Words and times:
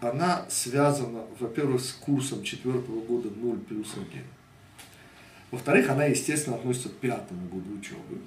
она 0.00 0.46
связана, 0.48 1.24
во-первых, 1.38 1.80
с 1.80 1.92
курсом 1.92 2.42
четвертого 2.42 3.00
года 3.00 3.30
0 3.34 3.58
плюс 3.60 3.92
1. 3.94 4.22
Во-вторых, 5.50 5.88
она, 5.90 6.04
естественно, 6.04 6.56
относится 6.56 6.90
к 6.90 6.96
пятому 6.96 7.48
году 7.48 7.78
учебы. 7.78 8.20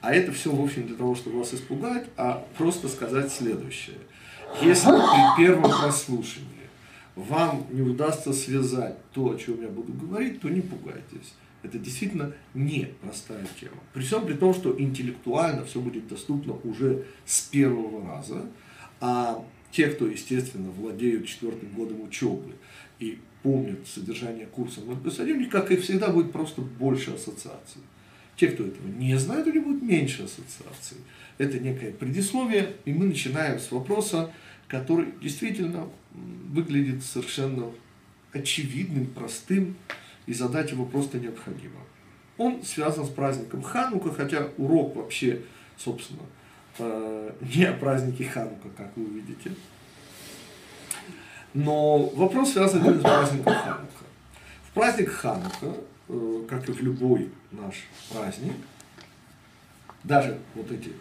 А 0.00 0.12
это 0.12 0.32
все 0.32 0.50
вовсе 0.50 0.80
не 0.80 0.88
для 0.88 0.96
того, 0.96 1.14
чтобы 1.14 1.38
вас 1.38 1.54
испугать, 1.54 2.06
а 2.16 2.46
просто 2.56 2.88
сказать 2.88 3.32
следующее. 3.32 3.96
Если 4.62 4.90
при 4.90 5.44
первом 5.44 5.70
прослушивании 5.70 6.68
вам 7.16 7.66
не 7.70 7.82
удастся 7.82 8.32
связать 8.32 8.96
то, 9.12 9.30
о 9.30 9.36
чем 9.36 9.60
я 9.60 9.68
буду 9.68 9.92
говорить, 9.92 10.40
то 10.40 10.48
не 10.48 10.60
пугайтесь. 10.60 11.34
Это 11.62 11.78
действительно 11.78 12.32
не 12.54 12.94
простая 13.02 13.44
тема. 13.58 13.78
При 13.92 14.02
всем 14.02 14.24
при 14.24 14.34
том, 14.34 14.54
что 14.54 14.78
интеллектуально 14.78 15.64
все 15.64 15.80
будет 15.80 16.06
доступно 16.06 16.54
уже 16.62 17.04
с 17.26 17.40
первого 17.40 18.06
раза, 18.06 18.46
а 19.00 19.44
те, 19.70 19.88
кто, 19.88 20.06
естественно, 20.06 20.70
владеют 20.70 21.26
четвертым 21.26 21.70
годом 21.70 22.02
учебы 22.02 22.54
и 22.98 23.18
помнят 23.42 23.86
содержание 23.86 24.46
курса 24.46 24.80
0 24.80 24.96
плюс 24.96 25.20
1, 25.20 25.36
у 25.36 25.40
них, 25.40 25.50
как 25.50 25.70
и 25.70 25.76
всегда, 25.76 26.08
будет 26.08 26.32
просто 26.32 26.60
больше 26.60 27.12
ассоциаций. 27.12 27.82
Те, 28.36 28.48
кто 28.48 28.64
этого 28.64 28.86
не 28.88 29.16
знает, 29.18 29.46
у 29.46 29.52
них 29.52 29.64
будет 29.64 29.82
меньше 29.82 30.24
ассоциаций. 30.24 30.98
Это 31.38 31.58
некое 31.58 31.92
предисловие, 31.92 32.76
и 32.84 32.92
мы 32.92 33.06
начинаем 33.06 33.58
с 33.58 33.70
вопроса, 33.70 34.32
который 34.68 35.08
действительно 35.20 35.88
выглядит 36.12 37.04
совершенно 37.04 37.70
очевидным, 38.32 39.06
простым, 39.06 39.76
и 40.26 40.34
задать 40.34 40.70
его 40.72 40.84
просто 40.84 41.18
необходимо. 41.18 41.80
Он 42.36 42.62
связан 42.62 43.06
с 43.06 43.08
праздником 43.08 43.62
Ханука, 43.62 44.12
хотя 44.12 44.50
урок 44.58 44.94
вообще, 44.94 45.40
собственно, 45.76 46.22
не 47.40 47.64
о 47.64 47.72
празднике 47.74 48.24
Ханука, 48.24 48.68
как 48.76 48.96
вы 48.96 49.04
увидите. 49.04 49.52
Но 51.54 52.06
вопрос 52.10 52.52
связан 52.52 52.84
именно 52.84 53.00
с 53.00 53.02
праздником 53.02 53.54
Ханука. 53.54 54.04
В 54.62 54.70
праздник 54.74 55.10
Ханука, 55.10 55.74
э, 56.08 56.44
как 56.48 56.68
и 56.68 56.72
в 56.72 56.82
любой 56.82 57.30
наш 57.50 57.74
праздник, 58.12 58.54
даже 60.04 60.38
вот 60.54 60.70
эти 60.70 60.92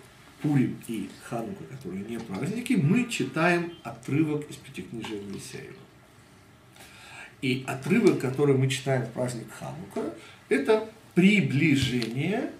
Пурим 0.42 0.80
и 0.88 1.09
Ханука, 1.23 1.64
которые 1.66 2.06
не 2.06 2.19
праздники, 2.19 2.73
мы 2.73 3.09
читаем 3.09 3.73
отрывок 3.84 4.50
из 4.50 4.56
Пятикнижия 4.56 5.22
Моисеева. 5.22 5.73
И 7.41 7.64
отрывок, 7.67 8.19
который 8.19 8.56
мы 8.56 8.67
читаем 8.67 9.03
в 9.03 9.12
праздник 9.12 9.47
Ханука, 9.59 10.14
это 10.50 10.89
приближение, 11.14 12.52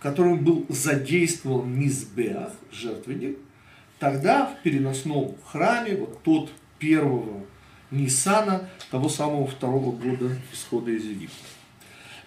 которым 0.00 0.44
был 0.44 0.66
задействован 0.68 1.72
Мизбеах, 1.78 2.52
жертвенник, 2.70 3.38
тогда 3.98 4.46
в 4.46 4.62
переносном 4.62 5.34
храме, 5.44 5.96
вот 5.96 6.22
тот 6.22 6.50
первого 6.78 7.44
Нисана, 7.90 8.68
того 8.90 9.08
самого 9.08 9.46
второго 9.46 9.92
года 9.92 10.30
исхода 10.52 10.90
из 10.90 11.04
Египта. 11.04 11.36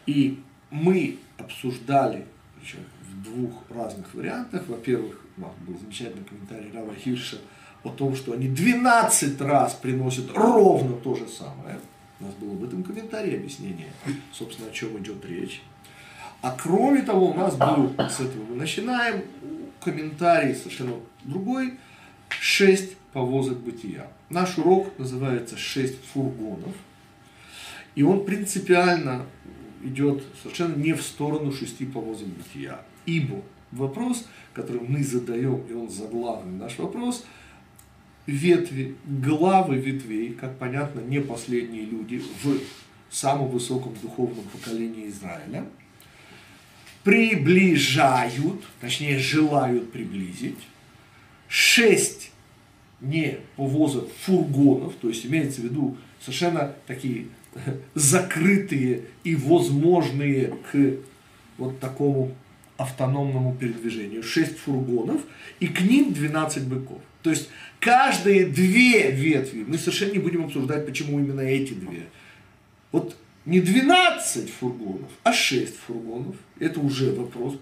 И 0.06 0.40
мы 0.70 1.18
обсуждали 1.38 2.26
причем 2.62 2.80
в 3.02 3.24
двух 3.24 3.64
разных 3.70 4.14
вариантах. 4.14 4.68
Во-первых, 4.68 5.20
был 5.38 5.78
замечательный 5.80 6.24
комментарий 6.24 6.72
Рава 6.72 6.94
Хирша 6.96 7.38
о 7.84 7.90
том, 7.90 8.16
что 8.16 8.34
они 8.34 8.48
12 8.48 9.42
раз 9.42 9.74
приносят 9.74 10.32
ровно 10.36 10.96
то 10.98 11.16
же 11.16 11.28
самое. 11.28 11.80
У 12.20 12.26
нас 12.26 12.34
было 12.36 12.52
в 12.52 12.64
этом 12.64 12.84
комментарии 12.84 13.36
объяснение, 13.36 13.92
собственно, 14.32 14.70
о 14.70 14.72
чем 14.72 14.98
идет 15.00 15.26
речь. 15.26 15.64
А 16.42 16.58
кроме 16.60 17.04
того, 17.04 17.32
у 17.32 17.34
нас 17.36 17.56
был, 17.56 17.94
с 17.98 18.20
этого 18.20 18.44
мы 18.50 18.56
начинаем, 18.56 19.22
комментарий 19.80 20.56
совершенно 20.56 20.96
другой, 21.24 21.76
шесть 22.30 22.98
повозок 23.14 23.60
бытия. 23.60 24.08
Наш 24.30 24.58
урок 24.58 24.98
называется 24.98 25.58
«Шесть 25.58 26.04
фургонов», 26.06 26.74
и 27.96 28.04
он 28.04 28.26
принципиально 28.26 29.26
идет 29.84 30.24
совершенно 30.42 30.76
не 30.76 30.94
в 30.94 31.02
сторону 31.02 31.52
шести 31.52 31.86
повозок 31.86 32.28
бытия. 32.28 32.80
Ибо 33.06 33.42
вопрос, 33.72 34.26
который 34.54 34.82
мы 34.82 35.04
задаем, 35.04 35.62
и 35.70 35.74
он 35.74 35.90
заглавный 35.90 36.58
наш 36.58 36.78
вопрос, 36.80 37.26
ветви, 38.26 38.96
главы 39.06 39.78
ветвей, 39.78 40.34
как 40.34 40.58
понятно, 40.58 41.02
не 41.02 41.20
последние 41.20 41.84
люди 41.84 42.24
в 42.44 42.60
самом 43.10 43.50
высоком 43.50 43.94
духовном 44.02 44.46
поколении 44.46 45.08
Израиля, 45.08 45.66
приближают, 47.04 48.64
точнее 48.80 49.20
желают 49.20 49.92
приблизить, 49.92 50.60
шесть 51.48 52.32
не 53.00 53.40
повозок 53.56 54.08
фургонов, 54.22 54.94
то 55.02 55.10
есть 55.10 55.26
имеется 55.26 55.62
в 55.62 55.64
виду 55.66 55.98
совершенно 56.20 56.76
такие 56.86 57.28
закрытые 57.96 59.04
и 59.24 59.36
возможные 59.36 60.56
к 60.72 60.98
вот 61.58 61.80
такому 61.80 62.36
автономному 62.78 63.56
передвижению. 63.56 64.24
Шесть 64.24 64.58
фургонов 64.58 65.22
и 65.60 65.68
к 65.68 65.82
ним 65.82 66.14
12 66.14 66.68
быков. 66.68 67.02
То 67.22 67.30
есть 67.30 67.50
каждые 67.80 68.46
две 68.46 69.12
ветви, 69.12 69.64
мы 69.68 69.78
совершенно 69.78 70.14
не 70.14 70.20
будем 70.20 70.46
обсуждать, 70.46 70.86
почему 70.86 71.20
именно 71.20 71.42
эти 71.42 71.74
две. 71.74 72.08
Вот 72.92 73.16
не 73.46 73.60
12 73.60 74.50
фургонов, 74.50 75.10
а 75.24 75.34
6 75.34 75.76
фургонов. 75.78 76.36
Это 76.60 76.80
уже 76.80 77.12
вопрос. 77.14 77.58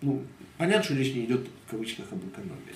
Ну, 0.00 0.22
понятно, 0.58 0.84
что 0.84 0.94
речь 0.94 1.14
не 1.14 1.24
идет 1.24 1.46
в 1.66 1.70
кавычках 1.70 2.06
об 2.10 2.26
экономии. 2.26 2.74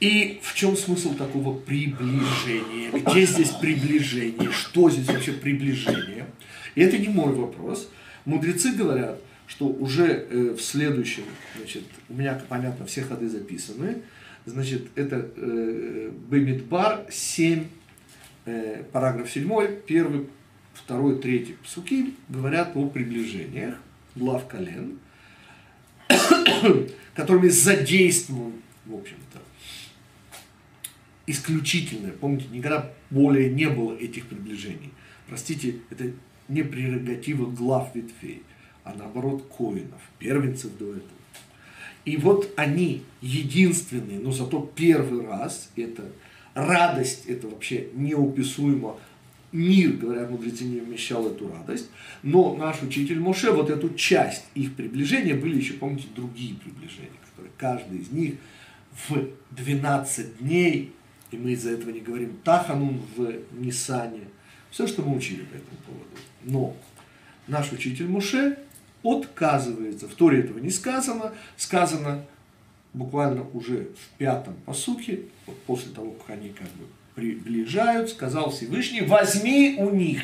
И 0.00 0.40
в 0.42 0.54
чем 0.54 0.76
смысл 0.76 1.14
такого 1.14 1.58
приближения? 1.58 2.90
Где 2.90 3.24
здесь 3.26 3.50
приближение? 3.50 4.50
Что 4.50 4.90
здесь 4.90 5.06
вообще 5.06 5.32
приближение? 5.32 6.26
И 6.74 6.82
это 6.82 6.98
не 6.98 7.08
мой 7.08 7.32
вопрос. 7.32 7.88
Мудрецы 8.24 8.72
говорят, 8.72 9.20
что 9.46 9.66
уже 9.66 10.06
э, 10.06 10.54
в 10.58 10.60
следующем, 10.60 11.24
значит, 11.56 11.84
у 12.08 12.14
меня, 12.14 12.40
понятно, 12.48 12.86
все 12.86 13.02
ходы 13.02 13.28
записаны, 13.28 13.98
значит, 14.46 14.88
это 14.94 15.30
э, 15.36 16.10
Бемидбар 16.30 17.06
7, 17.10 17.64
э, 18.46 18.82
параграф 18.92 19.30
7, 19.30 19.48
первый, 19.86 20.26
второй, 20.84 21.18
третий 21.18 21.54
псуки 21.62 22.14
говорят 22.28 22.76
о 22.76 22.86
приближениях, 22.86 23.76
глав 24.14 24.46
колен, 24.46 24.98
которыми 27.14 27.48
задействован, 27.48 28.52
в 28.84 28.94
общем-то, 28.94 29.38
исключительное. 31.26 32.12
Помните, 32.12 32.46
никогда 32.52 32.92
более 33.10 33.50
не 33.50 33.68
было 33.70 33.96
этих 33.96 34.26
приближений. 34.26 34.92
Простите, 35.26 35.76
это 35.88 36.12
не 36.48 36.62
прерогатива 36.62 37.50
глав 37.50 37.94
ветвей, 37.94 38.42
а 38.84 38.92
наоборот 38.94 39.50
коинов, 39.56 40.02
первенцев 40.18 40.76
до 40.76 40.90
этого. 40.90 41.10
И 42.04 42.18
вот 42.18 42.52
они 42.56 43.04
единственные, 43.22 44.18
но 44.18 44.30
зато 44.30 44.70
первый 44.76 45.24
раз, 45.24 45.70
это 45.76 46.04
радость, 46.52 47.24
это 47.24 47.48
вообще 47.48 47.88
неописуемо, 47.94 48.98
мир, 49.54 49.92
говорят 49.92 50.30
мудрецы, 50.30 50.64
не 50.64 50.80
вмещал 50.80 51.26
эту 51.28 51.48
радость, 51.48 51.88
но 52.22 52.54
наш 52.54 52.82
учитель 52.82 53.20
Моше, 53.20 53.50
вот 53.52 53.70
эту 53.70 53.94
часть 53.94 54.44
их 54.54 54.74
приближения, 54.74 55.34
были 55.34 55.56
еще, 55.56 55.74
помните, 55.74 56.08
другие 56.14 56.54
приближения, 56.56 57.10
которые 57.30 57.52
каждый 57.56 58.00
из 58.00 58.10
них 58.10 58.34
в 59.08 59.28
12 59.52 60.38
дней 60.38 60.92
и 61.34 61.36
мы 61.36 61.52
из-за 61.52 61.72
этого 61.72 61.90
не 61.90 62.00
говорим 62.00 62.36
Таханун 62.44 63.02
в 63.16 63.32
Нисане, 63.52 64.28
все, 64.70 64.86
что 64.86 65.02
мы 65.02 65.16
учили 65.16 65.42
по 65.42 65.54
этому 65.54 65.76
поводу. 65.84 66.10
Но 66.44 66.76
наш 67.48 67.72
учитель 67.72 68.06
Муше 68.06 68.58
отказывается, 69.02 70.08
в 70.08 70.14
Торе 70.14 70.40
этого 70.40 70.58
не 70.58 70.70
сказано, 70.70 71.34
сказано 71.56 72.24
буквально 72.92 73.44
уже 73.50 73.88
в 74.00 74.18
пятом 74.18 74.54
посухе, 74.64 75.22
вот 75.46 75.60
после 75.62 75.92
того, 75.92 76.12
как 76.12 76.30
они 76.30 76.50
как 76.50 76.68
бы 76.68 76.86
приближают, 77.14 78.10
сказал 78.10 78.50
Всевышний, 78.50 79.02
возьми 79.02 79.76
у 79.78 79.90
них. 79.90 80.22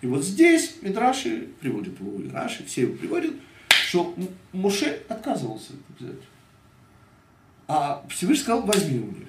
И 0.00 0.06
вот 0.06 0.24
здесь 0.24 0.76
Мидраши 0.82 1.48
приводит 1.60 1.98
его, 2.00 2.16
Мидраши, 2.18 2.64
все 2.64 2.82
его 2.82 2.94
приводят, 2.94 3.32
что 3.68 4.14
Муше 4.52 5.02
отказывался 5.08 5.72
взять. 5.98 6.12
А 7.68 8.04
Всевышний 8.08 8.42
сказал, 8.42 8.62
возьми 8.62 8.98
у 8.98 9.06
них. 9.06 9.28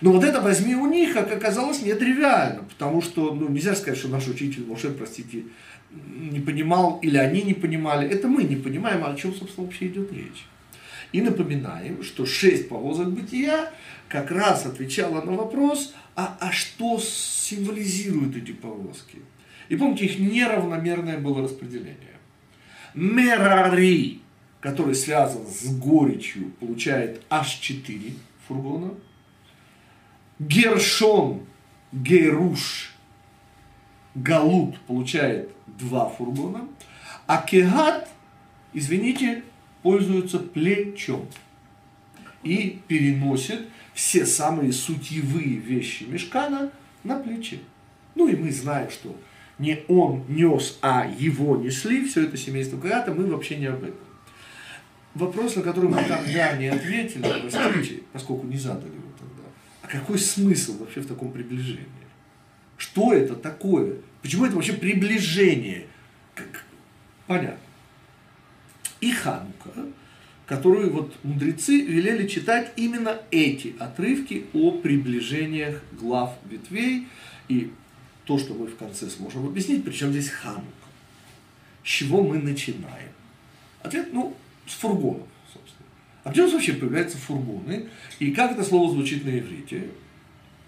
Но 0.00 0.12
вот 0.12 0.24
это 0.24 0.40
возьми 0.40 0.74
у 0.74 0.86
них, 0.86 1.14
как 1.14 1.32
оказалось, 1.32 1.82
нетривиально, 1.82 2.62
потому 2.64 3.02
что 3.02 3.34
ну, 3.34 3.48
нельзя 3.48 3.74
сказать, 3.74 3.98
что 3.98 4.08
наш 4.08 4.28
учитель 4.28 4.64
Моше, 4.64 4.90
простите, 4.90 5.44
не 5.90 6.40
понимал 6.40 6.98
или 7.02 7.16
они 7.16 7.42
не 7.42 7.54
понимали. 7.54 8.08
Это 8.08 8.28
мы 8.28 8.44
не 8.44 8.56
понимаем, 8.56 9.04
о 9.04 9.14
чем, 9.16 9.34
собственно, 9.34 9.66
вообще 9.66 9.88
идет 9.88 10.12
речь. 10.12 10.46
И 11.12 11.20
напоминаем, 11.20 12.02
что 12.02 12.26
шесть 12.26 12.68
повозок 12.68 13.10
бытия 13.10 13.72
как 14.08 14.30
раз 14.30 14.66
отвечала 14.66 15.22
на 15.22 15.32
вопрос, 15.32 15.94
а, 16.14 16.36
а 16.40 16.52
что 16.52 16.98
символизируют 16.98 18.36
эти 18.36 18.52
повозки? 18.52 19.18
И 19.68 19.76
помните, 19.76 20.04
их 20.06 20.18
неравномерное 20.18 21.18
было 21.18 21.42
распределение. 21.42 21.96
Мерари, 22.94 24.20
который 24.60 24.94
связан 24.94 25.46
с 25.46 25.66
горечью, 25.76 26.50
получает 26.60 27.22
аж 27.30 27.48
4 27.48 28.14
фургона– 28.46 28.94
Гершон, 30.40 31.42
Геруш, 31.92 32.94
Галут 34.14 34.80
получает 34.80 35.50
два 35.66 36.08
фургона, 36.08 36.66
а 37.26 37.42
Кегат, 37.42 38.08
извините, 38.72 39.44
пользуется 39.82 40.38
плечом 40.38 41.26
и 42.42 42.80
переносит 42.88 43.68
все 43.94 44.24
самые 44.26 44.72
сутьевые 44.72 45.56
вещи 45.56 46.04
Мешкана 46.04 46.70
на 47.04 47.18
плече. 47.18 47.60
Ну 48.14 48.28
и 48.28 48.36
мы 48.36 48.50
знаем, 48.50 48.90
что 48.90 49.16
не 49.58 49.80
он 49.88 50.24
нес, 50.28 50.78
а 50.80 51.06
его 51.06 51.56
несли, 51.56 52.06
все 52.06 52.24
это 52.24 52.36
семейство 52.36 52.78
Кагата, 52.78 53.12
мы 53.12 53.26
вообще 53.26 53.56
не 53.56 53.66
об 53.66 53.82
этом. 53.82 53.98
Вопрос, 55.14 55.56
на 55.56 55.62
который 55.62 55.90
мы 55.90 56.02
тогда 56.02 56.52
не 56.56 56.68
ответили, 56.68 57.22
простите, 57.50 58.02
поскольку 58.12 58.46
не 58.46 58.56
задали 58.56 58.92
его 58.94 59.10
тогда. 59.18 59.42
А 59.82 59.86
какой 59.88 60.18
смысл 60.18 60.78
вообще 60.78 61.00
в 61.00 61.06
таком 61.06 61.32
приближении? 61.32 61.86
Что 62.76 63.12
это 63.12 63.34
такое? 63.34 63.96
Почему 64.22 64.46
это 64.46 64.54
вообще 64.54 64.72
приближение? 64.72 65.86
Как? 66.34 66.64
Понятно. 67.26 67.59
И 69.00 69.12
Ханука, 69.12 69.70
которую 70.46 70.92
вот 70.92 71.14
мудрецы 71.22 71.80
велели 71.80 72.26
читать 72.26 72.72
именно 72.76 73.18
эти 73.30 73.74
отрывки 73.78 74.46
о 74.52 74.72
приближениях 74.72 75.80
глав 75.92 76.34
ветвей 76.48 77.08
и 77.48 77.70
то, 78.24 78.38
что 78.38 78.54
мы 78.54 78.66
в 78.66 78.76
конце 78.76 79.08
сможем 79.08 79.46
объяснить, 79.46 79.84
причем 79.84 80.10
здесь 80.10 80.28
Ханука. 80.28 80.64
С 81.82 81.88
чего 81.88 82.22
мы 82.22 82.38
начинаем? 82.38 83.10
Ответ, 83.82 84.12
ну, 84.12 84.36
с 84.66 84.74
фургонов, 84.74 85.26
собственно. 85.52 85.88
А 86.24 86.30
где 86.30 86.42
у 86.42 86.44
нас 86.44 86.52
вообще 86.52 86.74
появляются 86.74 87.16
фургоны? 87.16 87.88
И 88.18 88.32
как 88.32 88.52
это 88.52 88.62
слово 88.62 88.92
звучит 88.92 89.24
на 89.24 89.38
иврите? 89.38 89.88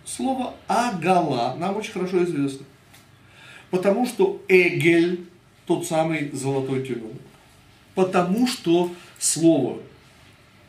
Слово 0.05 0.55
агала 0.67 1.55
нам 1.59 1.77
очень 1.77 1.93
хорошо 1.93 2.25
известно. 2.25 2.67
Потому 3.71 4.07
что 4.07 4.43
эгель, 4.49 5.27
тот 5.67 5.87
самый 5.87 6.31
золотой 6.33 6.87
теленок. 6.87 7.21
Потому 7.95 8.47
что 8.47 8.95
слово, 9.19 9.81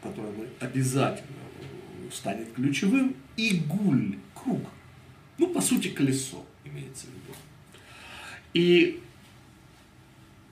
которое 0.01 0.31
мы 0.33 0.47
обязательно 0.59 1.43
станет 2.11 2.53
ключевым, 2.53 3.15
игуль, 3.37 4.17
круг. 4.33 4.61
Ну, 5.37 5.47
по 5.47 5.61
сути, 5.61 5.89
колесо 5.89 6.45
имеется 6.63 7.07
в 7.07 7.09
виду. 7.09 7.37
И 8.53 9.01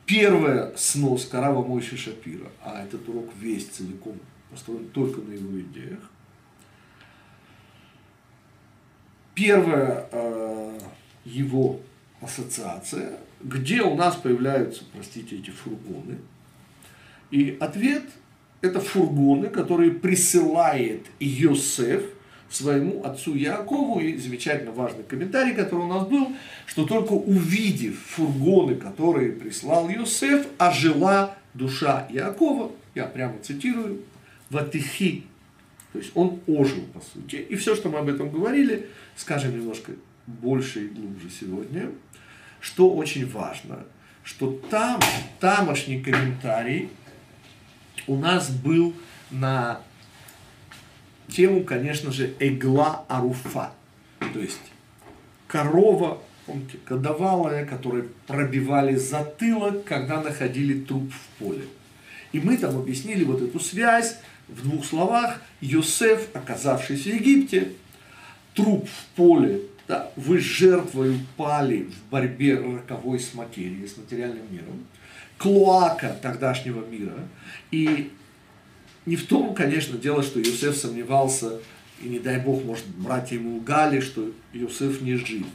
первая 0.06 0.76
сноска 0.76 1.40
Рава 1.40 1.66
Мойши 1.66 1.98
Шапира, 1.98 2.50
а 2.64 2.84
этот 2.84 3.08
урок 3.08 3.30
весь 3.40 3.68
целиком 3.68 4.20
построен 4.50 4.88
только 4.90 5.22
на 5.22 5.34
его 5.34 5.60
идеях. 5.62 6.10
Первая 9.36 10.08
э, 10.12 10.80
его 11.24 11.80
ассоциация, 12.22 13.20
где 13.42 13.82
у 13.82 13.96
нас 13.96 14.16
появляются, 14.16 14.84
простите, 14.92 15.38
эти 15.38 15.50
фургоны. 15.50 16.20
И 17.32 17.58
ответ– 17.60 18.04
это 18.62 18.80
фургоны, 18.80 19.50
которые 19.50 19.92
присылает 19.92 21.06
Йосеф– 21.20 22.04
своему 22.52 23.04
отцу 23.04 23.36
Якову, 23.36 24.00
и 24.00 24.18
замечательно 24.18 24.72
важный 24.72 25.04
комментарий, 25.04 25.56
который 25.56 25.86
у 25.86 25.88
нас 25.88 26.08
был, 26.08 26.34
что 26.66 26.86
только 26.86 27.14
увидев 27.14 27.98
фургоны, 28.00 28.76
которые 28.76 29.32
прислал 29.32 29.90
Йосеф, 29.90 30.46
ожила 30.58 31.36
душа 31.54 32.08
Якова, 32.10 32.72
я 32.94 33.06
прямо 33.06 33.40
цитирую, 33.42 34.02
ватихи, 34.50 35.24
то 35.94 36.00
есть 36.00 36.12
он 36.14 36.40
ожил, 36.48 36.82
по 36.94 37.00
сути. 37.00 37.38
И 37.38 37.56
все, 37.56 37.76
что 37.76 37.90
мы 37.90 38.00
об 38.00 38.10
этом 38.10 38.30
говорили, 38.30 38.88
скажем 39.16 39.58
немножко 39.58 39.94
больше 40.28 40.86
и 40.86 40.88
глубже 40.88 41.30
сегодня, 41.30 41.90
что 42.60 42.94
очень 42.94 43.30
важно, 43.30 43.86
что 44.24 44.60
там, 44.70 45.00
тамошний 45.40 46.02
комментарий 46.02 46.90
у 48.08 48.16
нас 48.16 48.50
был 48.50 48.94
на 49.30 49.82
тему, 51.30 51.64
конечно 51.64 52.12
же, 52.12 52.34
Эгла 52.40 53.06
Аруфа. 53.08 53.72
То 54.34 54.40
есть 54.40 54.60
корова, 55.48 56.22
помните, 56.46 56.78
годовалая, 56.86 57.66
которой 57.66 58.04
пробивали 58.28 58.96
затылок, 58.96 59.84
когда 59.84 60.22
находили 60.22 60.82
труп 60.84 61.12
в 61.12 61.40
поле. 61.40 61.66
И 62.32 62.40
мы 62.40 62.58
там 62.58 62.78
объяснили 62.78 63.24
вот 63.24 63.42
эту 63.42 63.60
связь 63.60 64.18
в 64.48 64.64
двух 64.64 64.86
словах. 64.86 65.42
Йосеф, 65.60 66.30
оказавшись 66.34 67.04
в 67.04 67.08
Египте, 67.08 67.74
труп 68.54 68.88
в 68.88 69.16
поле, 69.16 69.62
да, 69.88 70.12
вы 70.16 70.40
жертвой 70.40 71.20
пали 71.36 71.84
в 71.84 72.10
борьбе 72.10 72.56
роковой 72.56 73.20
с 73.20 73.34
материей, 73.34 73.88
с 73.88 73.98
материальным 73.98 74.44
миром. 74.50 74.86
Клоака 75.42 76.16
тогдашнего 76.22 76.86
мира. 76.86 77.28
И 77.72 78.12
не 79.08 79.16
в 79.16 79.26
том, 79.26 79.56
конечно, 79.56 79.98
дело, 79.98 80.22
что 80.22 80.40
Иосиф 80.40 80.78
сомневался, 80.78 81.60
и 82.00 82.08
не 82.08 82.20
дай 82.20 82.40
бог, 82.40 82.64
может, 82.64 82.86
братья 82.88 83.36
ему 83.36 83.58
лгали, 83.58 84.02
что 84.02 84.32
Иосиф 84.54 85.02
не 85.02 85.16
жив. 85.16 85.48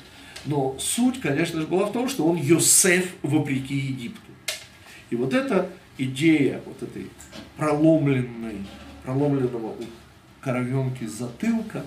Но 0.44 0.76
суть, 0.80 1.20
конечно 1.20 1.60
же, 1.60 1.68
была 1.68 1.86
в 1.86 1.92
том, 1.92 2.08
что 2.08 2.26
он 2.26 2.36
Йосеф 2.36 3.06
вопреки 3.22 3.76
Египту. 3.76 4.20
И 5.10 5.16
вот 5.16 5.32
эта 5.32 5.70
идея 5.98 6.60
вот 6.66 6.82
этой 6.82 7.08
проломленной, 7.56 8.66
проломленного 9.04 9.68
у 9.68 9.84
коровенки 10.40 11.04
затылка, 11.04 11.84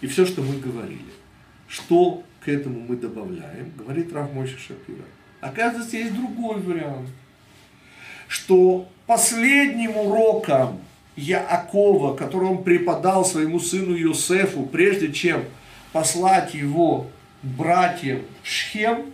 и 0.00 0.06
все, 0.06 0.26
что 0.26 0.42
мы 0.42 0.60
говорили, 0.60 1.00
что 1.66 2.22
к 2.44 2.48
этому 2.48 2.80
мы 2.80 2.96
добавляем, 2.96 3.72
говорит 3.76 4.12
Рав 4.12 4.32
Мойша 4.32 4.58
Шапира. 4.58 5.04
Оказывается, 5.40 5.96
есть 5.96 6.14
другой 6.14 6.60
вариант, 6.60 7.08
что 8.28 8.88
последним 9.06 9.96
уроком 9.96 10.80
Яакова, 11.16 12.16
который 12.16 12.48
он 12.48 12.64
преподал 12.64 13.24
своему 13.24 13.60
сыну 13.60 13.94
Йосефу, 13.94 14.64
прежде 14.66 15.12
чем 15.12 15.44
послать 15.92 16.54
его 16.54 17.06
братьям 17.42 18.22
Шхем, 18.42 19.12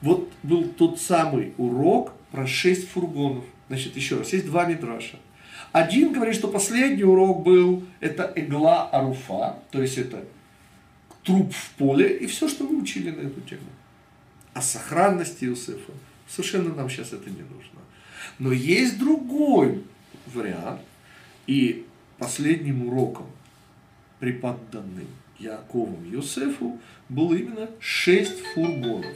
вот 0.00 0.30
был 0.42 0.64
тот 0.64 1.00
самый 1.00 1.52
урок 1.58 2.12
про 2.30 2.46
шесть 2.46 2.88
фургонов. 2.90 3.44
Значит, 3.68 3.96
еще 3.96 4.18
раз, 4.18 4.32
есть 4.32 4.46
два 4.46 4.64
мидраша. 4.66 5.18
Один 5.70 6.12
говорит, 6.12 6.34
что 6.34 6.48
последний 6.48 7.04
урок 7.04 7.42
был, 7.42 7.84
это 8.00 8.30
Эгла 8.36 8.88
Аруфа, 8.90 9.58
то 9.70 9.80
есть 9.80 9.96
это 9.96 10.24
труп 11.22 11.54
в 11.54 11.70
поле, 11.72 12.16
и 12.18 12.26
все, 12.26 12.48
что 12.48 12.64
мы 12.64 12.82
учили 12.82 13.10
на 13.10 13.20
эту 13.20 13.40
тему. 13.42 13.62
О 14.54 14.60
сохранности 14.60 15.44
Иосифа. 15.44 15.92
Совершенно 16.28 16.74
нам 16.74 16.88
сейчас 16.88 17.12
это 17.12 17.28
не 17.28 17.42
нужно. 17.42 17.80
Но 18.38 18.52
есть 18.52 18.98
другой 18.98 19.82
вариант. 20.26 20.80
И 21.46 21.86
последним 22.18 22.86
уроком, 22.86 23.26
преподанным 24.20 25.08
Яковом 25.38 26.08
Йосефу, 26.10 26.78
было 27.08 27.34
именно 27.34 27.68
шесть 27.80 28.38
фургонов. 28.54 29.12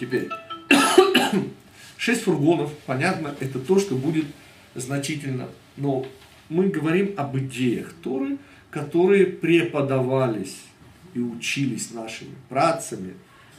Теперь, 0.00 0.28
шесть 1.96 2.22
фургонов, 2.22 2.72
понятно, 2.86 3.34
это 3.38 3.60
то, 3.60 3.78
что 3.78 3.94
будет 3.94 4.26
значительно. 4.74 5.48
Но 5.76 6.06
мы 6.48 6.68
говорим 6.68 7.14
об 7.16 7.38
идеях 7.38 7.92
Торы, 8.02 8.38
которые 8.70 9.26
преподавались 9.26 10.56
и 11.14 11.20
учились 11.20 11.92
нашими 11.92 12.34
працами 12.48 13.14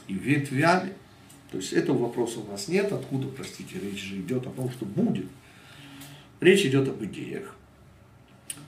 и 0.08 0.14
ветвями– 0.14 0.92
то 1.50 1.58
есть 1.58 1.72
этого 1.72 1.98
вопроса 1.98 2.40
у 2.40 2.50
нас 2.50 2.68
нет. 2.68 2.92
Откуда, 2.92 3.28
простите, 3.28 3.78
речь 3.78 4.02
же 4.02 4.16
идет 4.16 4.46
о 4.46 4.50
том, 4.50 4.70
что 4.70 4.84
будет. 4.84 5.26
Речь 6.40 6.64
идет 6.66 6.88
об 6.88 7.02
идеях. 7.04 7.54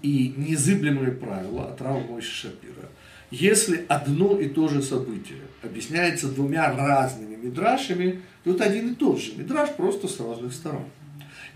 И 0.03 0.33
незыблемые 0.37 1.13
правила 1.13 1.67
от 1.67 1.81
Рава 1.83 2.01
Мойши 2.01 2.31
Шапира. 2.31 2.89
Если 3.31 3.85
одно 3.89 4.39
и 4.39 4.49
то 4.49 4.69
же 4.69 4.81
событие 4.81 5.41
объясняется 5.63 6.29
двумя 6.29 6.73
разными 6.75 7.37
мидрашами, 7.37 8.23
то 8.45 8.53
это 8.53 8.65
один 8.65 8.93
и 8.93 8.95
тот 8.95 9.21
же 9.21 9.35
мидраш, 9.37 9.75
просто 9.75 10.09
с 10.09 10.19
разных 10.19 10.55
сторон. 10.55 10.87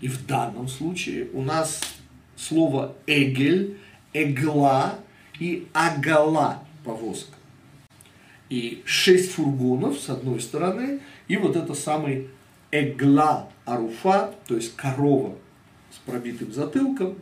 И 0.01 0.07
в 0.07 0.27
данном 0.27 0.67
случае 0.67 1.29
у 1.33 1.41
нас 1.41 1.79
слово 2.35 2.95
эгель, 3.07 3.77
эгла 4.13 4.99
и 5.39 5.67
агала 5.73 6.63
повозка. 6.83 7.32
И 8.53 8.83
шесть 8.85 9.31
фургонов 9.31 9.97
с 9.99 10.09
одной 10.09 10.39
стороны– 10.39 10.99
и 11.27 11.37
вот 11.37 11.55
это 11.55 11.73
самый 11.73 12.29
эгла 12.71 13.49
аруфа, 13.65 14.35
то 14.47 14.55
есть 14.55 14.75
корова 14.75 15.35
с 15.91 15.97
пробитым 16.05 16.53
затылком. 16.53 17.15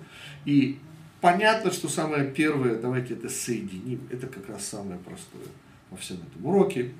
И 0.43 0.79
понятно, 1.21 1.71
что 1.71 1.87
самое 1.87 2.29
первое, 2.29 2.75
давайте 2.75 3.13
это 3.13 3.29
соединим, 3.29 4.01
это 4.09 4.27
как 4.27 4.49
раз 4.49 4.65
самое 4.65 4.99
простое 4.99 5.47
во 5.89 5.95
всем 5.95 6.17
этом 6.17 6.45
уроке. 6.45 6.91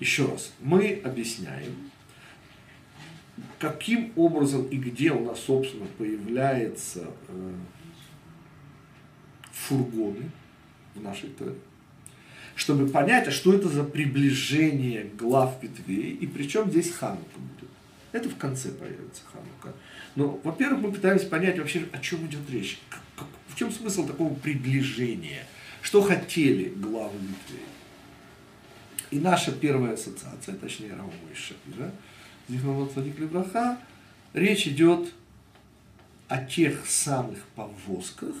Еще 0.00 0.26
раз, 0.26 0.52
мы 0.60 1.00
объясняем, 1.02 1.74
каким 3.58 4.12
образом 4.16 4.66
и 4.66 4.76
где 4.76 5.12
у 5.12 5.24
нас, 5.24 5.40
собственно, 5.40 5.86
появляются 5.96 7.06
э, 7.28 7.54
фургоны, 9.52 10.30
в 10.94 11.02
нашей 11.02 11.30
Торе. 11.30 11.54
Чтобы 12.54 12.86
понять, 12.86 13.28
а 13.28 13.30
что 13.30 13.54
это 13.54 13.68
за 13.68 13.82
приближение 13.82 15.10
глав 15.18 15.62
ветвей, 15.62 16.12
и 16.12 16.26
причем 16.26 16.70
здесь 16.70 16.90
Ханука 16.90 17.38
будет. 17.38 17.70
Это 18.12 18.28
в 18.28 18.36
конце 18.36 18.70
появится 18.70 19.22
Ханука. 19.32 19.76
Но, 20.14 20.40
во-первых, 20.44 20.80
мы 20.82 20.92
пытаемся 20.92 21.26
понять 21.26 21.58
вообще, 21.58 21.88
о 21.92 21.98
чем 21.98 22.26
идет 22.26 22.48
речь. 22.50 22.78
В 23.48 23.56
чем 23.56 23.72
смысл 23.72 24.06
такого 24.06 24.34
приближения? 24.34 25.46
Что 25.80 26.02
хотели 26.02 26.68
главы 26.68 27.18
ветвей? 27.18 27.66
И 29.10 29.18
наша 29.18 29.52
первая 29.52 29.94
ассоциация, 29.94 30.54
точнее, 30.54 30.90
Равмой 30.90 31.34
Шапира, 31.34 31.92
Зихмамот 32.48 32.94
Вадик 32.96 33.18
Лебраха, 33.18 33.78
речь 34.32 34.66
идет 34.66 35.12
о 36.28 36.38
тех 36.38 36.86
самых 36.86 37.38
повозках, 37.54 38.34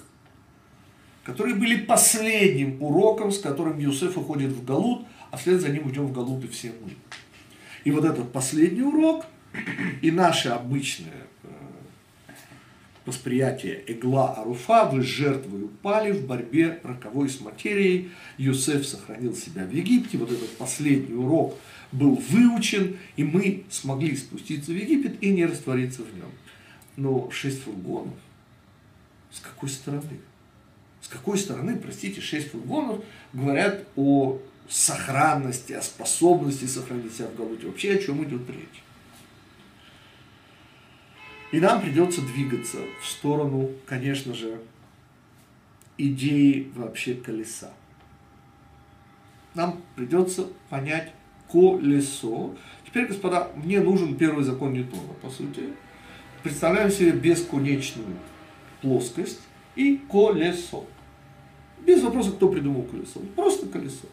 которые 1.24 1.54
были 1.54 1.76
последним 1.76 2.82
уроком, 2.82 3.30
с 3.30 3.38
которым 3.38 3.78
Юсеф 3.78 4.18
уходит 4.18 4.52
в 4.52 4.64
Галут, 4.64 5.06
а 5.30 5.36
вслед 5.36 5.60
за 5.60 5.68
ним 5.68 5.90
идем 5.90 6.06
в 6.06 6.12
Галут 6.12 6.44
и 6.44 6.48
все 6.48 6.72
мы. 6.82 6.92
И 7.84 7.90
вот 7.90 8.04
этот 8.04 8.32
последний 8.32 8.82
урок 8.82 9.26
и 10.00 10.10
наше 10.10 10.48
обычное 10.48 11.26
э, 11.44 11.48
восприятие 13.06 13.82
Эгла 13.86 14.34
Аруфа, 14.34 14.84
вы 14.84 15.02
жертвой 15.02 15.64
упали 15.64 16.12
в 16.12 16.26
борьбе 16.26 16.80
роковой 16.82 17.28
с 17.28 17.40
материей, 17.40 18.10
Юсеф 18.38 18.86
сохранил 18.86 19.34
себя 19.34 19.64
в 19.64 19.72
Египте, 19.72 20.18
вот 20.18 20.30
этот 20.30 20.56
последний 20.56 21.14
урок 21.14 21.56
был 21.92 22.16
выучен, 22.16 22.98
и 23.16 23.24
мы 23.24 23.64
смогли 23.70 24.16
спуститься 24.16 24.72
в 24.72 24.74
Египет 24.74 25.22
и 25.22 25.30
не 25.30 25.44
раствориться 25.44 26.02
в 26.02 26.16
нем. 26.16 26.30
Но 26.96 27.30
шесть 27.30 27.62
фургонов, 27.62 28.14
с 29.30 29.40
какой 29.40 29.68
стороны? 29.68 30.20
Какой 31.12 31.36
стороны, 31.36 31.76
простите, 31.76 32.22
шесть 32.22 32.52
фургонов 32.52 33.04
говорят 33.34 33.84
о 33.96 34.38
сохранности, 34.66 35.74
о 35.74 35.82
способности 35.82 36.64
сохранить 36.64 37.14
себя 37.14 37.28
в 37.28 37.36
Галуте. 37.36 37.66
Вообще 37.66 37.94
о 37.94 37.98
чем 37.98 38.24
идет 38.24 38.48
речь? 38.48 38.82
И 41.52 41.60
нам 41.60 41.82
придется 41.82 42.22
двигаться 42.22 42.78
в 43.02 43.06
сторону, 43.06 43.70
конечно 43.84 44.32
же, 44.32 44.62
идеи 45.98 46.72
вообще 46.74 47.14
колеса. 47.14 47.72
Нам 49.54 49.82
придется 49.94 50.48
понять 50.70 51.12
колесо. 51.50 52.56
Теперь, 52.86 53.06
господа, 53.06 53.50
мне 53.54 53.80
нужен 53.80 54.16
первый 54.16 54.44
закон 54.44 54.72
Ньютона, 54.72 55.12
по 55.20 55.28
сути. 55.28 55.74
Представляем 56.42 56.90
себе 56.90 57.10
бесконечную 57.10 58.16
плоскость 58.80 59.40
и 59.76 60.00
колесо. 60.10 60.86
Без 61.86 62.02
вопроса, 62.02 62.32
кто 62.32 62.48
придумал 62.48 62.82
колесо. 62.84 63.20
Просто 63.34 63.66
колесо. 63.66 64.06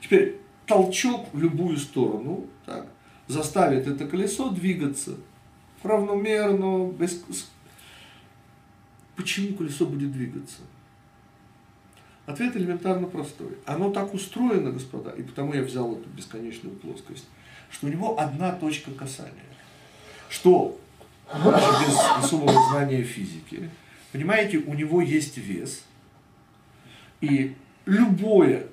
Теперь 0.00 0.40
толчок 0.66 1.28
в 1.32 1.38
любую 1.38 1.76
сторону 1.76 2.46
так, 2.66 2.86
заставит 3.26 3.86
это 3.86 4.06
колесо 4.06 4.50
двигаться 4.50 5.16
равномерно, 5.82 6.90
без... 6.92 7.22
Почему 9.16 9.56
колесо 9.56 9.86
будет 9.86 10.12
двигаться? 10.12 10.58
Ответ 12.26 12.56
элементарно 12.56 13.06
простой. 13.06 13.58
Оно 13.66 13.90
так 13.90 14.14
устроено, 14.14 14.70
господа, 14.70 15.10
и 15.10 15.22
потому 15.22 15.52
я 15.52 15.62
взял 15.62 15.94
эту 15.94 16.08
бесконечную 16.08 16.74
плоскость, 16.76 17.26
что 17.70 17.86
у 17.86 17.90
него 17.90 18.18
одна 18.18 18.52
точка 18.52 18.90
касания. 18.92 19.32
Что, 20.30 20.78
даже 21.32 21.86
без 21.86 21.96
особого 22.24 22.70
знания 22.70 23.02
физики, 23.02 23.70
понимаете, 24.10 24.58
у 24.58 24.74
него 24.74 25.02
есть 25.02 25.36
вес, 25.36 25.84
и 27.24 27.54
любое 27.86 28.66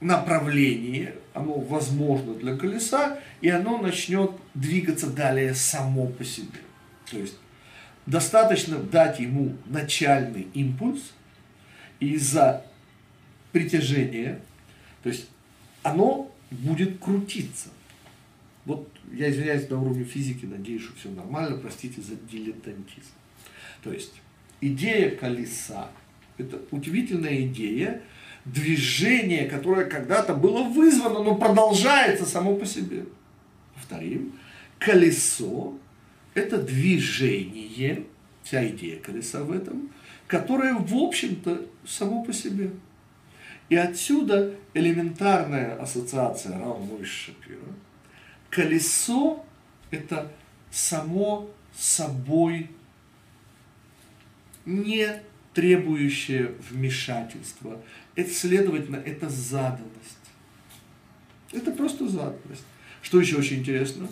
направление, 0.00 1.16
оно 1.34 1.58
возможно 1.58 2.34
для 2.34 2.56
колеса, 2.56 3.18
и 3.40 3.48
оно 3.48 3.78
начнет 3.78 4.32
двигаться 4.54 5.10
далее 5.10 5.54
само 5.54 6.06
по 6.06 6.24
себе. 6.24 6.60
То 7.10 7.18
есть 7.18 7.36
достаточно 8.06 8.78
дать 8.78 9.18
ему 9.20 9.56
начальный 9.66 10.46
импульс, 10.54 11.12
и 11.98 12.14
из-за 12.14 12.64
притяжения, 13.52 14.40
то 15.02 15.08
есть 15.08 15.28
оно 15.82 16.30
будет 16.50 16.98
крутиться. 16.98 17.68
Вот 18.64 18.88
я 19.12 19.30
извиняюсь 19.30 19.68
на 19.68 19.80
уровне 19.80 20.04
физики, 20.04 20.46
надеюсь, 20.46 20.82
что 20.82 20.96
все 20.96 21.10
нормально, 21.10 21.58
простите 21.58 22.00
за 22.00 22.14
дилетантизм. 22.14 23.12
То 23.82 23.92
есть 23.92 24.12
идея 24.60 25.10
колеса– 25.16 25.88
это 26.40 26.60
удивительная 26.70 27.42
идея, 27.42 28.02
движение, 28.44 29.46
которое 29.46 29.86
когда-то 29.86 30.34
было 30.34 30.62
вызвано, 30.62 31.22
но 31.22 31.34
продолжается 31.36 32.26
само 32.26 32.56
по 32.56 32.66
себе. 32.66 33.04
Повторим, 33.74 34.32
колесо– 34.78 35.74
это 36.34 36.58
движение, 36.58 38.04
вся 38.42 38.66
идея 38.68 38.98
колеса 39.00 39.42
в 39.42 39.52
этом, 39.52 39.90
которое, 40.26 40.74
в 40.74 40.94
общем-то, 40.94 41.66
само 41.86 42.24
по 42.24 42.32
себе. 42.32 42.70
И 43.68 43.76
отсюда 43.76 44.54
элементарная 44.74 45.76
ассоциация 45.76 46.58
Равмой 46.58 47.04
Шапира. 47.04 47.60
Колесо– 48.48 49.44
это 49.90 50.30
само 50.70 51.50
собой 51.72 52.70
не 54.64 55.22
требующее 55.60 56.54
вмешательства. 56.70 57.78
Это, 58.14 58.30
следовательно, 58.30 58.96
это 58.96 59.28
заданность. 59.28 60.16
Это 61.52 61.70
просто 61.72 62.08
заданность. 62.08 62.64
Что 63.02 63.20
еще 63.20 63.36
очень 63.36 63.58
интересно, 63.58 64.08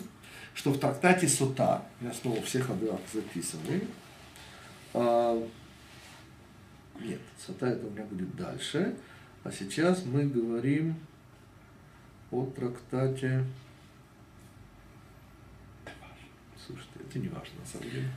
что 0.53 0.71
в 0.71 0.77
трактате 0.77 1.27
Сута, 1.27 1.83
я 2.01 2.13
снова 2.13 2.39
всех 2.43 2.69
адуах 2.69 2.99
записаны, 3.11 3.81
а, 4.93 5.43
нет, 6.99 7.19
Сута 7.43 7.65
это 7.65 7.87
у 7.87 7.89
меня 7.89 8.03
будет 8.03 8.35
дальше, 8.35 8.95
а 9.43 9.51
сейчас 9.51 10.05
мы 10.05 10.25
говорим 10.25 10.93
о 12.29 12.45
трактате, 12.45 13.43
слушайте, 16.63 16.91
это 17.09 17.17
не 17.17 17.29
важно 17.29 17.59
на 17.59 17.65
самом 17.65 17.89
деле. 17.89 18.09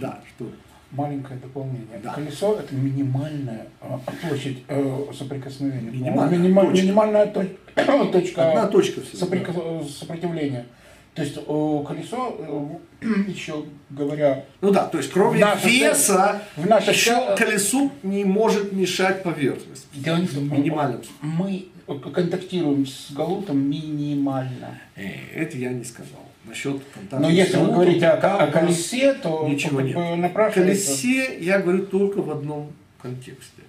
Да, 0.00 0.22
что? 0.28 0.52
Маленькое 0.90 1.38
дополнение. 1.40 2.00
Да. 2.02 2.12
Колесо 2.14 2.58
это 2.58 2.74
минимальная 2.74 3.66
а, 3.80 4.00
площадь 4.22 4.58
э, 4.68 5.04
соприкосновения. 5.16 5.90
Минимальная, 5.90 6.38
Минима, 6.38 6.62
точка. 6.66 6.82
минимальная 6.82 7.26
точ, 7.26 7.46
точка, 8.12 8.48
Одна 8.50 8.66
точка 8.66 9.00
всего, 9.02 9.18
соприкос, 9.18 9.54
да. 9.54 9.82
сопротивления. 9.88 10.66
То 11.14 11.22
есть 11.22 11.36
э, 11.36 11.84
колесо, 11.86 12.80
э, 13.02 13.06
еще 13.28 13.64
говоря... 13.90 14.44
Ну 14.60 14.70
да, 14.70 14.86
то 14.86 14.98
есть 14.98 15.10
кроме 15.10 15.44
веса, 15.64 16.42
в 16.56 16.66
наше 16.66 16.92
еще 16.92 17.34
колесу 17.36 17.90
не 18.02 18.24
может 18.24 18.72
мешать 18.72 19.22
поверхность. 19.22 19.88
Дело 19.92 20.16
не 20.16 20.26
в 20.26 20.34
том, 20.34 20.50
минимальном. 20.50 21.02
Мы 21.20 21.68
контактируем 21.96 22.86
с 22.86 23.12
галутом 23.12 23.58
минимально. 23.58 24.78
Э, 24.96 25.08
это 25.34 25.56
я 25.56 25.70
не 25.70 25.84
сказал 25.84 26.28
насчет 26.44 26.80
контакта. 26.94 27.18
Но 27.18 27.30
если 27.30 27.56
вы 27.56 27.72
говорите 27.72 28.06
о, 28.06 28.36
о 28.36 28.46
колесе, 28.48 29.14
то 29.14 29.46
ничего 29.48 29.80
нет. 29.80 29.96
Напрашивается... 30.16 30.86
Колесе 30.86 31.38
я 31.40 31.60
говорю 31.60 31.86
только 31.86 32.22
в 32.22 32.30
одном 32.30 32.72
контексте. 33.00 33.62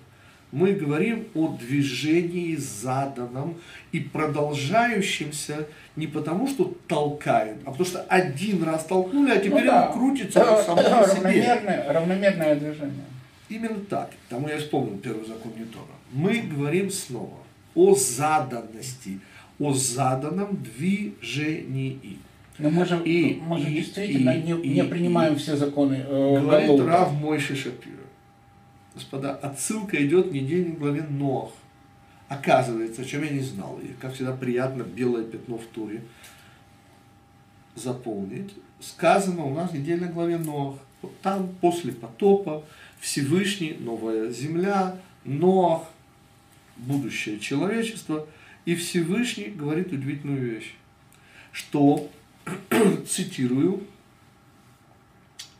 Мы 0.52 0.72
говорим 0.72 1.28
о 1.36 1.50
движении 1.50 2.56
заданном 2.56 3.58
и 3.92 4.00
продолжающемся 4.00 5.68
не 5.96 6.08
потому, 6.08 6.48
что 6.48 6.76
толкают, 6.88 7.60
а 7.66 7.72
потому 7.72 7.86
что 7.86 8.02
один 8.10 8.64
раз 8.64 8.86
толкнули, 8.86 9.32
а 9.32 9.38
теперь 9.38 9.66
ну, 9.66 9.66
да. 9.66 9.88
он 9.88 9.94
крутится 9.94 10.40
да, 10.40 10.64
само 10.64 10.82
да, 10.82 11.08
себе. 11.08 11.22
Равномерное, 11.22 11.94
равномерное 11.94 12.56
движение. 12.56 13.06
Именно 13.50 13.80
так. 13.90 14.10
Тому 14.28 14.48
я 14.48 14.58
вспомнил 14.58 14.98
первый 14.98 15.28
закон 15.28 15.52
Ньютона. 15.56 15.86
Мы 16.12 16.42
говорим 16.42 16.90
снова 16.90 17.38
о 17.76 17.96
заданности, 17.96 19.20
о 19.60 19.74
заданном 19.74 20.62
движении. 20.64 22.20
Но 22.58 22.70
мы 22.70 22.86
же, 22.86 23.02
и, 23.04 23.40
мы 23.42 23.60
же 23.60 23.70
и, 23.70 23.76
действительно 23.76 24.32
и, 24.32 24.42
не, 24.42 24.62
и, 24.62 24.70
не 24.74 24.84
принимаем 24.84 25.36
и, 25.36 25.38
все 25.38 25.56
законы 25.56 26.04
э, 26.06 26.42
Говорит 26.42 26.80
Рав 26.82 27.14
Мойши 27.14 27.56
Шапира. 27.56 27.96
Господа, 28.94 29.36
отсылка 29.36 30.06
идет 30.06 30.28
в 30.28 30.34
недельной 30.34 30.74
главе 30.74 31.04
Нох. 31.04 31.54
Оказывается, 32.28 33.02
о 33.02 33.06
чем 33.06 33.24
я 33.24 33.30
не 33.30 33.40
знал, 33.40 33.80
и 33.82 33.88
как 34.00 34.14
всегда 34.14 34.34
приятно 34.34 34.84
белое 34.84 35.24
пятно 35.24 35.58
в 35.58 35.66
туре 35.66 36.04
заполнить. 37.76 38.54
Сказано 38.80 39.46
у 39.46 39.54
нас 39.54 39.72
в 39.72 39.74
недельной 39.74 40.10
главе 40.10 40.38
Нох. 40.38 40.80
Вот 41.02 41.18
там 41.22 41.50
после 41.62 41.94
потопа 41.94 42.64
Всевышний, 43.00 43.78
новая 43.80 44.30
земля, 44.32 44.98
Нох, 45.24 45.90
будущее 46.80 47.40
человечество. 47.40 48.28
И 48.66 48.76
Всевышний 48.76 49.50
говорит 49.50 49.92
удивительную 49.92 50.56
вещь, 50.56 50.76
что 51.52 52.10
цитирую, 53.08 53.84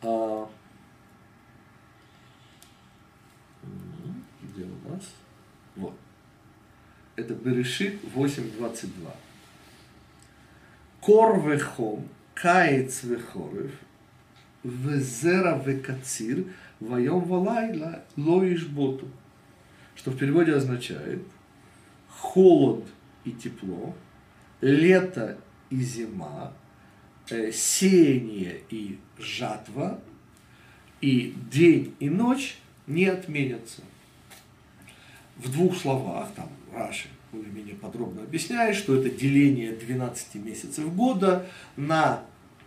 а, 0.02 0.50
где 4.42 4.64
у 4.64 4.90
нас? 4.90 5.04
Вот. 5.76 5.98
Это 7.16 7.34
Берешит 7.34 8.00
8.22. 8.16 9.12
Кор 11.02 11.50
вехом, 11.50 12.08
каец 12.34 13.04
вехорев, 13.04 13.72
везера 14.64 15.62
векацир, 15.66 16.46
вайом 16.80 17.22
валайла 17.22 18.04
лоиш 18.16 18.68
боту. 18.68 19.08
Что 20.00 20.12
в 20.12 20.18
переводе 20.18 20.54
означает 20.54 21.20
холод 22.08 22.86
и 23.26 23.32
тепло, 23.32 23.94
лето 24.62 25.38
и 25.70 25.82
зима, 25.82 26.54
э, 27.30 27.52
сеяние 27.52 28.62
и 28.70 28.98
жатва, 29.18 30.00
и 31.02 31.36
день 31.52 31.96
и 32.00 32.10
ночь 32.10 32.60
не 32.88 33.08
отменятся. 33.08 33.82
В 35.36 35.52
двух 35.52 35.76
словах, 35.76 36.30
там 36.34 36.48
Раши 36.74 37.10
более-менее 37.34 37.76
подробно 37.76 38.24
объясняет, 38.24 38.78
что 38.78 38.96
это 38.96 39.10
деление 39.10 39.74
12 39.74 40.36
месяцев 40.36 40.96
года 40.96 41.46
на 41.76 42.24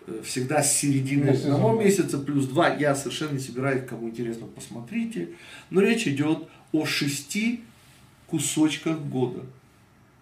э, 0.06 0.20
всегда 0.22 0.62
с 0.62 0.76
середины 0.76 1.30
одного 1.30 1.80
месяца 1.80 2.18
плюс 2.18 2.46
два. 2.46 2.74
Я 2.74 2.94
совершенно 2.94 3.32
не 3.32 3.38
собираюсь, 3.38 3.88
кому 3.88 4.10
интересно, 4.10 4.46
посмотрите. 4.46 5.30
Но 5.70 5.80
речь 5.80 6.06
идет 6.06 6.46
о 6.72 6.86
шести 6.86 7.62
кусочках 8.26 8.98
года. 9.00 9.44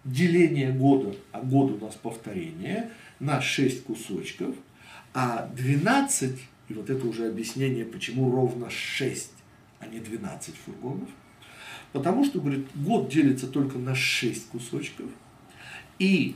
Деление 0.03 0.71
года, 0.71 1.15
а 1.31 1.41
год 1.41 1.71
у 1.71 1.85
нас 1.85 1.95
повторение, 1.95 2.91
на 3.19 3.39
6 3.39 3.83
кусочков, 3.83 4.55
а 5.13 5.47
12, 5.55 6.39
и 6.69 6.73
вот 6.73 6.89
это 6.89 7.07
уже 7.07 7.27
объяснение, 7.27 7.85
почему 7.85 8.31
ровно 8.31 8.69
6, 8.69 9.31
а 9.79 9.87
не 9.87 9.99
12 9.99 10.55
фургонов, 10.55 11.09
потому 11.93 12.25
что, 12.25 12.41
говорит, 12.41 12.65
год 12.75 13.09
делится 13.09 13.47
только 13.47 13.77
на 13.77 13.93
6 13.93 14.47
кусочков, 14.47 15.05
и 15.99 16.35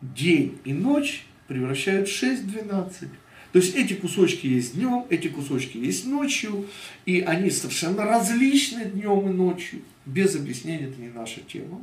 день 0.00 0.58
и 0.64 0.72
ночь 0.72 1.26
превращают 1.48 2.08
6 2.08 2.42
в 2.42 2.50
12. 2.50 3.08
То 3.56 3.62
есть 3.62 3.74
эти 3.74 3.94
кусочки 3.94 4.46
есть 4.46 4.74
днем, 4.74 5.06
эти 5.08 5.28
кусочки 5.28 5.78
есть 5.78 6.04
ночью, 6.04 6.66
и 7.06 7.20
они 7.20 7.48
совершенно 7.48 8.04
различны 8.04 8.84
днем 8.84 9.30
и 9.30 9.32
ночью. 9.32 9.80
Без 10.04 10.36
объяснения 10.36 10.88
это 10.88 11.00
не 11.00 11.08
наша 11.08 11.40
тема. 11.40 11.80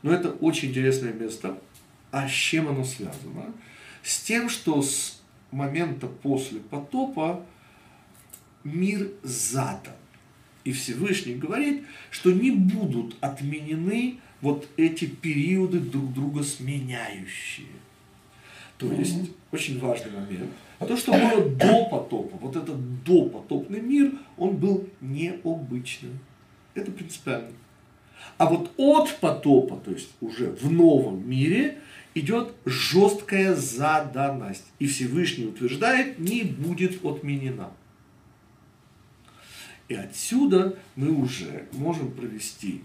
Но 0.00 0.10
это 0.10 0.30
очень 0.30 0.70
интересное 0.70 1.12
место. 1.12 1.58
А 2.12 2.26
с 2.26 2.32
чем 2.32 2.70
оно 2.70 2.82
связано? 2.82 3.52
С 4.02 4.22
тем, 4.22 4.48
что 4.48 4.80
с 4.80 5.20
момента 5.50 6.06
после 6.06 6.60
потопа 6.60 7.44
мир 8.64 9.10
задан. 9.22 9.92
И 10.64 10.72
Всевышний 10.72 11.34
говорит, 11.34 11.84
что 12.10 12.32
не 12.32 12.52
будут 12.52 13.16
отменены 13.20 14.16
вот 14.40 14.66
эти 14.78 15.04
периоды 15.04 15.78
друг 15.78 16.14
друга 16.14 16.42
сменяющие. 16.42 17.66
То 18.78 18.90
есть, 18.90 19.14
mm-hmm. 19.16 19.34
очень 19.52 19.78
важный 19.78 20.10
момент. 20.12 20.50
А 20.82 20.84
то, 20.84 20.96
что 20.96 21.12
было 21.12 21.48
до 21.48 21.84
потопа, 21.84 22.36
вот 22.38 22.56
этот 22.56 23.04
допотопный 23.04 23.80
мир, 23.80 24.14
он 24.36 24.56
был 24.56 24.88
необычным. 25.00 26.18
Это 26.74 26.90
принципиально. 26.90 27.52
А 28.36 28.46
вот 28.46 28.72
от 28.76 29.16
потопа, 29.20 29.76
то 29.76 29.92
есть 29.92 30.10
уже 30.20 30.50
в 30.50 30.72
новом 30.72 31.28
мире, 31.28 31.78
идет 32.14 32.52
жесткая 32.64 33.54
заданность. 33.54 34.64
И 34.80 34.88
Всевышний 34.88 35.46
утверждает, 35.46 36.18
не 36.18 36.42
будет 36.42 37.04
отменена. 37.04 37.70
И 39.86 39.94
отсюда 39.94 40.76
мы 40.96 41.12
уже 41.12 41.66
можем 41.72 42.10
провести 42.10 42.82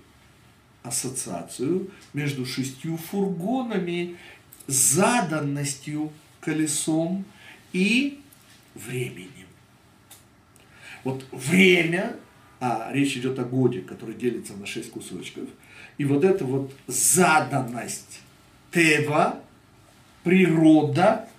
ассоциацию 0.84 1.90
между 2.14 2.46
шестью 2.46 2.98
фургонами, 2.98 4.18
заданностью 4.68 6.12
колесом 6.42 7.26
и 7.78 8.20
временем. 8.74 9.48
Вот 11.04 11.24
время 11.32 12.18
а 12.60 12.90
речь 12.92 13.16
идет 13.16 13.38
о 13.38 13.44
годе, 13.44 13.82
который 13.82 14.16
делится 14.16 14.54
на 14.56 14.66
шесть 14.66 14.90
кусочков. 14.90 15.48
И 16.00 16.06
вот 16.06 16.24
эта 16.24 16.44
вот 16.44 16.74
заданность 16.88 18.22
Тева, 18.72 19.40
природа, 20.24 21.30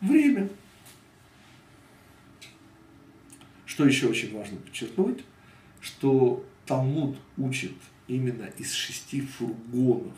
время. 0.00 0.48
Что 3.66 3.86
еще 3.86 4.08
очень 4.08 4.36
важно 4.36 4.56
подчеркнуть, 4.58 5.24
что 5.80 6.44
Талмуд 6.66 7.16
учит 7.38 7.74
именно 8.08 8.46
из 8.58 8.72
шести 8.72 9.20
фургонов 9.20 10.16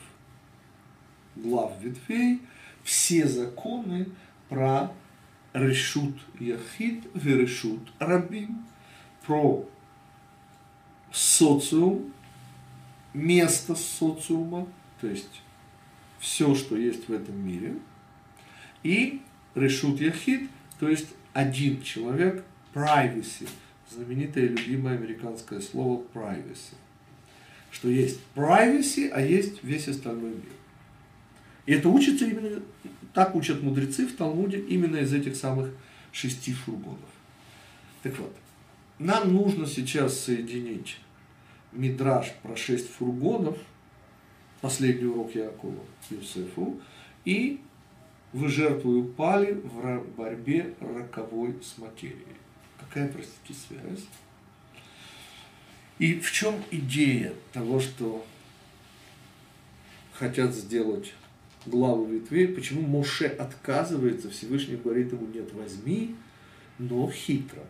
глав 1.37 1.73
ветвей 1.83 2.41
все 2.83 3.27
законы 3.27 4.09
про 4.49 4.93
яхид 5.55 7.05
и 7.15 7.29
решут 7.29 7.93
рабим, 7.99 8.65
про 9.27 9.69
социум, 11.13 12.13
место 13.15 13.75
социума, 13.75 14.67
то 15.01 15.07
есть 15.07 15.43
все, 16.19 16.55
что 16.55 16.77
есть 16.77 17.09
в 17.09 17.13
этом 17.13 17.37
мире, 17.47 17.77
и 18.83 19.21
решут 19.55 20.01
яхид, 20.01 20.49
то 20.79 20.89
есть 20.89 21.09
один 21.33 21.83
человек, 21.83 22.45
privacy, 22.75 23.49
знаменитое 23.91 24.49
любимое 24.49 24.97
американское 24.97 25.61
слово 25.61 26.03
privacy, 26.15 26.75
что 27.71 27.89
есть 27.89 28.21
privacy, 28.35 29.09
а 29.09 29.21
есть 29.21 29.63
весь 29.63 29.89
остальной 29.89 30.31
мир. 30.31 30.53
И 31.67 31.73
это 31.73 31.89
учится 31.89 32.27
именно, 32.27 32.63
так 33.13 33.35
учат 33.35 33.63
мудрецы 33.63 34.07
в 34.07 34.17
Талмуде, 34.17 34.59
именно 34.59 34.97
из 34.97 35.13
этих 35.13 35.37
самых 35.37 35.71
шести 36.13 36.53
фургонов. 36.53 36.99
Так 38.03 38.19
вот, 38.19 38.35
нам 38.99 39.33
нужно 39.33 39.67
сейчас 39.67 40.19
соединить 40.19 40.99
мидраж 41.73 42.33
про 42.43 42.57
шесть 42.57 42.91
фургонов, 42.91 43.59
последний 44.61 45.07
урок 45.07 45.35
Якова 45.35 45.83
Юсефу, 46.11 46.81
и 47.25 47.61
вы 48.33 48.49
жертвую 48.49 49.05
пали 49.05 49.53
в 49.53 50.05
борьбе 50.17 50.75
роковой 50.81 51.59
с 51.63 51.79
материей. 51.79 52.37
Какая, 52.79 53.09
простите, 53.09 53.55
связь? 53.55 54.05
И 55.99 56.19
в 56.19 56.33
чем 56.33 56.55
идея 56.71 57.33
того, 57.53 57.79
что 57.79 58.25
хотят 60.13 60.55
сделать 60.55 61.13
главу 61.67 62.07
ветвей, 62.07 62.49
почему 62.49 62.83
Моше 62.83 63.27
отказывается, 63.27 64.31
Всевышний 64.31 64.77
говорит 64.77 65.13
ему, 65.13 65.27
нет, 65.27 65.53
возьми, 65.53 66.15
но 66.79 67.11
хитро. 67.11 67.63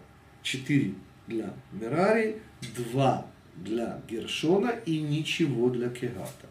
Четыре 0.42 0.94
для 1.26 1.54
Мерари, 1.72 2.36
два 2.76 3.26
для 3.56 4.00
Гершона 4.08 4.70
и 4.86 5.00
ничего 5.00 5.70
для 5.70 5.88
Кегата. 5.88 6.46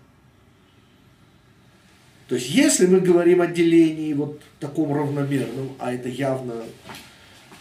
То 2.27 2.36
есть, 2.36 2.49
если 2.49 2.86
мы 2.86 3.01
говорим 3.01 3.41
о 3.41 3.47
делении 3.47 4.13
вот 4.13 4.41
таком 4.60 4.93
равномерном, 4.93 5.73
а 5.80 5.93
это 5.93 6.08
явно 6.08 6.63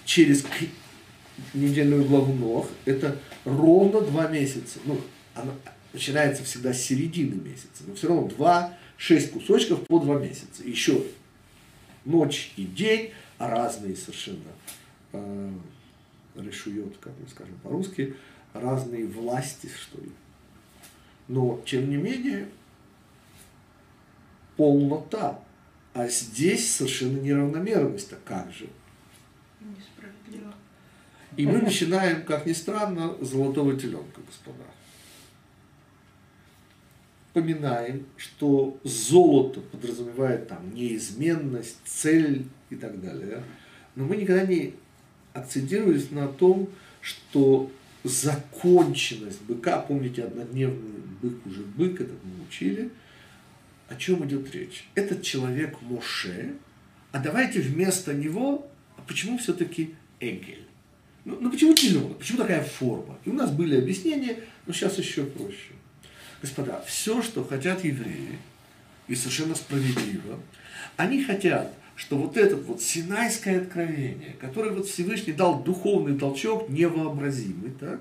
через 0.04 0.44
недельную 1.54 2.04
главу 2.04 2.32
Ног, 2.32 2.68
это 2.84 3.18
ровно 3.44 4.00
два 4.02 4.28
месяца. 4.28 4.78
Ну, 4.84 5.00
она 5.34 5.52
начинается 5.92 6.44
всегда 6.44 6.72
с 6.72 6.82
середины 6.82 7.34
месяца, 7.34 7.82
но 7.86 7.94
все 7.94 8.08
равно 8.08 8.28
два, 8.28 8.74
шесть 9.00 9.32
кусочков 9.32 9.86
по 9.86 9.98
два 9.98 10.18
месяца. 10.18 10.62
Еще 10.62 11.02
ночь 12.04 12.52
и 12.56 12.64
день, 12.64 13.12
а 13.38 13.48
разные 13.48 13.96
совершенно 13.96 14.52
э, 15.12 15.52
решует, 16.36 16.98
как 16.98 17.14
мы 17.18 17.26
скажем 17.28 17.54
по-русски, 17.62 18.14
разные 18.52 19.06
власти, 19.06 19.70
что 19.74 19.98
ли. 20.02 20.10
Но, 21.28 21.62
тем 21.64 21.88
не 21.88 21.96
менее, 21.96 22.48
полнота. 24.56 25.42
А 25.94 26.06
здесь 26.06 26.70
совершенно 26.70 27.18
неравномерность. 27.18 28.12
А 28.12 28.18
как 28.22 28.52
же? 28.52 28.68
Несправедливо. 29.60 30.54
И 31.38 31.46
мы 31.46 31.62
начинаем, 31.62 32.22
как 32.24 32.44
ни 32.44 32.52
странно, 32.52 33.16
золотого 33.22 33.78
теленка, 33.78 34.20
господа. 34.20 34.64
Поминаем, 37.32 38.06
что 38.16 38.78
золото 38.82 39.60
подразумевает 39.60 40.48
там 40.48 40.74
неизменность, 40.74 41.76
цель 41.84 42.46
и 42.70 42.76
так 42.76 43.00
далее. 43.00 43.42
Но 43.94 44.04
мы 44.04 44.16
никогда 44.16 44.44
не 44.44 44.74
акцентировались 45.32 46.10
на 46.10 46.26
том, 46.28 46.68
что 47.00 47.70
законченность 48.02 49.42
быка, 49.42 49.78
помните, 49.78 50.24
однодневный 50.24 51.02
бык 51.22 51.46
уже 51.46 51.62
бык, 51.62 52.00
это 52.00 52.12
мы 52.24 52.44
учили, 52.48 52.90
о 53.88 53.96
чем 53.96 54.24
идет 54.26 54.52
речь? 54.54 54.88
Этот 54.94 55.22
человек 55.22 55.80
Моше, 55.82 56.54
а 57.12 57.18
давайте 57.18 57.60
вместо 57.60 58.14
него, 58.14 58.70
а 58.96 59.02
почему 59.02 59.38
все-таки 59.38 59.94
Эгель? 60.20 60.64
Ну, 61.24 61.38
ну 61.40 61.50
почему 61.50 61.74
теленок? 61.74 62.18
Почему 62.18 62.38
такая 62.38 62.62
форма? 62.62 63.18
И 63.24 63.30
у 63.30 63.34
нас 63.34 63.50
были 63.50 63.76
объяснения, 63.76 64.36
но 64.66 64.72
сейчас 64.72 64.98
еще 64.98 65.24
проще. 65.24 65.72
Господа, 66.42 66.82
все, 66.86 67.22
что 67.22 67.44
хотят 67.44 67.84
евреи, 67.84 68.38
и 69.08 69.14
совершенно 69.14 69.54
справедливо, 69.54 70.38
они 70.96 71.22
хотят, 71.22 71.72
что 71.96 72.16
вот 72.16 72.36
это 72.36 72.56
вот 72.56 72.80
синайское 72.80 73.60
откровение, 73.60 74.34
которое 74.40 74.70
вот 74.70 74.86
Всевышний 74.88 75.32
дал 75.32 75.62
духовный 75.62 76.18
толчок 76.18 76.70
невообразимый, 76.70 77.72
так, 77.78 78.00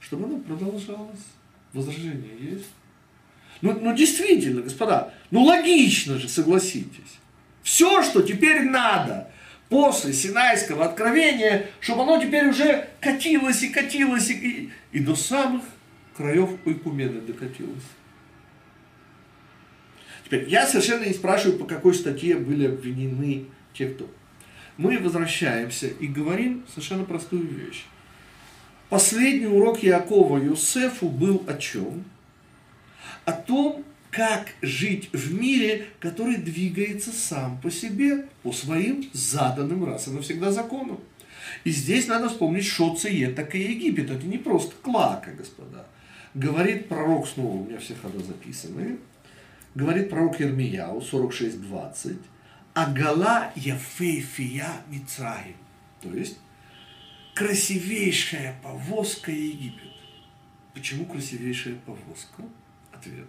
чтобы 0.00 0.26
оно 0.26 0.38
продолжалось. 0.38 1.24
Возражение 1.72 2.30
есть? 2.40 2.68
Ну, 3.62 3.78
ну 3.80 3.94
действительно, 3.94 4.62
господа, 4.62 5.12
ну 5.30 5.42
логично 5.42 6.18
же, 6.18 6.28
согласитесь. 6.28 7.18
Все, 7.62 8.02
что 8.02 8.22
теперь 8.22 8.62
надо 8.62 9.28
после 9.68 10.12
Синайского 10.12 10.84
откровения, 10.84 11.66
чтобы 11.80 12.02
оно 12.02 12.22
теперь 12.22 12.48
уже 12.48 12.88
катилось 13.00 13.62
и 13.62 13.70
катилось 13.70 14.30
и, 14.30 14.34
и, 14.34 14.70
и 14.92 15.00
до 15.00 15.16
самых 15.16 15.62
краев 16.16 16.50
Ойкумены 16.64 17.20
докатилось. 17.20 17.84
Теперь, 20.24 20.48
я 20.48 20.66
совершенно 20.66 21.04
не 21.04 21.12
спрашиваю, 21.12 21.58
по 21.58 21.66
какой 21.66 21.94
статье 21.94 22.36
были 22.36 22.66
обвинены 22.66 23.44
те, 23.74 23.88
кто. 23.88 24.10
Мы 24.76 24.98
возвращаемся 24.98 25.86
и 25.86 26.06
говорим 26.06 26.64
совершенно 26.68 27.04
простую 27.04 27.46
вещь. 27.46 27.84
Последний 28.88 29.46
урок 29.46 29.82
Якова 29.82 30.38
Юсефу 30.38 31.08
был 31.08 31.44
о 31.46 31.54
чем? 31.54 32.04
О 33.24 33.32
том, 33.32 33.84
как 34.10 34.48
жить 34.62 35.10
в 35.12 35.34
мире, 35.34 35.86
который 36.00 36.36
двигается 36.36 37.10
сам 37.10 37.60
по 37.60 37.70
себе, 37.70 38.26
по 38.42 38.52
своим 38.52 39.08
заданным 39.12 39.84
раз 39.84 40.08
и 40.08 40.10
навсегда 40.10 40.50
законам. 40.50 41.00
И 41.64 41.70
здесь 41.70 42.06
надо 42.06 42.28
вспомнить, 42.28 42.66
что 42.66 42.94
Циет, 42.94 43.34
так 43.34 43.54
и 43.54 43.58
Египет. 43.60 44.10
Это 44.10 44.26
не 44.26 44.38
просто 44.38 44.74
клака, 44.82 45.32
господа. 45.32 45.86
Говорит 46.36 46.90
пророк, 46.90 47.26
снова 47.26 47.56
у 47.56 47.64
меня 47.64 47.78
все 47.78 47.94
хода 47.94 48.18
записаны, 48.18 48.98
говорит 49.74 50.10
пророк 50.10 50.38
Ермияу, 50.38 51.00
46.20, 51.00 52.18
Агала 52.74 53.50
Яфейфия 53.56 54.68
Мицраим. 54.90 55.56
То 56.02 56.10
есть, 56.10 56.36
красивейшая 57.34 58.54
повозка 58.62 59.32
Египет. 59.32 59.94
Почему 60.74 61.06
красивейшая 61.06 61.76
повозка? 61.86 62.42
Ответ. 62.92 63.28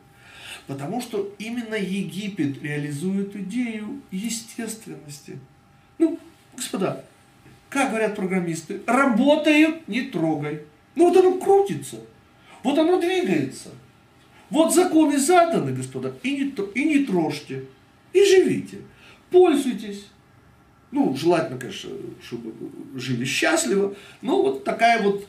Потому 0.68 1.00
что 1.00 1.34
именно 1.40 1.76
Египет 1.76 2.62
реализует 2.62 3.34
идею 3.38 4.02
естественности. 4.12 5.40
Ну, 5.98 6.20
господа, 6.58 7.06
как 7.70 7.92
говорят 7.92 8.18
программисты, 8.18 8.82
работают, 8.86 9.88
не 9.88 10.02
трогай. 10.02 10.64
Ну 10.96 11.08
вот 11.08 11.16
оно 11.16 11.40
крутится, 11.40 12.02
вот 12.68 12.78
оно 12.78 13.00
двигается. 13.00 13.70
Вот 14.50 14.76
законы 14.76 15.18
заданы, 15.18 15.72
господа, 15.72 16.14
и 16.22 16.32
не, 16.32 16.54
и 16.76 16.84
не 16.84 17.06
трожьте, 17.06 17.64
и 18.12 18.26
живите, 18.26 18.80
пользуйтесь. 19.32 20.08
Ну, 20.92 21.16
желательно, 21.16 21.58
конечно, 21.58 21.92
чтобы 22.22 22.54
жили 22.96 23.24
счастливо, 23.24 23.96
но 24.22 24.42
вот 24.42 24.66
такая 24.66 25.02
вот 25.02 25.26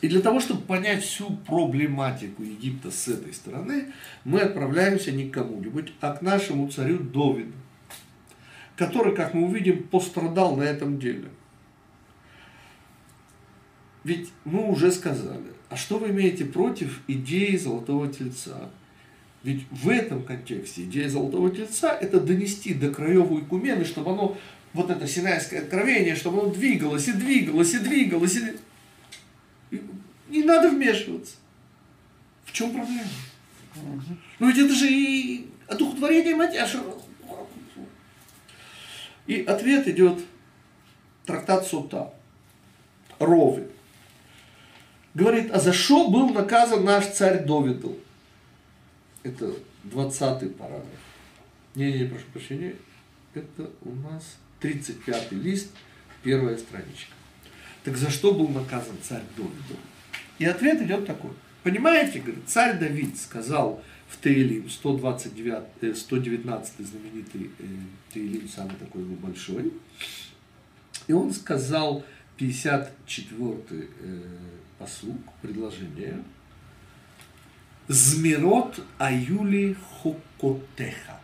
и 0.00 0.08
для 0.08 0.20
того, 0.20 0.38
чтобы 0.38 0.60
понять 0.60 1.02
всю 1.02 1.30
проблематику 1.30 2.44
Египта 2.44 2.92
с 2.92 3.08
этой 3.08 3.32
стороны, 3.32 3.92
мы 4.24 4.38
отправляемся 4.38 5.10
не 5.10 5.30
к 5.30 5.34
кому-нибудь, 5.34 5.94
а 6.00 6.12
к 6.12 6.22
нашему 6.22 6.68
царю 6.68 7.00
Довиду, 7.00 7.54
который, 8.76 9.16
как 9.16 9.34
мы 9.34 9.46
увидим, 9.46 9.82
пострадал 9.82 10.54
на 10.54 10.62
этом 10.62 11.00
деле. 11.00 11.30
Ведь 14.04 14.30
мы 14.44 14.70
уже 14.70 14.92
сказали, 14.92 15.54
а 15.70 15.76
что 15.76 15.98
вы 15.98 16.10
имеете 16.10 16.44
против 16.44 17.00
идеи 17.08 17.56
Золотого 17.56 18.06
Тельца? 18.12 18.70
Ведь 19.42 19.64
в 19.70 19.88
этом 19.88 20.22
контексте 20.22 20.84
идея 20.84 21.08
Золотого 21.08 21.50
Тельца– 21.50 21.92
это 22.00 22.20
донести 22.20 22.74
до 22.74 22.90
краев 22.90 23.30
Икумены, 23.32 23.84
чтобы 23.84 24.12
оно, 24.12 24.36
вот 24.74 24.90
это 24.90 25.06
Синайское 25.06 25.62
откровение, 25.62 26.14
чтобы 26.16 26.42
оно 26.42 26.50
двигалось 26.50 27.08
и 27.08 27.12
двигалось 27.12 27.74
и 27.74 27.78
двигалось. 27.78 28.38
И 29.70 29.82
не 30.28 30.42
надо 30.42 30.68
вмешиваться. 30.68 31.36
В 32.44 32.52
чем 32.52 32.72
проблема? 32.72 33.08
Ну 34.38 34.48
ведь 34.48 34.58
это 34.58 34.74
же 34.74 34.86
и 34.88 35.48
одухотворение 35.66 36.36
матяша. 36.36 36.82
И 39.26 39.42
ответ 39.42 39.88
идет 39.88 40.22
трактат 41.24 41.66
Сута. 41.66 42.12
Рове. 43.18 43.68
Говорит, 45.14 45.50
а 45.52 45.60
за 45.60 45.72
что 45.72 46.10
был 46.10 46.30
наказан 46.30 46.84
наш 46.84 47.06
царь 47.06 47.44
Довидл? 47.44 47.92
Это 49.22 49.52
20 49.84 50.56
параграф. 50.56 50.84
Не, 51.74 51.92
не, 51.92 52.04
прошу 52.06 52.24
прощения. 52.32 52.74
Это 53.32 53.70
у 53.82 53.94
нас 53.94 54.36
35 54.60 55.32
лист, 55.32 55.70
первая 56.22 56.56
страничка. 56.56 57.12
Так 57.84 57.96
за 57.96 58.10
что 58.10 58.32
был 58.32 58.48
наказан 58.48 58.96
царь 59.02 59.22
Довидл? 59.36 59.80
И 60.38 60.44
ответ 60.44 60.82
идет 60.82 61.06
такой. 61.06 61.30
Понимаете, 61.62 62.20
говорит, 62.20 62.44
царь 62.46 62.78
Давид 62.78 63.16
сказал 63.18 63.82
в 64.08 64.16
Таилим, 64.18 64.68
129, 64.68 65.96
119 65.96 66.86
знаменитый 66.86 67.50
э, 67.58 67.64
Таилим, 68.12 68.48
самый 68.48 68.76
такой 68.76 69.02
его 69.02 69.14
большой, 69.14 69.72
и 71.06 71.12
он 71.12 71.32
сказал 71.32 72.04
54 72.36 73.54
э, 73.70 73.82
послуг, 74.78 75.20
предложение, 75.42 76.22
Змирот 77.88 78.82
Аюли 78.98 79.76
Хокотеха. 80.02 81.20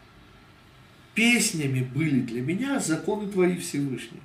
Песнями 1.14 1.82
были 1.82 2.20
для 2.20 2.42
меня 2.42 2.78
законы 2.78 3.30
твои 3.30 3.56
Всевышний. 3.56 4.20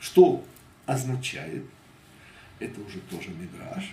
Что 0.00 0.44
означает, 0.86 1.64
это 2.58 2.80
уже 2.80 2.98
тоже 3.10 3.30
мидраж, 3.30 3.92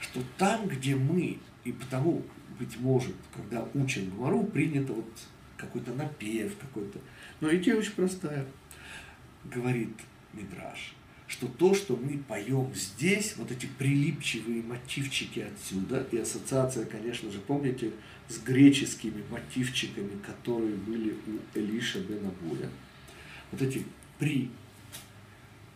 что 0.00 0.22
там, 0.38 0.68
где 0.68 0.94
мы, 0.94 1.38
и 1.64 1.72
потому, 1.72 2.22
быть 2.58 2.78
может, 2.78 3.14
когда 3.34 3.66
учим 3.74 4.10
Гмару, 4.10 4.44
принято 4.44 4.92
вот 4.92 5.10
какой-то 5.56 5.92
напев, 5.94 6.56
какой-то... 6.58 6.98
Но 7.40 7.54
идея 7.54 7.76
очень 7.76 7.92
простая. 7.92 8.46
Говорит 9.44 9.94
мидраж, 10.32 10.94
что 11.34 11.48
то, 11.48 11.74
что 11.74 11.96
мы 11.96 12.18
поем 12.18 12.72
здесь, 12.76 13.34
вот 13.36 13.50
эти 13.50 13.66
прилипчивые 13.66 14.62
мотивчики 14.62 15.40
отсюда, 15.40 16.06
и 16.12 16.18
ассоциация, 16.18 16.84
конечно 16.84 17.28
же, 17.32 17.40
помните, 17.40 17.90
с 18.28 18.38
греческими 18.38 19.20
мотивчиками, 19.30 20.16
которые 20.24 20.76
были 20.76 21.16
у 21.26 21.58
Элиша 21.58 21.98
Бенабуя, 21.98 22.70
вот 23.50 23.62
эти 23.62 23.84
при 24.20 24.48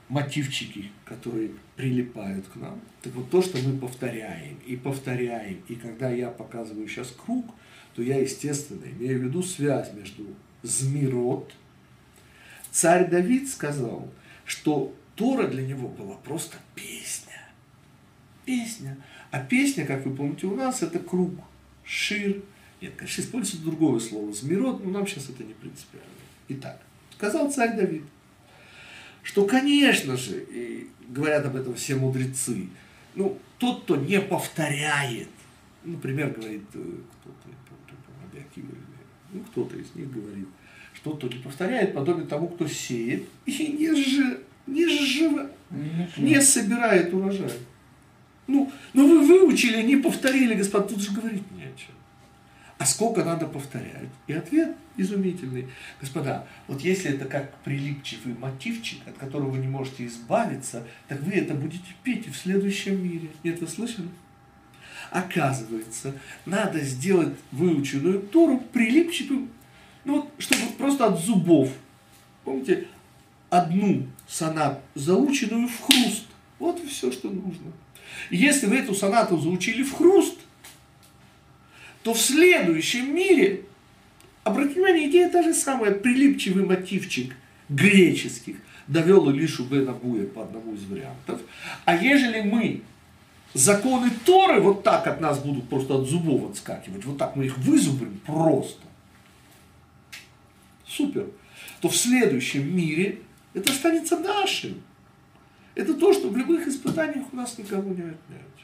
мотивчики, 0.09 0.93
которые 1.05 1.51
прилипают 1.75 2.47
к 2.47 2.55
нам. 2.55 2.81
Так 3.03 3.15
вот 3.15 3.29
то, 3.29 3.43
что 3.43 3.59
мы 3.59 3.77
повторяем 3.79 4.59
и 4.65 4.77
повторяем, 4.77 5.61
и 5.67 5.75
когда 5.75 6.09
я 6.09 6.31
показываю 6.31 6.87
сейчас 6.87 7.11
круг, 7.11 7.53
то 7.97 8.03
я, 8.03 8.21
естественно, 8.21 8.85
имею 8.85 9.19
в 9.19 9.23
виду 9.25 9.43
связь 9.43 9.93
между 9.93 10.25
змирот. 10.63 11.53
Царь 12.71 13.11
Давид 13.11 13.49
сказал, 13.49 14.09
что 14.45 14.95
Тора 15.19 15.47
для 15.49 15.67
него 15.67 15.89
была 15.89 16.15
просто 16.17 16.57
песня. 16.75 17.43
Песня. 18.47 18.97
А 19.31 19.41
песня, 19.41 19.85
как 19.85 20.07
вы 20.07 20.15
помните, 20.15 20.47
у 20.47 20.57
нас 20.57 20.83
это 20.83 20.99
круг, 20.99 21.33
шир. 21.85 22.41
Нет, 22.81 22.95
конечно, 22.97 23.21
используется 23.21 23.63
другое 23.63 24.01
слово, 24.01 24.33
змирот, 24.33 24.83
но 24.83 24.91
нам 24.91 25.07
сейчас 25.07 25.29
это 25.29 25.45
не 25.45 25.53
принципиально. 25.53 26.09
Итак, 26.49 26.81
сказал 27.17 27.51
царь 27.53 27.77
Давид– 27.77 28.05
что, 29.29 29.45
конечно 29.45 30.17
же, 30.17 30.43
и 30.51 30.89
говорят 31.11 31.45
об 31.45 31.57
этом 31.57 31.75
все 31.75 31.97
мудрецы, 31.97 32.67
ну, 33.15 33.39
тот, 33.59 33.83
кто 33.83 33.97
не 33.97 34.23
повторяет, 34.23 35.29
например, 35.85 36.31
говорит 36.31 36.63
э, 36.73 36.95
кто-то, 37.21 38.63
ну, 39.31 39.41
кто-то 39.41 39.77
из 39.77 39.95
них 39.95 40.11
говорит, 40.11 40.49
что 40.95 41.11
тот, 41.11 41.19
кто 41.19 41.37
не 41.37 41.43
повторяет, 41.43 41.93
подобен 41.93 42.27
тому, 42.27 42.49
кто 42.49 42.67
сеет 42.67 43.25
и 43.45 43.67
не, 43.67 43.95
ж, 43.95 44.39
не, 44.69 44.87
жив, 44.89 45.51
не 46.17 46.41
собирает 46.41 47.13
урожай. 47.13 47.51
Ну, 48.47 48.71
ну 48.95 49.07
вы 49.07 49.27
выучили, 49.27 49.83
не 49.83 49.97
повторили, 49.97 50.55
господа, 50.55 50.89
тут 50.89 51.01
же 51.01 51.13
говорить 51.13 51.51
не 51.53 51.65
о 51.65 51.77
чем. 51.77 51.95
А 52.79 52.87
сколько 52.87 53.25
надо 53.25 53.47
повторять? 53.47 54.09
И 54.29 54.33
ответ 54.33 54.77
изумительный. 54.97 55.69
Господа, 56.01 56.47
вот 56.69 56.81
если 56.81 57.11
это 57.13 57.25
как 57.25 57.55
прилипчивый 57.59 58.35
мотивчик, 58.35 59.01
от 59.07 59.19
которого 59.19 59.51
вы 59.51 59.59
не 59.59 59.67
можете 59.67 60.07
избавиться, 60.07 60.87
так 61.09 61.21
вы 61.23 61.33
это 61.33 61.55
будете 61.55 61.85
петь 62.05 62.27
и 62.29 62.31
в 62.31 62.37
следующем 62.37 63.03
мире. 63.03 63.31
Нет, 63.43 63.61
вы 63.61 63.67
слышали? 63.67 64.09
Оказывается, 65.11 66.15
надо 66.47 66.81
сделать 66.81 67.35
выученную 67.51 68.21
Тору 68.21 68.61
прилипчивым, 68.73 69.51
ну 70.05 70.17
вот, 70.17 70.31
чтобы 70.39 70.63
просто 70.77 71.07
от 71.07 71.19
зубов. 71.19 71.71
Помните, 72.45 72.87
одну 73.51 74.07
сонат 74.29 74.81
заученную 74.95 75.67
в 75.67 75.81
хруст. 75.81 76.27
Вот 76.59 76.79
и 76.81 76.87
все, 76.87 77.11
что 77.11 77.31
нужно. 77.31 77.73
Если 78.31 78.67
вы 78.67 78.77
эту 78.77 78.95
сонату 78.95 79.39
заучили 79.39 79.83
в 79.83 79.93
хруст, 79.93 80.39
то 82.03 82.15
в 82.15 82.21
следующем 82.21 83.15
мире, 83.15 83.65
обратите 84.45 84.77
внимание, 84.77 85.09
идея 85.09 85.31
та 85.31 85.43
же 85.43 85.55
самая, 85.55 85.93
прилипчивый 85.93 86.65
мотивчик 86.65 87.35
греческих 87.69 88.57
довел 88.87 89.31
Илишу 89.31 89.65
Бена 89.65 89.93
Буя 89.93 90.27
по 90.27 90.43
одному 90.43 90.75
из 90.75 90.85
вариантов. 90.85 91.41
А 91.85 91.97
ежели 91.97 92.41
мы 92.41 92.83
законы 93.55 94.11
Торы 94.25 94.61
вот 94.61 94.83
так 94.83 95.07
от 95.07 95.21
нас 95.21 95.39
будут 95.39 95.69
просто 95.69 95.97
от 95.97 96.09
зубов 96.09 96.51
отскакивать, 96.51 97.05
вот 97.05 97.19
так 97.19 97.37
мы 97.37 97.47
их 97.47 97.59
вызубрим 97.59 98.21
просто, 98.27 98.83
супер, 100.87 101.27
то 101.81 101.89
в 101.89 101.97
следующем 101.97 102.75
мире 102.75 103.21
это 103.55 103.73
останется 103.73 104.19
нашим. 104.19 104.83
Это 105.75 105.95
то, 105.95 106.13
что 106.13 106.29
в 106.29 106.37
любых 106.37 106.67
испытаниях 106.67 107.33
у 107.33 107.37
нас 107.37 107.57
никого 107.59 107.91
не 107.91 108.03
отнять. 108.03 108.59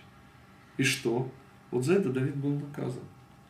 И 0.76 0.82
что? 0.82 1.30
Вот 1.70 1.84
за 1.84 1.94
это 1.94 2.10
Давид 2.10 2.36
был 2.36 2.50
наказан. 2.50 3.02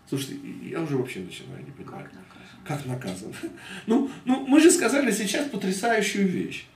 Слушайте, 0.08 0.36
я 0.62 0.82
уже 0.82 0.96
вообще 0.96 1.20
начинаю 1.20 1.64
не 1.64 1.70
понимать. 1.70 2.04
Как 2.04 2.12
наказан? 2.12 2.64
Как 2.64 2.86
наказан? 2.86 3.34
Ну, 3.86 4.10
ну, 4.24 4.46
мы 4.46 4.60
же 4.60 4.70
сказали 4.70 5.10
сейчас 5.10 5.48
потрясающую 5.48 6.28
вещь 6.28 6.66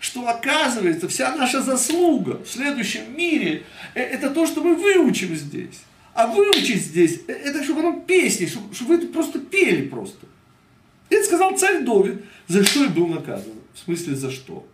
что 0.00 0.28
оказывается 0.28 1.08
вся 1.08 1.34
наша 1.34 1.62
заслуга 1.62 2.42
в 2.44 2.48
следующем 2.48 3.16
мире, 3.16 3.64
э, 3.94 4.02
это 4.02 4.30
то, 4.30 4.46
что 4.46 4.62
мы 4.62 4.74
выучим 4.74 5.34
здесь. 5.34 5.80
А 6.14 6.26
выучить 6.26 6.82
здесь, 6.82 7.20
э, 7.26 7.32
это 7.32 7.62
чтобы 7.64 7.82
нам 7.82 8.02
песни, 8.02 8.46
чтобы, 8.46 8.74
чтобы 8.74 8.96
вы 8.96 9.02
это 9.02 9.06
просто 9.08 9.38
пели 9.38 9.88
просто. 9.88 10.26
Это 11.08 11.24
сказал 11.24 11.56
царь 11.56 11.82
Довид, 11.84 12.24
за 12.48 12.64
что 12.64 12.84
и 12.84 12.88
был 12.88 13.06
наказан. 13.06 13.52
В 13.76 13.78
смысле, 13.80 14.14
за 14.14 14.30
что? 14.30 14.66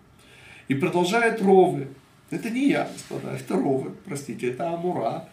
И 0.68 0.74
продолжает 0.74 1.42
Ровы. 1.42 1.88
Это 2.30 2.48
не 2.48 2.70
я, 2.70 2.84
господа, 2.84 3.32
это 3.32 3.56
Ровы, 3.56 3.90
простите, 4.04 4.50
это 4.50 4.70
Амура, 4.70 5.28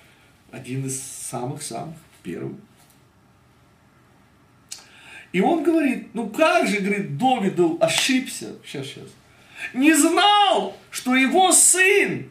один 0.51 0.85
из 0.85 1.01
самых-самых 1.01 1.95
первых. 2.23 2.57
И 5.31 5.39
он 5.39 5.63
говорит, 5.63 6.09
ну 6.15 6.29
как 6.29 6.67
же, 6.67 6.79
говорит, 6.79 7.17
Довидов 7.17 7.79
ошибся, 7.79 8.55
сейчас, 8.65 8.87
сейчас, 8.87 9.07
не 9.75 9.93
знал, 9.93 10.75
что 10.89 11.15
его 11.15 11.51
сын, 11.51 12.27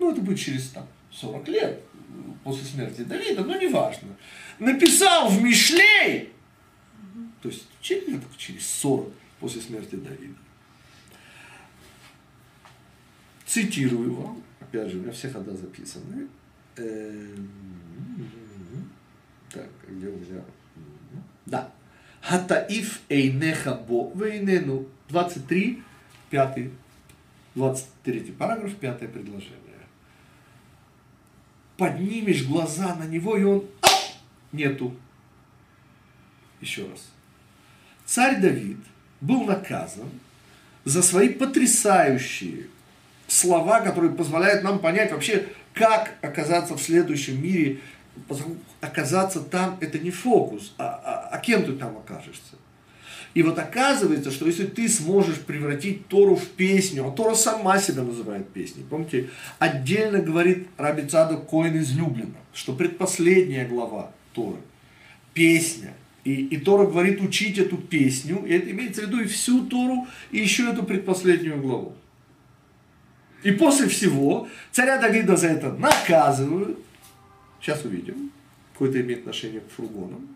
ну 0.00 0.10
это 0.10 0.20
будет 0.20 0.40
через 0.40 0.70
там, 0.70 0.86
40 1.12 1.48
лет 1.48 1.82
после 2.42 2.64
смерти 2.64 3.02
Давида, 3.02 3.44
но 3.44 3.56
неважно, 3.56 4.08
написал 4.58 5.28
в 5.28 5.40
Мишлей, 5.40 6.30
то 7.40 7.48
есть 7.48 7.66
через, 7.80 8.20
через 8.36 8.68
40 8.68 9.12
после 9.40 9.60
смерти 9.60 9.96
Давида. 9.96 10.34
Цитирую 13.46 14.14
вам, 14.14 14.42
опять 14.60 14.90
же, 14.90 14.98
у 14.98 15.02
меня 15.02 15.12
все 15.12 15.30
хода 15.30 15.56
записаны. 15.56 16.28
Эм, 16.76 17.48
так, 19.50 19.68
где 19.88 20.08
у 20.08 20.16
меня? 20.16 20.42
Да. 21.46 21.72
Хатаиф 22.20 23.00
эйнеха 23.08 23.74
бо 23.74 24.12
вейнену. 24.14 24.86
23, 25.08 25.82
5, 26.30 26.70
23 27.54 28.32
параграф, 28.32 28.74
пятое 28.76 29.08
предложение. 29.08 29.60
Поднимешь 31.76 32.44
глаза 32.46 32.96
на 32.96 33.04
него, 33.04 33.36
и 33.36 33.44
он 33.44 33.64
а, 33.82 33.86
нету. 34.50 34.96
Еще 36.60 36.88
раз. 36.88 37.12
Царь 38.04 38.40
Давид 38.40 38.78
был 39.26 39.44
наказан 39.44 40.08
за 40.84 41.02
свои 41.02 41.28
потрясающие 41.28 42.66
слова, 43.26 43.80
которые 43.80 44.12
позволяют 44.12 44.62
нам 44.62 44.78
понять 44.78 45.12
вообще, 45.12 45.46
как 45.74 46.14
оказаться 46.22 46.74
в 46.74 46.82
следующем 46.82 47.42
мире. 47.42 47.80
Оказаться 48.80 49.40
там– 49.40 49.76
это 49.80 49.98
не 49.98 50.10
фокус, 50.10 50.74
а, 50.78 50.84
а, 51.04 51.36
а 51.36 51.38
кем 51.38 51.64
ты 51.64 51.72
там 51.72 51.98
окажешься. 51.98 52.56
И 53.34 53.42
вот 53.42 53.58
оказывается, 53.58 54.30
что 54.30 54.46
если 54.46 54.64
ты 54.64 54.88
сможешь 54.88 55.38
превратить 55.40 56.08
Тору 56.08 56.36
в 56.36 56.46
песню, 56.46 57.06
а 57.06 57.10
Тора 57.10 57.34
сама 57.34 57.78
себя 57.78 58.02
называет 58.02 58.48
песней, 58.48 58.86
помните, 58.88 59.28
отдельно 59.58 60.20
говорит 60.20 60.68
Раби 60.78 61.06
Цадок 61.06 61.46
Коин 61.46 61.76
излюбленно, 61.76 62.38
что 62.54 62.72
предпоследняя 62.72 63.68
глава 63.68 64.12
Торы– 64.32 64.56
песня. 65.34 65.92
И, 66.26 66.46
и 66.46 66.56
Тора 66.56 66.86
говорит 66.86 67.20
учить 67.20 67.56
эту 67.56 67.76
песню, 67.76 68.44
и 68.44 68.52
это 68.52 68.72
имеется 68.72 69.02
в 69.02 69.04
виду 69.04 69.20
и 69.20 69.26
всю 69.26 69.64
Тору, 69.66 70.08
и 70.32 70.38
еще 70.40 70.68
эту 70.68 70.82
предпоследнюю 70.82 71.62
главу. 71.62 71.94
И 73.44 73.52
после 73.52 73.86
всего 73.86 74.48
царя 74.72 75.00
Давида 75.00 75.36
за 75.36 75.46
это 75.46 75.72
наказывают. 75.72 76.80
Сейчас 77.60 77.84
увидим. 77.84 78.32
Какое-то 78.72 79.00
имеет 79.02 79.20
отношение 79.20 79.60
к 79.60 79.70
фургонам. 79.70 80.26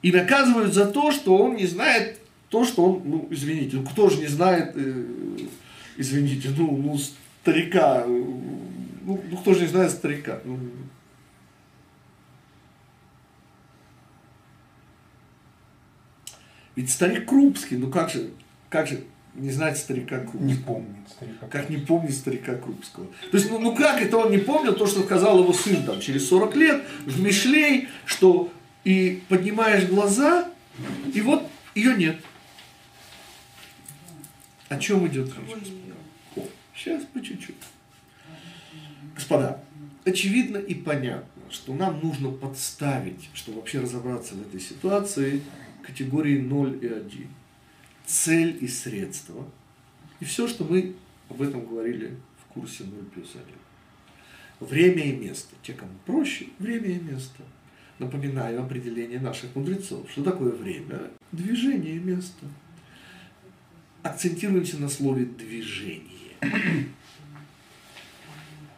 И 0.00 0.10
наказывают 0.12 0.72
за 0.72 0.86
то, 0.86 1.12
что 1.12 1.36
он 1.36 1.56
не 1.56 1.66
знает 1.66 2.18
то, 2.48 2.64
что 2.64 2.86
он, 2.86 3.02
ну, 3.04 3.28
извините, 3.30 3.76
ну 3.76 3.84
кто 3.84 4.08
же 4.08 4.16
не 4.16 4.28
знает, 4.28 4.72
э, 4.76 5.04
извините, 5.98 6.48
ну, 6.56 6.74
ну, 6.74 6.96
старика, 7.42 8.04
э, 8.06 8.08
ну, 8.08 9.22
ну, 9.30 9.36
кто 9.36 9.52
же 9.52 9.60
не 9.60 9.66
знает 9.66 9.90
старика, 9.90 10.40
ну, 10.46 10.58
Ведь 16.78 16.92
старик 16.92 17.28
Крупский, 17.28 17.76
ну 17.76 17.90
как 17.90 18.08
же, 18.08 18.30
как 18.70 18.86
же, 18.86 19.02
не 19.34 19.50
знать 19.50 19.76
старика 19.76 20.20
Крупского. 20.20 20.44
Не 20.44 20.54
помнит 20.54 21.08
старика 21.08 21.46
Как 21.48 21.70
не 21.70 21.78
помнить 21.78 22.16
старика 22.16 22.54
Крупского. 22.54 23.06
То 23.32 23.36
есть, 23.36 23.50
ну, 23.50 23.58
ну 23.58 23.74
как 23.74 24.00
это 24.00 24.16
он 24.16 24.30
не 24.30 24.38
помнил 24.38 24.76
то, 24.76 24.86
что 24.86 25.02
сказал 25.02 25.40
его 25.40 25.52
сын 25.52 25.84
там 25.84 26.00
через 26.00 26.28
40 26.28 26.54
лет 26.54 26.84
в 27.04 27.20
Мишлей, 27.20 27.88
что 28.04 28.52
и 28.84 29.24
поднимаешь 29.28 29.88
глаза, 29.88 30.52
и 31.12 31.20
вот 31.20 31.50
ее 31.74 31.96
нет. 31.96 32.20
О 34.68 34.78
чем 34.78 35.04
идет 35.08 35.34
речь? 35.36 35.72
О, 36.36 36.46
сейчас 36.76 37.02
по 37.12 37.20
чуть-чуть. 37.20 37.56
Господа, 39.16 39.64
очевидно 40.04 40.58
и 40.58 40.74
понятно, 40.74 41.42
что 41.50 41.74
нам 41.74 41.98
нужно 42.00 42.30
подставить, 42.30 43.30
чтобы 43.34 43.58
вообще 43.58 43.80
разобраться 43.80 44.36
в 44.36 44.42
этой 44.42 44.60
ситуации, 44.60 45.42
категории 45.88 46.38
0 46.38 46.78
и 46.82 46.86
1 46.86 47.28
цель 48.08 48.58
и 48.60 48.66
средство. 48.66 49.46
И 50.20 50.24
все, 50.24 50.48
что 50.48 50.64
мы 50.64 50.94
об 51.28 51.42
этом 51.42 51.64
говорили 51.64 52.16
в 52.42 52.52
курсе 52.52 52.84
0 52.84 53.04
плюс 53.14 53.36
1. 54.60 54.68
Время 54.68 55.04
и 55.04 55.12
место. 55.12 55.54
Те, 55.62 55.74
кому 55.74 55.92
проще, 56.06 56.46
время 56.58 56.88
и 56.88 56.98
место. 56.98 57.42
Напоминаю 57.98 58.62
определение 58.62 59.20
наших 59.20 59.54
мудрецов. 59.54 60.10
Что 60.10 60.24
такое 60.24 60.52
время? 60.52 61.10
Движение 61.32 61.96
и 61.96 62.00
место. 62.00 62.46
Акцентируемся 64.02 64.78
на 64.78 64.88
слове 64.88 65.26
движение. 65.26 66.06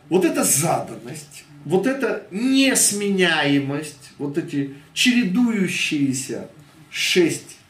Вот 0.09 0.25
эта 0.25 0.43
заданность, 0.43 1.45
вот 1.65 1.87
эта 1.87 2.27
несменяемость, 2.33 4.11
вот 4.19 4.37
эти 4.39 4.75
чередующиеся 4.93 6.51
шесть 6.91 7.61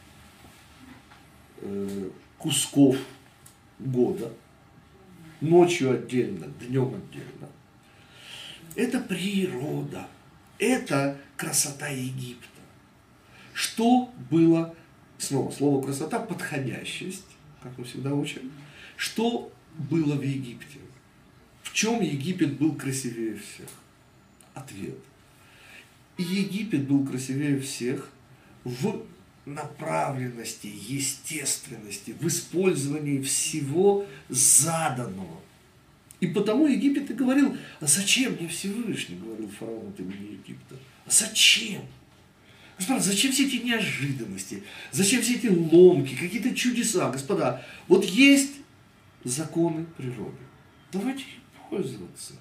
Э, 1.63 2.11
кусков 2.39 2.97
года, 3.79 4.33
ночью 5.43 5.93
отдельно, 5.93 6.47
днем 6.59 6.95
отдельно. 6.95 7.51
Это 8.75 8.99
природа, 9.01 10.09
это 10.59 11.19
красота 11.37 11.89
Египта. 11.89 12.47
Что 13.53 14.11
было, 14.31 14.75
снова 15.19 15.51
слово 15.51 15.85
красота, 15.85 16.19
подходящесть, 16.19 17.27
как 17.63 17.77
мы 17.77 17.85
всегда 17.85 18.15
учим, 18.15 18.51
что 18.97 19.53
было 19.77 20.15
в 20.15 20.23
Египте? 20.23 20.79
В 21.63 21.75
чем 21.75 22.01
Египет 22.01 22.57
был 22.57 22.75
красивее 22.75 23.37
всех? 23.37 23.69
Ответ. 24.55 24.97
Египет 26.17 26.89
был 26.89 27.07
красивее 27.07 27.61
всех 27.61 28.11
в 28.65 29.05
направленности, 29.47 30.67
естественности, 30.67 32.15
в 32.21 32.27
использовании 32.27 33.23
всего 33.23 34.07
заданного. 34.29 35.41
И 36.21 36.27
потому 36.27 36.67
Египет 36.67 37.11
и 37.11 37.15
говорил, 37.15 37.57
а 37.81 37.87
зачем 37.87 38.35
мне 38.35 38.49
Всевышний, 38.49 39.17
говорил 39.17 39.51
фараон 39.59 39.89
от 39.89 40.01
имени 40.01 40.33
Египта, 40.33 40.77
а 41.07 41.11
зачем? 41.11 41.83
Господа, 42.79 43.01
зачем 43.01 43.33
все 43.33 43.47
эти 43.47 43.57
неожиданности, 43.57 44.63
зачем 44.93 45.23
все 45.23 45.37
эти 45.37 45.49
ломки, 45.49 46.15
какие-то 46.15 46.55
чудеса, 46.55 47.11
господа, 47.11 47.65
вот 47.89 48.05
есть 48.05 48.53
законы 49.25 49.87
природы, 49.97 50.39
давайте 50.93 51.21
их 51.21 51.69
пользоваться. 51.69 52.35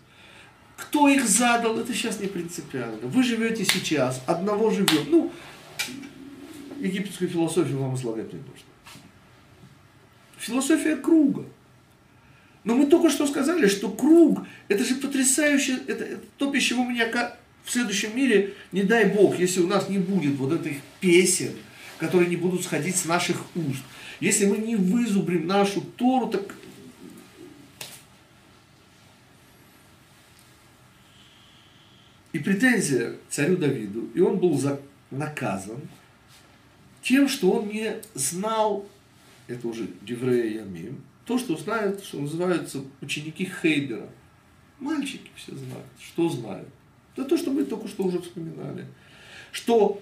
Кто 0.78 1.10
их 1.10 1.28
задал, 1.28 1.78
это 1.78 1.94
сейчас 1.94 2.20
не 2.20 2.28
принципиально. 2.28 3.08
Вы 3.08 3.24
живете 3.24 3.66
сейчас, 3.66 4.22
одного 4.28 4.72
живем. 4.72 5.10
Ну, 5.10 5.32
египетскую 6.80 7.30
философию 7.30 7.80
вам 7.80 7.96
излагать 7.96 8.32
не 8.34 8.40
нужно. 8.40 8.66
Философия 10.38 10.96
круга. 10.96 11.46
Но 12.64 12.76
мы 12.76 12.88
только 12.88 13.10
что 13.10 13.28
сказали, 13.28 13.68
что 13.68 13.90
круг, 13.90 14.46
это 14.68 14.84
же 14.84 14.96
потрясающе, 14.96 15.80
это, 15.88 16.04
это 16.04 16.24
то, 16.38 16.52
без 16.52 16.64
чего 16.64 16.84
меня 16.84 17.08
в 17.64 17.72
следующем 17.72 18.16
мире, 18.16 18.54
не 18.72 18.84
дай 18.84 19.06
Бог, 19.06 19.38
если 19.38 19.62
у 19.62 19.68
нас 19.68 19.90
не 19.90 19.98
будет 19.98 20.36
вот 20.36 20.54
этих 20.54 20.78
песен, 21.00 21.54
которые 21.98 22.30
не 22.30 22.36
будут 22.36 22.64
сходить 22.64 22.96
с 22.96 23.06
наших 23.06 23.38
уст, 23.56 23.84
если 24.20 24.46
мы 24.46 24.58
не 24.58 24.76
вызубрим 24.76 25.48
нашу 25.48 25.82
Тору, 25.82 26.28
так 26.28 26.56
И 32.32 32.38
претензия 32.38 33.16
царю 33.30 33.58
Давиду, 33.58 34.08
и 34.14 34.20
он 34.20 34.38
был 34.38 34.58
за, 34.58 34.80
наказан 35.10 35.82
тем, 37.10 37.28
что 37.28 37.54
он 37.54 37.70
не 37.70 37.96
знал, 38.14 38.88
это 39.48 39.68
уже 39.68 39.88
Деврея 40.04 40.60
Ямим, 40.60 41.02
то, 41.26 41.40
что 41.40 41.58
знают, 41.58 42.04
что 42.04 42.20
называются 42.20 42.84
ученики 43.02 43.52
Хейдера. 43.62 44.08
Мальчики 44.80 45.32
все 45.36 45.56
знают. 45.56 45.88
Что 46.00 46.30
знают? 46.30 46.70
Это 47.16 47.26
то, 47.26 47.36
что 47.36 47.50
мы 47.50 47.64
только 47.64 47.88
что 47.88 48.04
уже 48.04 48.22
вспоминали. 48.22 48.86
Что 49.52 50.00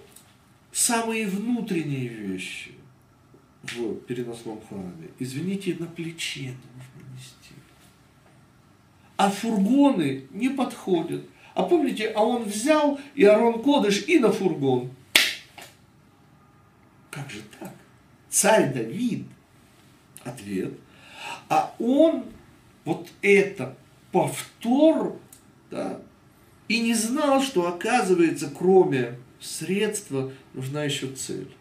самые 0.74 1.28
внутренние 1.28 2.10
вещи 2.10 2.72
в 3.64 3.96
переносном 4.02 4.60
храме, 4.68 5.10
извините, 5.18 5.78
на 5.80 5.88
плече 5.88 6.56
нужно 6.76 7.14
нести. 7.16 7.56
А 9.16 9.30
фургоны 9.30 10.26
не 10.32 10.50
подходят 10.50 11.24
а 11.58 11.64
помните, 11.64 12.12
а 12.16 12.24
он 12.24 12.44
взял 12.44 13.00
и 13.16 13.24
Арон 13.24 13.64
Кодыш 13.64 14.08
и 14.08 14.20
на 14.20 14.32
фургон. 14.32 14.92
Как 17.18 17.32
же 17.32 17.42
так? 17.60 17.74
Царь 18.30 18.72
Давид. 18.72 19.26
Ответ. 20.24 20.74
А 21.50 21.74
он 21.80 22.26
вот 22.86 23.10
это 23.24 23.76
повтор, 24.12 25.20
да, 25.72 26.00
и 26.68 26.80
не 26.80 26.94
знал, 26.94 27.42
что 27.42 27.68
оказывается, 27.68 28.52
кроме 28.56 29.18
средства, 29.40 30.32
нужна 30.54 30.84
еще 30.84 31.08
цель. 31.08 31.52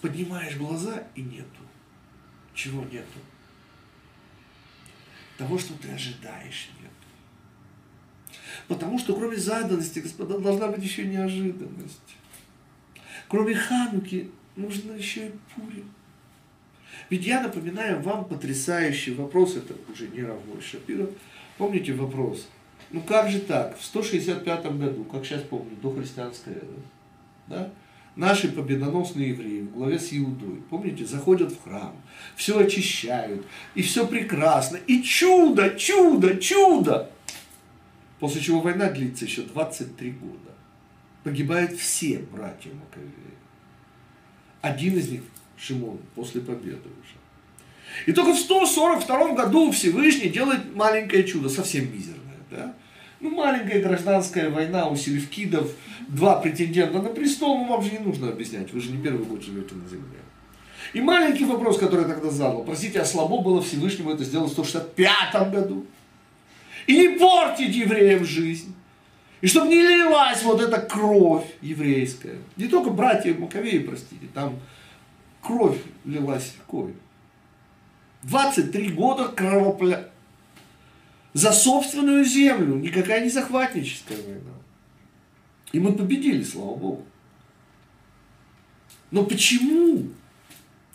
Поднимаешь 0.00 0.56
глаза 0.56 1.04
и 1.14 1.22
нету. 1.22 1.46
Чего 2.52 2.82
нету? 2.84 3.20
Того, 5.38 5.56
что 5.56 5.74
ты 5.74 5.88
ожидаешь, 5.90 6.68
нет. 6.80 6.90
Потому 8.66 8.98
что 8.98 9.14
кроме 9.14 9.36
заданности, 9.36 10.00
господа, 10.00 10.38
должна 10.38 10.66
быть 10.68 10.82
еще 10.82 11.04
неожиданность. 11.04 12.16
Кроме 13.32 13.54
Хануки 13.54 14.30
нужно 14.56 14.92
еще 14.92 15.28
и 15.28 15.32
Пурим. 15.54 15.90
Ведь 17.08 17.24
я 17.24 17.40
напоминаю 17.40 18.02
вам 18.02 18.26
потрясающий 18.26 19.14
вопрос, 19.14 19.56
это 19.56 19.74
уже 19.90 20.08
не 20.08 20.22
Равой 20.22 20.60
Шапиров. 20.60 21.08
Помните 21.56 21.94
вопрос? 21.94 22.46
Ну 22.90 23.00
как 23.00 23.30
же 23.30 23.40
так? 23.40 23.78
В 23.78 23.82
165 23.82 24.76
году, 24.76 25.04
как 25.04 25.24
сейчас 25.24 25.40
помню, 25.44 25.74
до 25.80 25.94
христианской 25.94 26.52
эры, 26.52 26.76
да? 27.46 27.72
наши 28.16 28.52
победоносные 28.52 29.30
евреи 29.30 29.62
в 29.62 29.72
главе 29.72 29.98
с 29.98 30.12
Иудой, 30.12 30.60
помните, 30.68 31.06
заходят 31.06 31.52
в 31.52 31.62
храм, 31.62 31.96
все 32.36 32.58
очищают, 32.58 33.46
и 33.74 33.80
все 33.80 34.06
прекрасно, 34.06 34.76
и 34.76 35.02
чудо, 35.02 35.70
чудо, 35.78 36.36
чудо. 36.36 37.10
После 38.20 38.42
чего 38.42 38.60
война 38.60 38.90
длится 38.90 39.24
еще 39.24 39.40
23 39.40 40.10
года. 40.10 40.51
Погибают 41.24 41.72
все 41.72 42.18
братья 42.18 42.70
Маковеи. 42.70 43.12
Один 44.60 44.96
из 44.98 45.08
них, 45.08 45.22
Шимон, 45.56 45.98
после 46.14 46.40
победы 46.40 46.88
уже. 46.88 47.16
И 48.06 48.12
только 48.12 48.32
в 48.32 48.38
142 48.38 49.34
году 49.34 49.70
Всевышний 49.70 50.30
делает 50.30 50.74
маленькое 50.74 51.24
чудо, 51.24 51.48
совсем 51.48 51.92
мизерное. 51.92 52.38
Да? 52.50 52.74
Ну, 53.20 53.30
маленькая 53.30 53.80
гражданская 53.80 54.50
война 54.50 54.88
у 54.88 54.96
селевкидов, 54.96 55.70
два 56.08 56.40
претендента 56.40 57.00
на 57.00 57.10
престол, 57.10 57.58
ну, 57.58 57.68
вам 57.68 57.82
же 57.82 57.92
не 57.92 57.98
нужно 57.98 58.28
объяснять, 58.28 58.72
вы 58.72 58.80
же 58.80 58.90
не 58.90 59.00
первый 59.00 59.24
год 59.24 59.44
живете 59.44 59.74
на 59.76 59.88
земле. 59.88 60.18
И 60.92 61.00
маленький 61.00 61.44
вопрос, 61.44 61.78
который 61.78 62.02
я 62.02 62.14
тогда 62.14 62.30
задал, 62.30 62.64
простите, 62.64 63.00
а 63.00 63.04
слабо 63.04 63.40
было 63.40 63.62
Всевышнему 63.62 64.10
это 64.10 64.24
сделать 64.24 64.50
в 64.50 64.54
165 64.54 65.52
году? 65.52 65.86
И 66.88 66.98
не 66.98 67.08
портить 67.16 67.76
евреям 67.76 68.24
жизнь. 68.24 68.74
И 69.42 69.48
чтобы 69.48 69.66
не 69.68 69.82
лилась 69.82 70.42
вот 70.44 70.60
эта 70.60 70.80
кровь 70.80 71.46
еврейская. 71.60 72.38
Не 72.56 72.68
только 72.68 72.90
братья 72.90 73.34
Маковеи, 73.34 73.80
простите, 73.80 74.28
там 74.32 74.58
кровь 75.42 75.78
лилась 76.04 76.54
кровь. 76.66 76.94
23 78.22 78.90
года 78.90 79.28
кровопля... 79.28 80.08
За 81.34 81.50
собственную 81.50 82.24
землю. 82.26 82.76
Никакая 82.76 83.24
не 83.24 83.30
захватническая 83.30 84.18
война. 84.22 84.52
И 85.72 85.80
мы 85.80 85.94
победили, 85.94 86.44
слава 86.44 86.76
Богу. 86.76 87.06
Но 89.10 89.24
почему? 89.24 90.08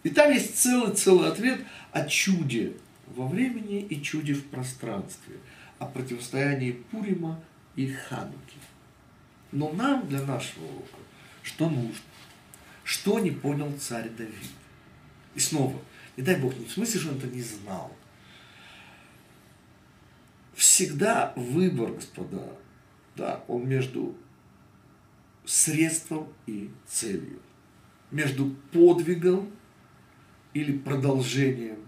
И 0.03 0.09
там 0.09 0.31
есть 0.31 0.57
целый-целый 0.57 1.29
ответ 1.29 1.59
о 1.91 2.05
чуде 2.05 2.73
во 3.07 3.27
времени 3.27 3.81
и 3.81 4.01
чуде 4.01 4.35
в 4.35 4.45
пространстве 4.45 5.37
о 5.79 5.87
противостоянии 5.87 6.71
Пурима 6.91 7.41
и 7.77 7.87
Хануки. 7.87 8.57
Но 9.53 9.71
нам 9.71 10.05
для 10.09 10.21
нашего 10.23 10.65
урока 10.65 10.97
что 11.47 11.69
нужно? 11.69 12.03
Что 12.83 13.19
не 13.19 13.31
понял 13.31 13.71
царь 13.79 14.09
Давид? 14.09 14.51
И 15.33 15.39
снова, 15.39 15.79
не 16.17 16.23
дай 16.23 16.35
Бог, 16.35 16.57
не 16.57 16.65
в 16.65 16.71
смысле, 16.71 16.99
что 16.99 17.11
он 17.11 17.17
это 17.17 17.27
не 17.27 17.41
знал. 17.41 17.95
Всегда 20.55 21.31
выбор, 21.37 21.93
господа, 21.93 22.51
да, 23.15 23.43
он 23.47 23.67
между 23.67 24.15
средством 25.45 26.27
и 26.47 26.69
целью. 26.85 27.39
Между 28.11 28.49
подвигом 28.71 29.51
или 30.53 30.77
продолжением 30.77 31.79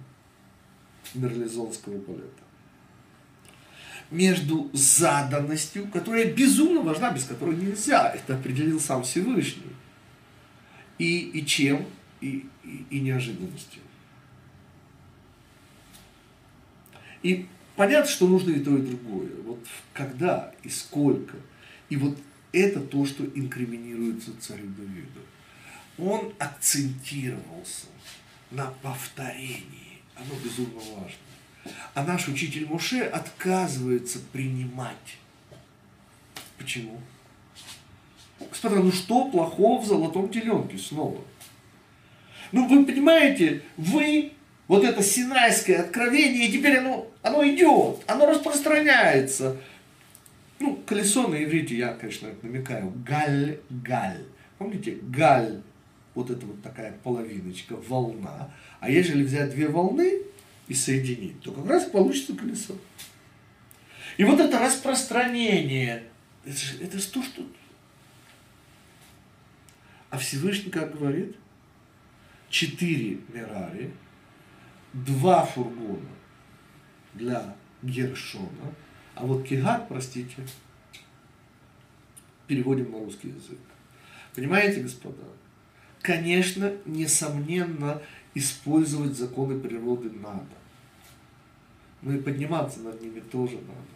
мерлизонского 1.13 1.99
полета 1.99 2.48
между 4.11 4.69
заданностью, 4.73 5.87
которая 5.87 6.33
безумно 6.33 6.81
важна, 6.81 7.11
без 7.11 7.25
которой 7.25 7.55
нельзя, 7.55 8.09
это 8.09 8.35
определил 8.35 8.79
сам 8.79 9.03
Всевышний, 9.03 9.73
и, 10.97 11.19
и 11.19 11.45
чем, 11.45 11.85
и, 12.21 12.45
и, 12.63 12.85
и 12.89 12.99
неожиданностью. 12.99 13.81
И 17.21 17.47
понятно, 17.75 18.09
что 18.09 18.27
нужно 18.27 18.51
и 18.51 18.59
то, 18.63 18.75
и 18.77 18.81
другое. 18.81 19.29
Вот 19.43 19.65
когда 19.93 20.53
и 20.63 20.69
сколько. 20.69 21.35
И 21.89 21.97
вот 21.97 22.17
это 22.51 22.79
то, 22.79 23.05
что 23.05 23.25
инкриминируется 23.25 24.31
царю 24.39 24.67
Давиду. 24.69 25.19
Он 25.97 26.33
акцентировался 26.39 27.87
на 28.51 28.67
повторении. 28.81 29.99
Оно 30.15 30.33
безумно 30.43 30.79
важно. 30.95 31.28
А 31.93 32.03
наш 32.03 32.27
учитель 32.27 32.65
Муше 32.65 33.01
отказывается 33.01 34.19
принимать. 34.31 35.17
Почему? 36.57 36.99
Господа, 38.39 38.75
ну 38.75 38.91
что 38.91 39.25
плохого 39.25 39.81
в 39.81 39.85
золотом 39.85 40.29
теленке 40.29 40.77
снова? 40.77 41.21
Ну 42.51 42.67
вы 42.67 42.85
понимаете, 42.85 43.61
вы, 43.77 44.33
вот 44.67 44.83
это 44.83 45.03
синайское 45.03 45.81
откровение, 45.81 46.47
и 46.47 46.51
теперь 46.51 46.77
оно, 46.77 47.07
оно 47.21 47.47
идет, 47.47 48.03
оно 48.07 48.25
распространяется. 48.25 49.57
Ну, 50.59 50.77
колесо 50.85 51.27
на 51.27 51.41
иврите, 51.43 51.77
я, 51.77 51.93
конечно, 51.93 52.29
намекаю, 52.41 52.91
галь-галь. 53.05 54.25
Помните, 54.57 54.97
галь, 55.03 55.61
вот 56.15 56.29
это 56.29 56.45
вот 56.45 56.61
такая 56.61 56.93
половиночка, 57.03 57.75
волна. 57.87 58.51
А 58.81 58.89
ежели 58.89 59.23
взять 59.23 59.51
две 59.51 59.67
волны, 59.67 60.23
и 60.69 60.73
соединить, 60.73 61.41
то 61.41 61.51
как 61.51 61.65
раз 61.65 61.85
получится 61.85 62.35
колесо. 62.35 62.75
И 64.17 64.23
вот 64.23 64.39
это 64.39 64.59
распространение, 64.59 66.03
это 66.45 66.57
же, 66.57 66.77
это 66.81 66.99
же 66.99 67.07
то, 67.07 67.23
что... 67.23 67.45
А 70.09 70.17
Всевышний, 70.17 70.71
как 70.71 70.97
говорит, 70.97 71.35
четыре 72.49 73.19
Мерари, 73.33 73.93
два 74.93 75.45
фургона 75.45 76.09
для 77.13 77.55
Гершона, 77.81 78.73
а 79.15 79.25
вот 79.25 79.47
Кигат, 79.47 79.87
простите, 79.87 80.35
переводим 82.47 82.91
на 82.91 82.99
русский 82.99 83.29
язык. 83.29 83.59
Понимаете, 84.35 84.81
господа? 84.81 85.23
Конечно, 86.01 86.73
несомненно, 86.85 88.01
использовать 88.33 89.17
законы 89.17 89.59
природы 89.59 90.11
надо. 90.11 90.58
Но 92.01 92.13
и 92.13 92.21
подниматься 92.21 92.79
над 92.79 93.01
ними 93.01 93.19
тоже 93.19 93.55
надо. 93.55 93.87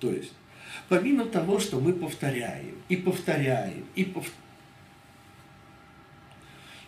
То 0.00 0.10
есть, 0.10 0.32
помимо 0.88 1.24
того, 1.24 1.58
что 1.58 1.80
мы 1.80 1.92
повторяем, 1.92 2.76
и 2.88 2.96
повторяем, 2.96 3.84
и 3.94 4.04
повторяем, 4.04 4.38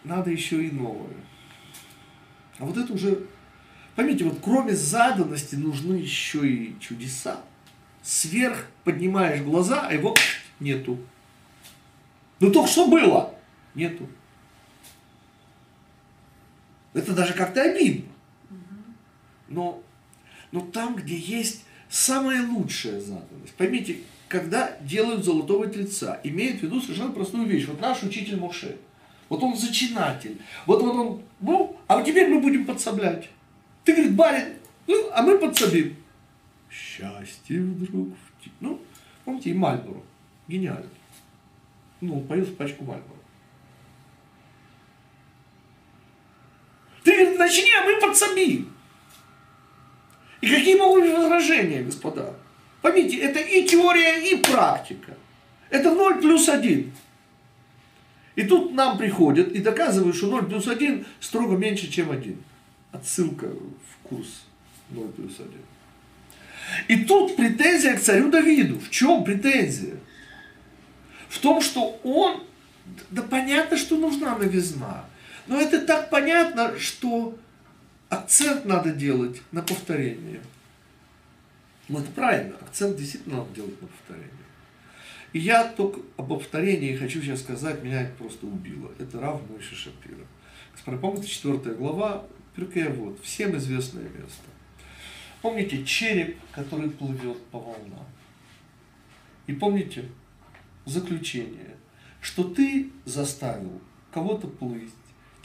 надо 0.05 0.31
еще 0.31 0.65
и 0.67 0.71
новое. 0.71 1.17
А 2.59 2.65
вот 2.67 2.77
это 2.77 2.93
уже 2.93 3.27
Поймите, 3.95 4.25
вот 4.25 4.39
кроме 4.43 4.75
заданности 4.75 5.55
нужны 5.55 5.95
еще 5.95 6.47
и 6.49 6.79
чудеса. 6.81 7.41
Сверх 8.03 8.67
поднимаешь 8.83 9.43
глаза, 9.43 9.87
а 9.87 9.93
его 9.93 10.15
нету. 10.59 10.99
Ну 12.41 12.51
только 12.51 12.69
что 12.69 12.89
было? 12.89 13.35
Нету. 13.75 14.09
Это 16.93 17.12
даже 17.12 17.35
как-то 17.35 17.62
обидно. 17.62 18.11
Но, 19.55 19.83
но 20.51 20.61
там, 20.61 20.97
где 20.97 21.17
есть 21.17 21.65
самая 21.89 22.47
лучшая 22.47 23.01
заданность. 23.01 23.55
Поймите, 23.57 23.99
когда 24.29 24.77
делают 24.81 25.25
золотого 25.25 25.69
тельца, 25.69 26.21
имеют 26.25 26.59
в 26.59 26.63
виду 26.65 26.81
совершенно 26.81 27.13
простую 27.13 27.47
вещь. 27.47 27.67
Вот 27.67 27.81
наш 27.81 28.03
учитель 28.03 28.37
Моше, 28.37 28.77
вот 29.29 29.43
он 29.43 29.57
зачинатель, 29.57 30.41
вот, 30.67 30.83
вот 30.83 30.95
он, 30.97 31.23
ну, 31.41 31.77
а 31.87 32.03
теперь 32.03 32.29
мы 32.29 32.41
будем 32.41 32.67
подсоблять. 32.67 33.31
Ты, 33.85 33.93
говорит, 33.93 34.17
барин, 34.17 34.55
ну, 34.89 35.09
а 35.13 35.23
мы 35.23 35.39
подсобим. 35.39 35.97
Счастье 36.69 37.61
вдруг. 37.61 38.09
Ну, 38.61 38.81
помните, 39.25 39.51
и 39.51 39.55
Мальборо. 39.55 40.01
Гениально. 40.49 40.91
Ну, 42.01 42.19
он 42.19 42.27
поел 42.27 42.47
пачку 42.47 42.85
Мальборо. 42.85 43.21
Ты, 47.05 47.13
говорит, 47.13 47.39
начни, 47.39 47.71
а 47.81 47.85
мы 47.85 48.01
подсобим. 48.01 48.74
И 50.45 50.47
какие 50.47 50.74
могут 50.76 51.05
быть 51.05 51.14
возражения, 51.14 51.82
господа? 51.82 52.34
Поймите, 52.82 53.16
это 53.16 53.40
и 53.40 53.66
теория, 53.66 54.30
и 54.30 54.36
практика. 54.36 55.16
Это 55.70 55.95
0 55.95 56.20
плюс 56.20 56.51
1. 56.51 56.92
И 58.36 58.42
тут 58.42 58.74
нам 58.74 58.99
приходят 58.99 59.53
и 59.53 59.61
доказывают, 59.61 60.14
что 60.14 60.26
0 60.26 60.45
плюс 60.45 60.68
1 60.68 61.07
строго 61.18 61.57
меньше, 61.57 61.90
чем 61.90 62.11
1. 62.11 62.36
Отсылка 62.92 63.47
в 63.47 64.07
курс 64.07 64.45
0 64.90 65.09
плюс 65.12 65.32
1. 65.38 65.51
И 66.88 67.05
тут 67.07 67.36
претензия 67.36 67.97
к 67.97 68.01
царю 68.01 68.30
Давиду. 68.30 68.78
В 68.78 68.90
чем 68.90 69.24
претензия? 69.24 69.97
В 71.30 71.38
том, 71.38 71.62
что 71.62 71.99
он, 72.05 72.42
да 73.09 73.22
понятно, 73.22 73.78
что 73.78 73.97
нужна 73.97 74.36
новизна. 74.36 75.07
Но 75.47 75.59
это 75.59 75.80
так 75.80 76.11
понятно, 76.11 76.78
что 76.78 77.34
акцент 78.15 78.65
надо 78.65 78.93
делать 78.93 79.43
на 79.53 79.62
повторение. 79.62 80.41
Ну, 81.89 81.99
это 81.99 82.11
правильно, 82.12 82.57
акцент 82.61 82.97
действительно 82.97 83.39
надо 83.39 83.55
делать 83.55 83.81
на 83.81 83.89
повторение. 83.89 84.31
И 85.33 85.41
я 85.41 85.65
только 85.65 86.01
об 86.17 86.29
повторении 86.29 86.97
хочу 86.97 87.21
сейчас 87.21 87.41
сказать, 87.41 87.83
меня 87.83 88.03
это 88.03 88.15
просто 88.17 88.47
убило. 88.47 88.91
Это 88.99 89.21
Рав 89.21 89.43
Мойши 89.51 89.75
Шапира. 89.75 90.25
Помните, 90.99 91.29
четвертая 91.29 91.75
глава, 91.75 92.25
Пиркея 92.55 92.91
вот, 92.91 93.21
всем 93.21 93.57
известное 93.57 94.05
место. 94.05 94.45
Помните 95.43 95.85
череп, 95.85 96.39
который 96.53 96.89
плывет 96.89 97.43
по 97.47 97.59
волнам. 97.59 98.07
И 99.47 99.53
помните 99.53 100.05
заключение, 100.87 101.77
что 102.21 102.45
ты 102.45 102.91
заставил 103.05 103.81
кого-то 104.12 104.47
плыть, 104.47 104.93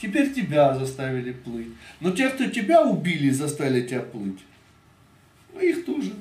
теперь 0.00 0.32
тебя 0.32 0.74
заставили 0.74 1.32
плыть. 1.32 1.68
Но 2.00 2.10
те, 2.12 2.30
кто 2.30 2.46
тебя 2.46 2.82
убили, 2.82 3.30
заставили 3.30 3.86
тебя 3.86 4.00
плыть, 4.00 4.40
ну, 5.52 5.60
их 5.60 5.84
тоже 5.84 6.14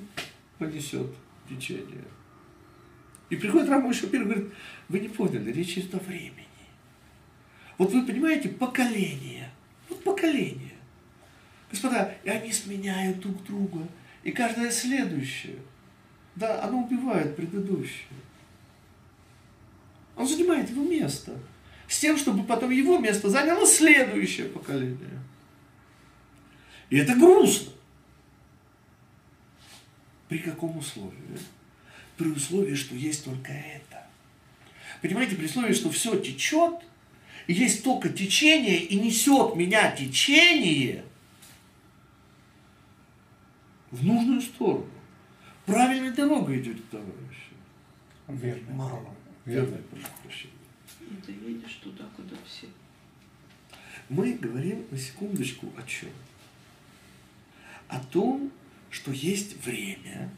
понесет 0.57 1.07
течение. 1.49 2.03
И 3.29 3.35
приходит 3.35 3.69
Рамой 3.69 3.93
Шапир 3.93 4.23
и 4.23 4.25
говорит, 4.25 4.49
вы 4.89 4.99
не 4.99 5.07
поняли, 5.07 5.51
речь 5.51 5.77
идет 5.77 5.95
о 5.95 5.99
времени. 5.99 6.47
Вот 7.77 7.91
вы 7.93 8.05
понимаете, 8.05 8.49
поколение. 8.49 9.49
Вот 9.87 10.03
поколение. 10.03 10.73
Господа, 11.71 12.13
и 12.23 12.29
они 12.29 12.51
сменяют 12.51 13.19
друг 13.19 13.43
друга. 13.45 13.87
И 14.23 14.31
каждое 14.31 14.71
следующее, 14.71 15.57
да, 16.35 16.63
оно 16.63 16.83
убивает 16.83 17.35
предыдущее. 17.35 18.07
Он 20.17 20.27
занимает 20.27 20.69
его 20.69 20.83
место. 20.83 21.39
С 21.89 21.97
тем, 21.99 22.17
чтобы 22.17 22.43
потом 22.43 22.69
его 22.69 22.99
место 22.99 23.29
заняло 23.29 23.65
следующее 23.65 24.47
поколение. 24.47 25.19
И 26.91 26.97
это 26.97 27.15
грустно. 27.15 27.73
При 30.27 30.37
каком 30.37 30.77
условии? 30.77 31.39
При 32.15 32.29
условии, 32.29 32.75
что 32.75 32.93
есть 32.93 33.25
только 33.25 33.51
это. 33.51 34.05
Понимаете, 35.01 35.35
при 35.35 35.45
условии, 35.45 35.73
что 35.73 35.89
все 35.89 36.19
течет, 36.19 36.75
и 37.47 37.53
есть 37.53 37.83
только 37.83 38.09
течение, 38.09 38.77
и 38.77 38.99
несет 38.99 39.55
меня 39.55 39.91
течение 39.91 41.03
в 43.89 44.05
нужную 44.05 44.41
сторону. 44.41 44.91
Правильной 45.65 46.11
дорогой 46.11 46.59
идет 46.59 46.87
товарищи. 46.91 47.49
Верно. 48.27 48.75
Мало. 48.75 49.15
Верно, 49.45 49.77
прошу 49.89 50.05
прощения. 50.21 50.58
Ты 51.29 51.51
едешь 51.51 51.79
туда, 51.83 52.05
куда 52.15 52.35
все. 52.43 52.65
Мы 54.09 54.33
говорим 54.33 54.87
на 54.89 54.97
секундочку 54.97 55.71
о 55.77 55.83
чем? 55.83 56.09
О 57.87 57.99
том, 57.99 58.51
что 58.89 59.11
есть 59.11 59.63
время, 59.63 60.31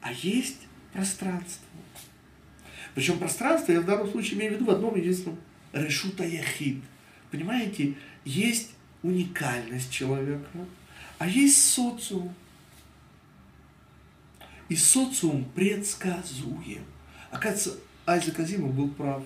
а 0.00 0.12
есть 0.12 0.66
пространство. 0.92 1.68
Причем 2.96 3.20
пространство, 3.20 3.70
я 3.70 3.80
в 3.80 3.86
данном 3.86 4.10
случае 4.10 4.38
имею 4.38 4.52
в 4.52 4.54
виду 4.56 4.64
в 4.64 4.70
одном 4.70 4.96
единственном 4.96 5.38
решута 5.72 6.24
яхид. 6.24 6.82
Понимаете, 7.30 7.94
есть 8.24 8.72
уникальность 9.04 9.92
человека, 9.92 10.66
а 11.18 11.28
есть 11.28 11.62
социум. 11.62 12.34
И 14.68 14.74
социум 14.74 15.44
предсказуем. 15.54 16.82
Оказывается, 17.30 17.78
Айзек 18.04 18.40
Азимов 18.40 18.74
был 18.74 18.88
прав. 18.88 19.22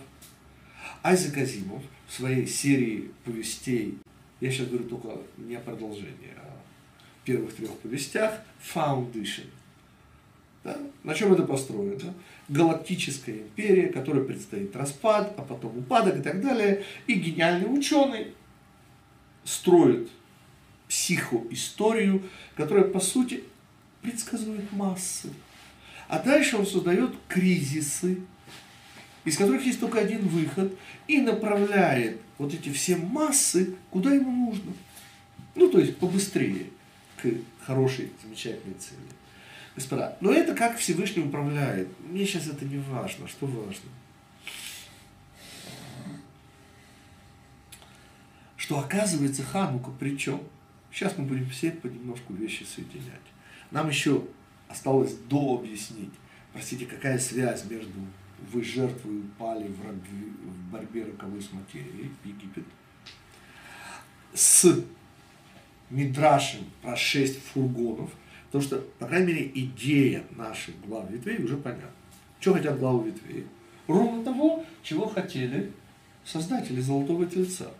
Айзек 1.03 1.39
Азимов 1.39 1.83
в 2.07 2.13
своей 2.13 2.47
серии 2.47 3.11
повестей, 3.25 3.99
я 4.41 4.51
сейчас 4.51 4.69
говорю 4.69 4.85
только 4.85 5.19
не 5.39 5.55
о 5.55 5.61
продолжении, 5.61 6.35
а 6.37 6.47
о 6.47 7.25
первых 7.25 7.55
трех 7.55 7.73
повестях, 7.79 8.41
Foundation. 8.75 9.47
Да? 10.63 10.77
На 11.05 11.15
чем 11.15 11.33
это 11.33 11.45
построено? 11.45 12.15
Галактическая 12.49 13.37
империя, 13.37 13.89
которой 13.89 14.25
предстоит 14.25 14.77
распад, 14.77 15.33
а 15.39 15.43
потом 15.43 15.79
упадок 15.79 16.19
и 16.19 16.23
так 16.23 16.43
далее. 16.43 16.85
И 17.07 17.15
гениальный 17.15 17.73
ученый 17.73 18.35
строит 19.45 20.11
психоисторию, 20.89 22.23
которая, 22.57 22.85
по 22.85 23.01
сути, 23.01 23.45
предсказывает 24.03 24.71
массы. 24.73 25.31
А 26.09 26.19
дальше 26.19 26.57
он 26.57 26.67
создает 26.67 27.13
кризисы, 27.29 28.19
из 29.25 29.37
которых 29.37 29.65
есть 29.65 29.81
только 29.81 30.01
один 30.01 30.27
выход, 30.27 30.77
и 31.07 31.21
направляет 31.21 32.21
вот 32.39 32.55
эти 32.55 32.71
все 32.71 32.97
массы, 32.97 33.75
куда 33.91 34.13
ему 34.13 34.31
нужно. 34.31 34.73
Ну, 35.55 35.69
то 35.69 35.79
есть 35.79 35.97
побыстрее 35.99 36.67
к 37.21 37.29
хорошей, 37.65 38.11
замечательной 38.23 38.75
цели. 38.75 38.99
Господа, 39.75 40.17
но 40.21 40.33
это 40.33 40.55
как 40.55 40.79
Всевышний 40.79 41.23
управляет. 41.23 41.89
Мне 42.01 42.25
сейчас 42.27 42.47
это 42.47 42.65
не 42.65 42.79
важно. 42.79 43.29
Что 43.29 43.47
важно? 43.47 43.91
Что 48.57 48.79
оказывается 48.79 49.43
Ханука 49.43 49.91
при 49.91 50.17
чем? 50.17 50.43
Сейчас 50.93 51.17
мы 51.19 51.25
будем 51.25 51.49
все 51.51 51.71
понемножку 51.71 52.35
вещи 52.35 52.65
соединять. 52.65 53.21
Нам 53.71 53.89
еще 53.89 54.25
осталось 54.69 55.15
дообъяснить, 55.29 56.13
простите, 56.53 56.87
какая 56.87 57.19
связь 57.19 57.65
между 57.65 58.01
вы 58.53 58.63
жертвой 58.63 59.21
упали 59.21 59.69
в, 59.69 59.85
рабе, 59.85 60.33
в 60.45 60.71
борьбе 60.71 61.05
роковой 61.05 61.41
с 61.41 61.53
материей, 61.53 62.11
Египет, 62.25 62.65
с 64.35 64.85
Мидрашем 65.91 66.65
про 66.83 66.97
шесть 66.97 67.43
фургонов, 67.43 68.11
потому 68.47 68.63
что, 68.63 68.79
по 68.99 69.07
крайней 69.07 69.33
мере, 69.33 69.51
идея 69.55 70.25
наших 70.37 70.81
глав 70.87 71.11
ветвей 71.11 71.43
уже 71.43 71.57
понятна. 71.57 71.91
Что 72.39 72.55
хотят 72.55 72.79
главы 72.79 73.11
ветвей? 73.11 73.47
Ровно 73.87 74.25
того, 74.25 74.65
чего 74.83 75.07
хотели 75.07 75.73
создатели 76.25 76.81
Золотого 76.81 77.27
Тельца. 77.27 77.71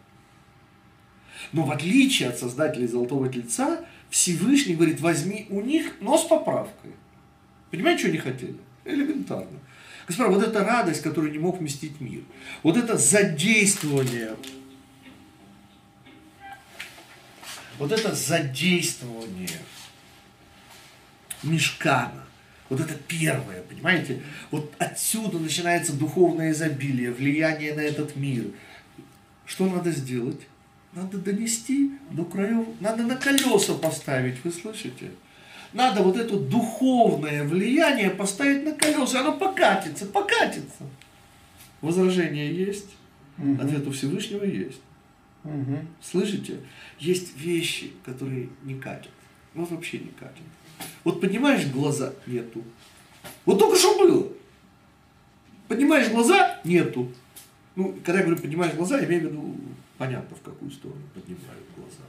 Но 1.53 1.65
в 1.65 1.71
отличие 1.71 2.29
от 2.29 2.39
создателей 2.39 2.87
Золотого 2.87 3.29
Тельца, 3.33 3.85
Всевышний 4.11 4.75
говорит, 4.75 5.01
возьми 5.01 5.47
у 5.51 5.61
них, 5.61 5.95
но 6.01 6.19
с 6.19 6.25
поправкой. 6.25 6.91
Понимаете, 7.71 8.01
что 8.01 8.09
они 8.09 8.19
хотели? 8.19 8.57
Элементарно. 8.85 9.59
Господа, 10.11 10.31
вот 10.31 10.43
эта 10.43 10.65
радость, 10.65 11.03
которую 11.03 11.31
не 11.31 11.39
мог 11.39 11.61
вместить 11.61 12.01
мир, 12.01 12.23
вот 12.65 12.77
это 12.77 12.99
задействование, 12.99 14.35
вот 17.79 17.93
это 17.93 18.13
задействование 18.13 19.61
мешкана, 21.45 22.25
вот 22.69 22.81
это 22.81 22.95
первое, 22.95 23.63
понимаете? 23.63 24.21
Вот 24.51 24.75
отсюда 24.79 25.39
начинается 25.39 25.93
духовное 25.93 26.51
изобилие, 26.51 27.13
влияние 27.13 27.73
на 27.75 27.81
этот 27.81 28.17
мир. 28.17 28.47
Что 29.47 29.67
надо 29.67 29.93
сделать? 29.93 30.41
надо 30.93 31.19
донести 31.19 31.93
до 32.11 32.25
краев, 32.25 32.67
надо 32.81 33.05
на 33.05 33.17
колеса 33.17 33.75
поставить, 33.75 34.45
вы 34.45 34.51
слышите? 34.51 35.11
Надо 35.73 36.03
вот 36.03 36.17
это 36.17 36.37
духовное 36.37 37.45
влияние 37.45 38.11
поставить 38.11 38.65
на 38.65 38.73
колеса, 38.73 39.21
оно 39.21 39.37
покатится, 39.39 40.07
покатится. 40.07 40.85
Возражение 41.81 42.53
есть, 42.53 42.91
угу. 43.39 43.63
ответ 43.63 43.87
у 43.87 43.93
Всевышнего 43.93 44.45
есть. 44.45 44.81
Угу. 45.45 45.79
Слышите? 46.03 46.61
Есть 46.99 47.37
вещи, 47.37 47.93
которые 48.05 48.49
не 48.65 48.75
катят. 48.75 49.13
Ну, 49.55 49.65
вообще 49.65 49.99
не 49.99 50.11
катят. 50.11 50.43
Вот 51.05 51.21
поднимаешь 51.21 51.67
глаза, 51.67 52.13
нету. 52.27 52.63
Вот 53.45 53.59
только 53.59 53.77
что 53.77 53.97
было. 53.99 54.29
Поднимаешь 55.69 56.11
глаза, 56.11 56.61
нету. 56.65 57.13
Ну, 57.77 57.97
когда 58.05 58.21
я 58.21 58.27
говорю 58.27 58.43
поднимаешь 58.43 58.75
глаза, 58.75 58.99
я 58.99 59.07
имею 59.07 59.23
в 59.23 59.25
виду, 59.27 59.57
понятно, 59.97 60.37
в 60.37 60.43
какую 60.43 60.71
сторону 60.71 61.03
поднимают 61.15 61.65
глаза. 61.77 62.03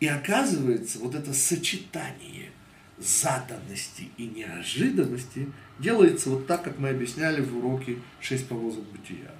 И 0.00 0.06
оказывается, 0.06 0.98
вот 1.00 1.14
это 1.14 1.32
сочетание 1.32 2.50
заданности 2.98 4.10
и 4.16 4.26
неожиданности 4.26 5.50
делается 5.78 6.30
вот 6.30 6.46
так, 6.46 6.64
как 6.64 6.78
мы 6.78 6.90
объясняли 6.90 7.40
в 7.40 7.56
уроке 7.56 7.98
«Шесть 8.20 8.48
повозок 8.48 8.84
бытия». 8.84 9.30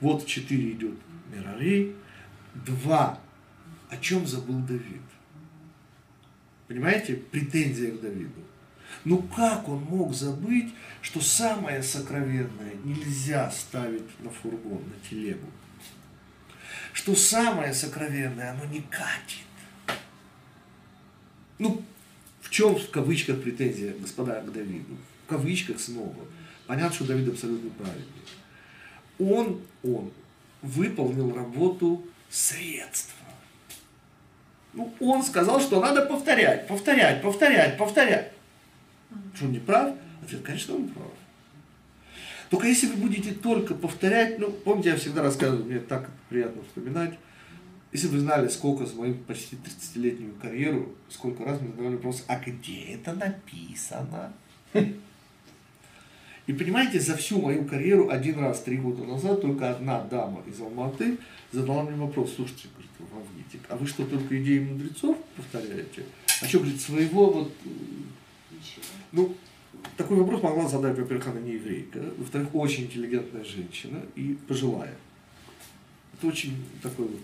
Вот 0.00 0.26
четыре 0.26 0.72
идет 0.72 0.94
Мирарей, 1.32 1.94
два. 2.54 3.20
О 3.90 3.96
чем 3.96 4.26
забыл 4.26 4.58
Давид? 4.60 5.02
Понимаете, 6.68 7.14
претензия 7.14 7.90
к 7.90 8.00
Давиду. 8.00 8.40
Ну 9.04 9.22
как 9.22 9.68
он 9.68 9.82
мог 9.82 10.14
забыть, 10.14 10.72
что 11.02 11.20
самое 11.20 11.82
сокровенное 11.82 12.74
нельзя 12.84 13.50
ставить 13.50 14.20
на 14.20 14.30
фургон, 14.30 14.82
на 14.86 15.08
телегу? 15.08 15.46
Что 16.92 17.14
самое 17.14 17.72
сокровенное, 17.72 18.52
оно 18.52 18.64
не 18.66 18.80
катит. 18.82 19.49
Ну, 21.60 21.82
в 22.40 22.48
чем 22.48 22.74
в 22.74 22.90
кавычках 22.90 23.42
претензия, 23.42 23.94
господа, 24.00 24.40
к 24.40 24.50
Давиду? 24.50 24.96
В 25.26 25.28
кавычках 25.28 25.78
снова. 25.78 26.24
Понятно, 26.66 26.94
что 26.94 27.04
Давид 27.04 27.28
абсолютно 27.28 27.70
правильный. 27.70 28.06
Он, 29.18 29.60
он 29.84 30.10
выполнил 30.62 31.34
работу 31.34 32.02
средства. 32.30 33.26
Ну, 34.72 34.92
он 35.00 35.22
сказал, 35.22 35.60
что 35.60 35.82
надо 35.82 36.06
повторять, 36.06 36.66
повторять, 36.66 37.20
повторять, 37.20 37.76
повторять. 37.76 38.32
Что 39.34 39.44
он 39.44 39.52
не 39.52 39.58
прав? 39.58 39.94
Ответ, 40.22 40.40
конечно, 40.42 40.76
он 40.76 40.88
прав. 40.88 41.12
Только 42.48 42.68
если 42.68 42.86
вы 42.86 42.94
будете 42.94 43.32
только 43.32 43.74
повторять, 43.74 44.38
ну, 44.38 44.50
помните, 44.50 44.90
я 44.90 44.96
всегда 44.96 45.22
рассказываю, 45.22 45.66
мне 45.66 45.78
так 45.78 46.08
приятно 46.30 46.62
вспоминать, 46.62 47.18
если 47.92 48.06
бы 48.06 48.14
вы 48.14 48.20
знали, 48.20 48.48
сколько 48.48 48.86
за 48.86 48.94
мою 48.94 49.14
почти 49.14 49.56
30-летнюю 49.56 50.34
карьеру, 50.40 50.94
сколько 51.08 51.44
раз 51.44 51.60
мне 51.60 51.70
задавали 51.70 51.96
вопрос, 51.96 52.24
а 52.28 52.38
где 52.38 52.94
это 52.94 53.12
написано? 53.14 54.32
И 56.46 56.52
понимаете, 56.52 57.00
за 57.00 57.16
всю 57.16 57.40
мою 57.40 57.64
карьеру 57.64 58.10
один 58.10 58.38
раз, 58.38 58.62
три 58.62 58.76
года 58.76 59.04
назад, 59.04 59.40
только 59.40 59.70
одна 59.70 60.02
дама 60.02 60.42
из 60.46 60.60
Алматы 60.60 61.18
задала 61.52 61.82
мне 61.82 61.96
вопрос, 61.96 62.34
слушайте, 62.34 62.68
говорит, 62.72 62.90
Равнитик, 62.98 63.60
а 63.68 63.76
вы 63.76 63.86
что, 63.86 64.04
только 64.04 64.40
идеи 64.42 64.58
мудрецов 64.60 65.16
повторяете? 65.36 66.04
А 66.42 66.46
что, 66.46 66.58
говорит, 66.58 66.80
своего 66.80 67.30
вот... 67.30 67.52
Ну, 69.12 69.36
такой 69.96 70.16
вопрос 70.16 70.42
могла 70.42 70.68
задать, 70.68 70.98
во-первых, 70.98 71.26
она 71.28 71.40
не 71.40 71.52
еврейка, 71.52 72.02
во-вторых, 72.18 72.54
очень 72.54 72.84
интеллигентная 72.84 73.44
женщина 73.44 74.02
и 74.14 74.36
пожилая. 74.46 74.96
Это 76.14 76.26
очень 76.26 76.56
такой 76.82 77.06
вот 77.06 77.20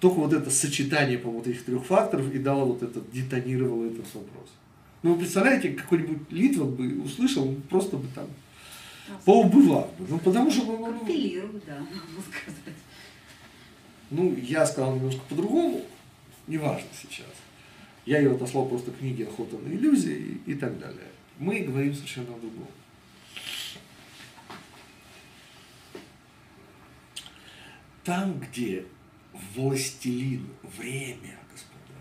только 0.00 0.16
вот 0.16 0.32
это 0.32 0.50
сочетание, 0.50 1.18
по 1.18 1.30
вот 1.30 1.46
этих 1.46 1.64
трех 1.64 1.84
факторов 1.84 2.32
и 2.32 2.38
дало 2.38 2.66
вот 2.66 2.82
этот, 2.82 3.10
детонировало 3.10 3.86
этот 3.86 4.06
вопрос. 4.14 4.50
Ну, 5.02 5.12
вы 5.12 5.20
представляете, 5.20 5.70
какой-нибудь 5.70 6.30
Литвак 6.30 6.70
бы 6.70 7.02
услышал, 7.02 7.48
он 7.48 7.62
просто 7.62 7.96
бы 7.96 8.06
там 8.14 8.26
поубывал 9.24 9.92
бы. 9.98 10.06
Ну, 10.08 10.18
потому 10.18 10.50
что... 10.50 10.64
Ну, 10.64 10.78
ну, 10.78 11.60
да, 11.66 11.78
можно 11.78 12.22
сказать. 12.22 12.74
Ну, 14.10 14.36
я 14.36 14.66
сказал 14.66 14.96
немножко 14.96 15.20
по-другому, 15.28 15.82
неважно 16.46 16.88
сейчас. 17.00 17.26
Я 18.04 18.18
ее 18.18 18.32
отослал 18.32 18.68
просто 18.68 18.92
книги 18.92 19.24
«Охота 19.24 19.58
на 19.58 19.68
иллюзии» 19.68 20.40
и, 20.46 20.52
и 20.52 20.54
так 20.54 20.78
далее. 20.78 21.08
Мы 21.38 21.60
говорим 21.60 21.92
совершенно 21.94 22.34
о 22.34 22.38
другом. 22.38 22.68
Там, 28.04 28.38
где 28.38 28.86
властелин, 29.54 30.48
время, 30.62 31.38
господа. 31.50 32.00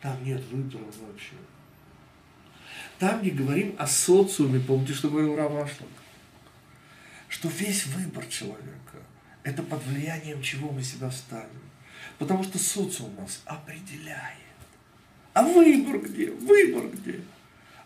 Там 0.00 0.24
нет 0.24 0.42
выбора 0.50 0.84
вообще. 0.84 1.34
Там 2.98 3.22
не 3.22 3.30
говорим 3.30 3.74
о 3.78 3.86
социуме, 3.86 4.60
помните, 4.60 4.92
что 4.92 5.08
говорил 5.08 5.36
Равашлак? 5.36 5.88
Что 7.28 7.48
весь 7.48 7.86
выбор 7.86 8.26
человека– 8.26 8.98
это 9.42 9.62
под 9.62 9.84
влиянием 9.86 10.42
чего 10.42 10.72
мы 10.72 10.82
себя 10.82 11.10
ставим. 11.10 11.62
Потому 12.18 12.42
что 12.42 12.58
социум 12.58 13.14
нас 13.16 13.42
определяет. 13.44 14.36
А 15.34 15.42
выбор 15.42 16.00
где? 16.00 16.30
Выбор 16.32 16.88
где? 16.88 17.20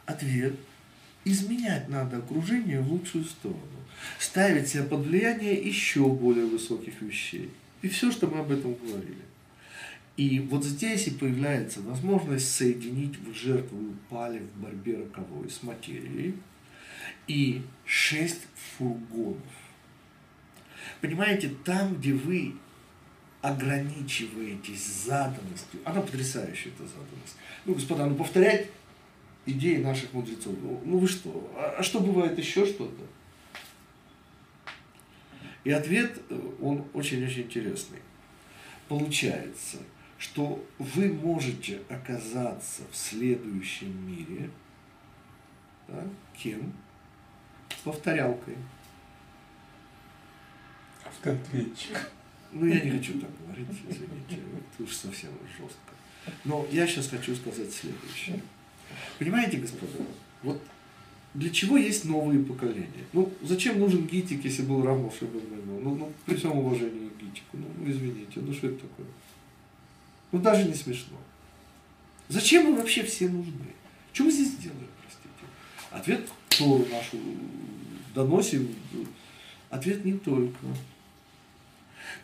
Ответ– 0.07 0.55
изменять 1.25 1.89
надо 1.89 2.19
окружение 2.19 2.81
в 2.81 2.93
лучшую 2.93 3.25
сторону. 3.25 3.61
Ставить 4.19 4.69
себя 4.69 4.85
под 4.85 5.01
влияние 5.01 5.55
еще 5.55 6.09
более 6.09 6.47
высоких 6.47 7.01
вещей. 7.03 7.51
И 7.83 7.89
все, 7.89 8.11
что 8.11 8.29
мы 8.29 8.39
об 8.39 8.51
этом 8.51 8.75
говорили. 8.75 9.23
И 10.17 10.41
вот 10.41 10.65
здесь 10.65 11.07
и 11.09 11.11
появляется 11.11 11.81
возможность 11.81 12.55
соединить 12.55 13.19
в 13.19 13.35
жертву 13.35 13.79
упали 13.79 14.41
в 14.41 14.61
борьбе 14.61 14.99
роковой 14.99 15.51
с 15.51 15.63
материей 15.63 16.35
и 17.27 17.63
шесть 17.85 18.43
фургонов. 18.77 19.41
Понимаете, 21.01 21.51
там, 21.65 21.95
где 21.95 22.13
вы 22.13 22.55
ограничиваетесь 23.41 25.05
заданностью, 25.05 25.81
она 25.85 26.01
потрясающая, 26.01 26.73
эта 26.73 26.85
заданность. 26.87 27.37
Ну, 27.65 27.75
господа, 27.75 28.07
ну 28.07 28.15
повторять 28.15 28.69
идеи 29.47 29.79
наших 29.79 30.13
мудрецов, 30.13 30.55
ну, 30.63 30.81
ну 30.85 30.99
вы 30.99 31.09
что, 31.09 31.53
а, 31.57 31.77
а 31.79 31.83
что 31.83 32.01
бывает 32.01 32.39
еще 32.39 32.67
что-то? 32.67 33.03
И 35.65 35.71
ответ, 35.71 36.19
э, 36.29 36.41
он 36.61 36.85
очень-очень 36.93 37.43
интересный. 37.43 37.99
Получается, 38.89 39.79
что 40.19 40.65
вы 40.79 41.13
можете 41.13 41.83
оказаться 41.89 42.83
в 42.91 42.97
следующем 42.97 44.07
мире 44.07 44.51
да, 45.89 46.05
кем? 46.37 46.73
Повторялкой. 47.85 48.57
Автоответчик. 51.05 52.11
Ну, 52.53 52.67
я 52.67 52.81
не 52.81 52.91
хочу 52.91 53.19
так 53.19 53.31
говорить, 53.41 53.69
извините, 53.89 54.39
это 54.75 54.83
уж 54.83 54.93
совсем 54.93 55.31
жестко. 55.59 55.93
Но 56.45 56.67
я 56.71 56.87
сейчас 56.87 57.09
хочу 57.09 57.35
сказать 57.35 57.73
следующее. 57.73 58.41
Понимаете, 59.19 59.57
господа, 59.57 60.05
вот 60.43 60.63
для 61.35 61.51
чего 61.51 61.77
есть 61.77 62.05
новые 62.05 62.45
поколения? 62.45 63.07
Ну, 63.13 63.33
зачем 63.43 63.79
нужен 63.79 64.07
ГИТИК, 64.07 64.45
если 64.45 64.63
был 64.63 64.83
Рамов 64.85 65.23
и 65.23 65.27
ну, 65.83 65.95
ну, 65.95 66.13
при 66.27 66.37
всем 66.37 66.59
уважении 66.59 67.09
к 67.09 67.23
ГИТИКу, 67.23 67.57
ну, 67.57 67.67
ну, 67.79 67.91
извините, 67.91 68.41
ну 68.41 68.53
что 68.53 68.67
это 68.67 68.81
такое? 68.81 69.07
Ну, 70.31 70.39
даже 70.41 70.65
не 70.65 70.75
смешно. 70.75 71.17
Зачем 72.29 72.67
мы 72.67 72.77
вообще 72.77 73.03
все 73.03 73.29
нужны? 73.29 73.73
Что 74.13 74.25
мы 74.25 74.31
здесь 74.31 74.57
делаем, 74.57 74.89
простите? 75.03 75.45
Ответ 75.91 76.29
Тору 76.51 76.87
нашу 76.91 77.19
доносим. 78.15 78.75
Ответ 79.71 80.05
не 80.05 80.13
только. 80.13 80.67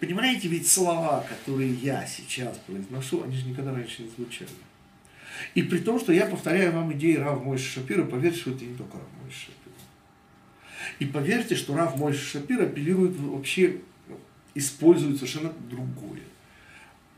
Понимаете, 0.01 0.49
ведь 0.49 0.69
слова, 0.69 1.25
которые 1.29 1.73
я 1.75 2.07
сейчас 2.07 2.59
произношу, 2.67 3.23
они 3.23 3.35
же 3.35 3.47
никогда 3.47 3.73
раньше 3.73 4.03
не 4.03 4.11
звучали. 4.11 4.51
И 5.55 5.63
при 5.63 5.79
том, 5.79 5.99
что 5.99 6.13
я 6.13 6.27
повторяю 6.27 6.73
вам 6.73 6.93
идеи 6.93 7.17
Рав 7.17 7.45
Мойши 7.45 7.65
Шапира, 7.65 8.05
поверьте, 8.05 8.39
что 8.39 8.51
это 8.51 8.65
не 8.65 8.77
только 8.77 8.97
Рав 8.97 9.07
Мойши 9.23 9.47
Шапира. 9.47 9.75
И 10.99 11.07
поверьте, 11.07 11.55
что 11.55 11.77
Рав 11.77 11.97
Мойши 11.97 12.25
Шапир 12.25 12.63
апеллирует 12.63 13.17
вообще, 13.17 13.81
использует 14.55 15.17
совершенно 15.17 15.53
другое. 15.71 16.23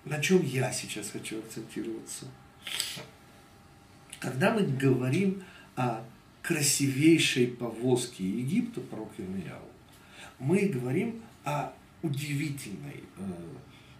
На 0.04 0.20
чем 0.20 0.42
я 0.42 0.72
сейчас 0.72 1.10
хочу 1.10 1.38
акцентироваться? 1.38 2.26
Когда 4.18 4.52
мы 4.52 4.62
говорим 4.62 5.42
о 5.76 6.02
красивейшей 6.42 7.48
повозке 7.48 8.24
Египта, 8.24 8.80
пророк 8.80 9.12
Ирмияу, 9.18 9.62
мы 10.38 10.66
говорим 10.66 11.22
о 11.44 11.72
удивительной, 12.02 13.04
э, 13.18 13.22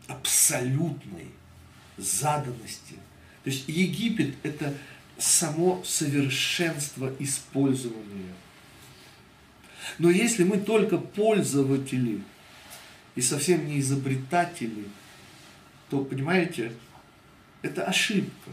абсолютной 0.09 1.29
заданности 1.97 2.95
то 3.45 3.51
есть 3.51 3.69
Египет– 3.69 4.35
это 4.43 4.75
само 5.19 5.83
совершенство 5.85 7.13
использования. 7.19 8.35
Но 9.99 10.11
если 10.11 10.45
мы 10.45 10.59
только 10.59 10.99
пользователи 10.99 12.21
и 13.15 13.21
совсем 13.21 13.67
не 13.67 13.81
изобретатели, 13.81 14.85
то, 15.89 16.05
понимаете, 16.05 16.73
это 17.63 17.85
ошибка. 17.85 18.51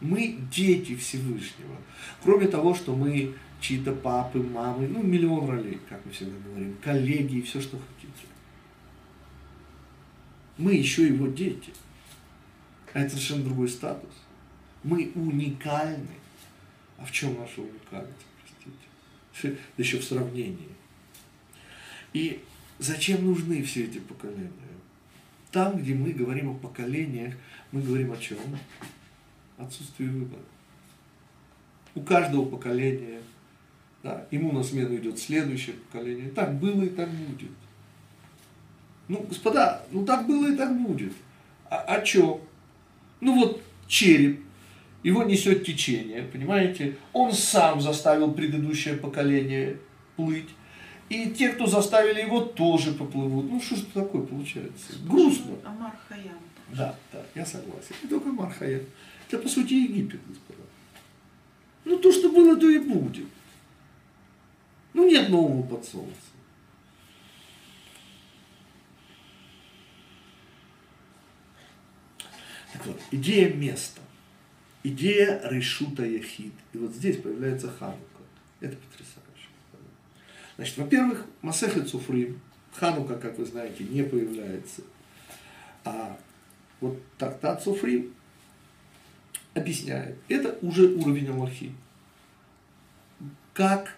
Мы 0.00 0.38
дети 0.52 0.96
Всевышнего. 0.96 1.76
Кроме 2.22 2.48
того, 2.48 2.74
что 2.74 2.94
мы 2.94 3.34
чьи-то 3.60 3.92
папы, 3.92 4.38
мамы, 4.38 4.88
ну, 4.88 5.02
миллион 5.02 5.48
ролей, 5.48 5.80
как 5.88 6.04
мы 6.04 6.12
всегда 6.12 6.36
говорим, 6.48 6.76
коллеги 6.82 7.38
и 7.38 7.42
все, 7.42 7.60
что 7.60 7.78
хотите. 7.78 8.26
Мы 10.58 10.74
еще 10.74 11.06
его 11.06 11.26
дети. 11.26 11.72
А 12.96 13.00
это 13.00 13.10
совершенно 13.10 13.44
другой 13.44 13.68
статус. 13.68 14.08
Мы 14.82 15.12
уникальны. 15.14 16.16
А 16.96 17.04
в 17.04 17.12
чем 17.12 17.38
наша 17.38 17.60
уникальность, 17.60 18.24
простите? 18.40 19.58
Да 19.76 19.82
еще 19.82 19.98
в 19.98 20.04
сравнении. 20.04 20.70
И 22.14 22.42
зачем 22.78 23.26
нужны 23.26 23.62
все 23.64 23.84
эти 23.84 23.98
поколения? 23.98 24.50
Там, 25.52 25.76
где 25.76 25.92
мы 25.92 26.12
говорим 26.12 26.52
о 26.52 26.54
поколениях, 26.54 27.34
мы 27.70 27.82
говорим 27.82 28.12
о 28.12 28.16
чем? 28.16 28.38
Отсутствие 29.58 30.08
выбора. 30.08 30.40
У 31.94 32.00
каждого 32.00 32.46
поколения, 32.46 33.20
да, 34.02 34.26
ему 34.30 34.52
на 34.52 34.62
смену 34.62 34.96
идет 34.96 35.18
следующее 35.18 35.76
поколение. 35.76 36.30
Так 36.30 36.58
было 36.58 36.82
и 36.84 36.88
так 36.88 37.10
будет. 37.10 37.50
Ну, 39.08 39.22
господа, 39.24 39.84
ну 39.90 40.06
так 40.06 40.26
было 40.26 40.50
и 40.50 40.56
так 40.56 40.74
будет. 40.80 41.12
А, 41.68 41.76
а 41.80 42.02
что? 42.02 42.45
Ну 43.26 43.34
вот 43.34 43.60
череп, 43.88 44.40
его 45.02 45.24
несет 45.24 45.66
течение, 45.66 46.22
понимаете? 46.22 46.96
Он 47.12 47.32
сам 47.32 47.80
заставил 47.80 48.32
предыдущее 48.32 48.94
поколение 48.94 49.78
плыть. 50.14 50.50
И 51.08 51.30
те, 51.30 51.48
кто 51.48 51.66
заставили 51.66 52.20
его, 52.20 52.40
тоже 52.40 52.92
поплывут. 52.92 53.50
Ну, 53.50 53.60
что 53.60 53.74
же 53.74 53.86
такое 53.86 54.22
получается? 54.22 54.92
Грустно. 55.08 55.56
Амар 55.64 55.92
Хаям. 56.08 56.38
Да, 56.68 56.94
да, 57.12 57.20
я 57.34 57.44
согласен. 57.44 57.96
Не 58.04 58.08
только 58.08 58.28
Амар 58.28 58.52
Хаям. 58.52 58.82
Это, 59.28 59.42
по 59.42 59.48
сути, 59.48 59.74
Египет, 59.74 60.20
господа. 60.28 60.62
Ну, 61.84 61.98
то, 61.98 62.12
что 62.12 62.30
было, 62.30 62.56
то 62.56 62.70
и 62.70 62.78
будет. 62.78 63.26
Ну, 64.94 65.08
нет 65.08 65.30
нового 65.30 65.62
под 65.62 65.84
солнцем. 65.84 66.14
Так 72.76 72.86
вот, 72.86 72.95
идея 73.10 73.52
места. 73.52 74.00
Идея 74.82 75.40
решута 75.50 76.04
яхид. 76.04 76.52
И 76.72 76.78
вот 76.78 76.94
здесь 76.94 77.16
появляется 77.16 77.70
Ханука. 77.70 77.98
Это 78.60 78.76
потрясающе. 78.76 79.48
Значит, 80.56 80.76
во-первых, 80.78 81.26
Масехе 81.42 81.82
Цуфрим, 81.82 82.40
Ханука, 82.72 83.16
как 83.16 83.38
вы 83.38 83.44
знаете, 83.44 83.84
не 83.84 84.02
появляется. 84.02 84.82
А 85.84 86.18
вот 86.80 87.00
Тартат 87.18 87.62
Цуфрим 87.62 88.12
объясняет. 89.54 90.16
Это 90.28 90.56
уже 90.62 90.86
уровень 90.94 91.28
Аллахи. 91.28 91.72
Как 93.52 93.96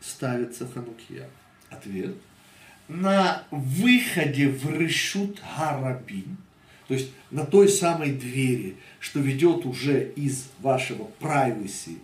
ставится 0.00 0.66
Ханукия? 0.66 1.28
Ответ. 1.70 2.14
На 2.88 3.44
выходе 3.50 4.48
в 4.48 4.70
Решут 4.70 5.40
Гарабин, 5.56 6.36
то 6.88 6.94
есть 6.94 7.10
на 7.30 7.44
той 7.44 7.68
самой 7.68 8.12
двери, 8.12 8.78
что 8.98 9.20
ведет 9.20 9.66
уже 9.66 10.10
из 10.12 10.48
вашего 10.60 11.10
privacy 11.20 11.98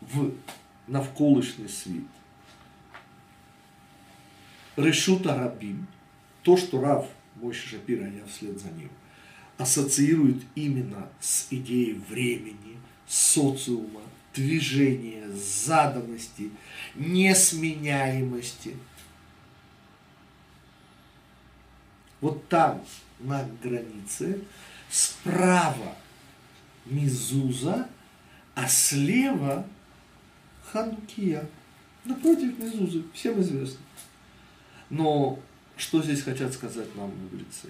в 0.00 0.32
навколышный 0.86 1.68
свет, 1.68 2.04
Решута 4.76 5.34
Рабим, 5.34 5.86
то, 6.42 6.56
что 6.56 6.80
Рав 6.80 7.06
Мойши 7.36 7.68
Шапира, 7.68 8.04
а 8.04 8.08
я 8.08 8.24
вслед 8.26 8.58
за 8.58 8.70
ним, 8.70 8.88
ассоциирует 9.58 10.42
именно 10.54 11.08
с 11.20 11.48
идеей 11.50 12.00
времени, 12.08 12.78
социума, 13.06 14.00
движения, 14.34 15.28
заданности, 15.30 16.50
несменяемости. 16.94 18.76
Вот 22.20 22.48
там, 22.48 22.82
на 23.22 23.48
границе, 23.62 24.40
справа 24.90 25.96
Мизуза, 26.86 27.88
а 28.54 28.68
слева 28.68 29.66
Ханукия. 30.70 31.48
Напротив 32.04 32.58
Мизузы, 32.58 33.04
всем 33.14 33.40
известно. 33.40 33.80
Но 34.90 35.38
что 35.76 36.02
здесь 36.02 36.22
хотят 36.22 36.52
сказать 36.52 36.94
нам 36.96 37.10
мудрецы? 37.16 37.68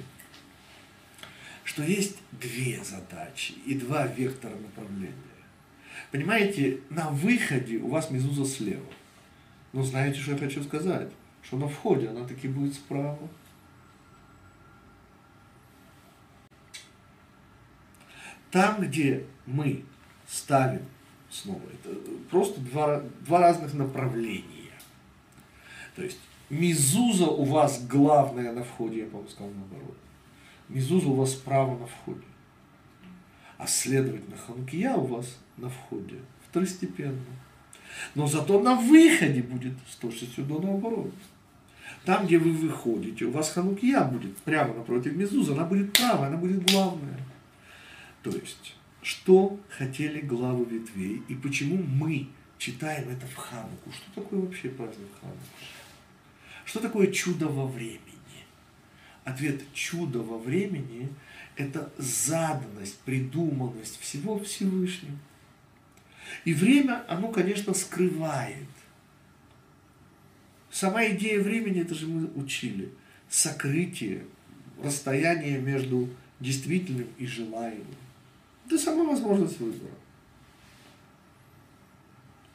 Что 1.64 1.82
есть 1.82 2.16
две 2.32 2.82
задачи 2.82 3.52
и 3.64 3.74
два 3.74 4.06
вектора 4.06 4.56
направления. 4.56 5.14
Понимаете, 6.10 6.80
на 6.90 7.10
выходе 7.10 7.78
у 7.78 7.88
вас 7.88 8.10
мезуза 8.10 8.44
слева. 8.44 8.84
Но 9.72 9.82
знаете, 9.82 10.20
что 10.20 10.32
я 10.32 10.38
хочу 10.38 10.62
сказать? 10.64 11.10
Что 11.42 11.56
на 11.56 11.68
входе 11.68 12.08
она 12.08 12.26
таки 12.26 12.48
будет 12.48 12.74
справа. 12.74 13.28
Там, 18.52 18.82
где 18.82 19.24
мы 19.46 19.82
ставим 20.28 20.82
снова, 21.30 21.62
это 21.72 21.98
просто 22.30 22.60
два, 22.60 23.02
два 23.26 23.40
разных 23.40 23.74
направления. 23.74 24.70
То 25.96 26.02
есть 26.02 26.18
Мизуза 26.50 27.26
у 27.26 27.44
вас 27.44 27.82
главная 27.86 28.52
на 28.52 28.62
входе, 28.62 29.00
я 29.00 29.06
по-моему 29.06 29.30
сказал 29.30 29.50
наоборот. 29.52 29.96
Мизуза 30.68 31.08
у 31.08 31.14
вас 31.14 31.32
справа 31.32 31.78
на 31.78 31.86
входе. 31.86 32.20
А 33.56 33.66
следовательно, 33.66 34.36
Ханкия 34.36 34.92
у 34.92 35.06
вас 35.06 35.38
на 35.56 35.70
входе 35.70 36.16
второстепенно. 36.50 37.24
Но 38.14 38.26
зато 38.26 38.60
на 38.60 38.74
выходе 38.74 39.42
будет 39.42 39.72
точно 39.98 40.28
сюда 40.28 40.56
наоборот. 40.60 41.14
Там, 42.04 42.26
где 42.26 42.36
вы 42.36 42.52
выходите, 42.52 43.24
у 43.24 43.30
вас 43.30 43.50
Ханукия 43.50 44.04
будет 44.04 44.36
прямо 44.38 44.74
напротив 44.74 45.16
Мезуза, 45.16 45.52
она 45.52 45.64
будет 45.64 45.92
правая, 45.94 46.28
она 46.28 46.36
будет 46.36 46.70
главная. 46.70 47.18
То 48.22 48.30
есть, 48.30 48.76
что 49.02 49.58
хотели 49.68 50.20
главы 50.20 50.64
ветвей 50.64 51.22
и 51.28 51.34
почему 51.34 51.82
мы 51.82 52.28
читаем 52.58 53.08
это 53.08 53.26
в 53.26 53.34
Хануку? 53.34 53.90
Что 53.90 54.22
такое 54.22 54.40
вообще 54.40 54.68
праздник 54.68 55.08
Хануку? 55.20 55.40
Что 56.64 56.80
такое 56.80 57.08
чудо 57.08 57.48
во 57.48 57.66
времени? 57.66 58.00
Ответ 59.24 59.60
чудо 59.72 60.20
во 60.20 60.38
времени– 60.38 61.08
это 61.56 61.92
заданность, 61.98 62.98
придуманность 63.00 64.00
всего 64.00 64.38
Всевышнего. 64.38 65.18
И 66.44 66.54
время, 66.54 67.04
оно, 67.08 67.28
конечно, 67.28 67.74
скрывает. 67.74 68.68
Сама 70.70 71.06
идея 71.08 71.40
времени, 71.40 71.82
это 71.82 71.94
же 71.94 72.06
мы 72.06 72.26
учили. 72.34 72.92
Сокрытие, 73.28 74.24
расстояние 74.82 75.58
между 75.58 76.08
действительным 76.40 77.08
и 77.18 77.26
желаемым. 77.26 77.86
Это 78.72 78.80
сама 78.80 79.04
возможность 79.04 79.60
выбора. 79.60 79.92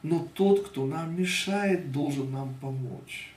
Но 0.02 0.26
тот, 0.34 0.66
кто 0.66 0.84
нам 0.84 1.16
мешает, 1.16 1.92
должен 1.92 2.32
нам 2.32 2.54
помочь. 2.54 3.32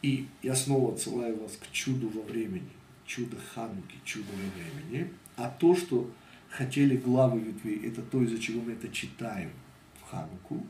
И 0.00 0.28
я 0.40 0.54
снова 0.54 0.94
отсылаю 0.94 1.40
вас 1.40 1.56
к 1.56 1.72
чуду 1.72 2.10
во 2.10 2.22
времени, 2.22 2.70
чудо 3.06 3.36
Хануки, 3.52 3.96
чудо 4.04 4.28
во 4.30 4.36
времени. 4.36 5.10
А 5.34 5.48
то, 5.50 5.74
что 5.74 6.08
хотели 6.48 6.96
главы 6.96 7.40
ветвей, 7.40 7.88
это 7.88 8.02
то, 8.02 8.22
из-за 8.22 8.38
чего 8.38 8.62
мы 8.62 8.74
это 8.74 8.88
читаем 8.90 9.50
в 10.00 10.08
Хануку, 10.08 10.64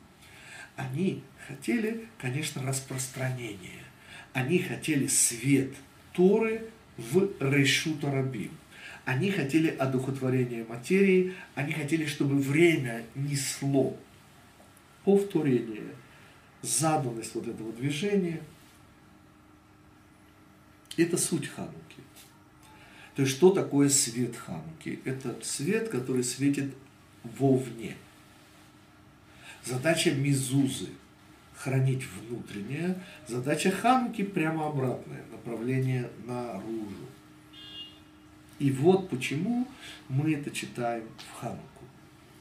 они 0.75 1.23
хотели, 1.47 2.09
конечно, 2.17 2.63
распространение. 2.63 3.85
Они 4.33 4.59
хотели 4.59 5.07
свет 5.07 5.75
Торы 6.15 6.71
в 6.97 7.31
Решу 7.41 7.95
Тарабим. 7.97 8.53
Они 9.09 9.31
хотели 9.31 9.69
одухотворения 9.69 10.67
материи, 10.67 11.33
они 11.55 11.73
хотели, 11.73 12.05
чтобы 12.05 12.39
время 12.39 13.07
несло 13.15 13.97
повторение, 15.03 15.95
заданность 16.61 17.35
вот 17.35 17.49
этого 17.49 17.73
движения– 17.73 18.43
это 20.99 21.17
суть 21.17 21.49
Хануки. 21.49 22.03
То 23.15 23.23
есть, 23.23 23.35
что 23.35 23.49
такое 23.51 23.89
свет 23.89 24.37
Хануки? 24.37 25.01
Это 25.07 25.43
свет, 25.43 25.89
который 25.89 26.23
светит 26.23 26.75
вовне. 27.25 27.97
Задача 29.65 30.11
Мизузы– 30.11 30.91
хранить 31.57 32.05
внутреннее. 32.05 33.03
Задача 33.27 33.71
Хануки 33.71 34.23
прямо 34.23 34.67
обратная, 34.67 35.25
направление 35.33 36.11
наружу. 36.27 37.08
И 38.59 38.71
вот 38.71 39.09
почему 39.09 39.67
мы 40.09 40.35
это 40.35 40.51
читаем 40.51 41.05
в 41.17 41.41
Хануку. 41.41 41.63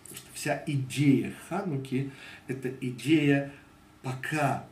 Потому 0.03 0.17
что 0.17 0.27
вся 0.33 0.63
идея 0.65 1.33
Хануки– 1.47 2.11
это 2.47 2.69
идея 2.81 3.51
пока 4.01 4.65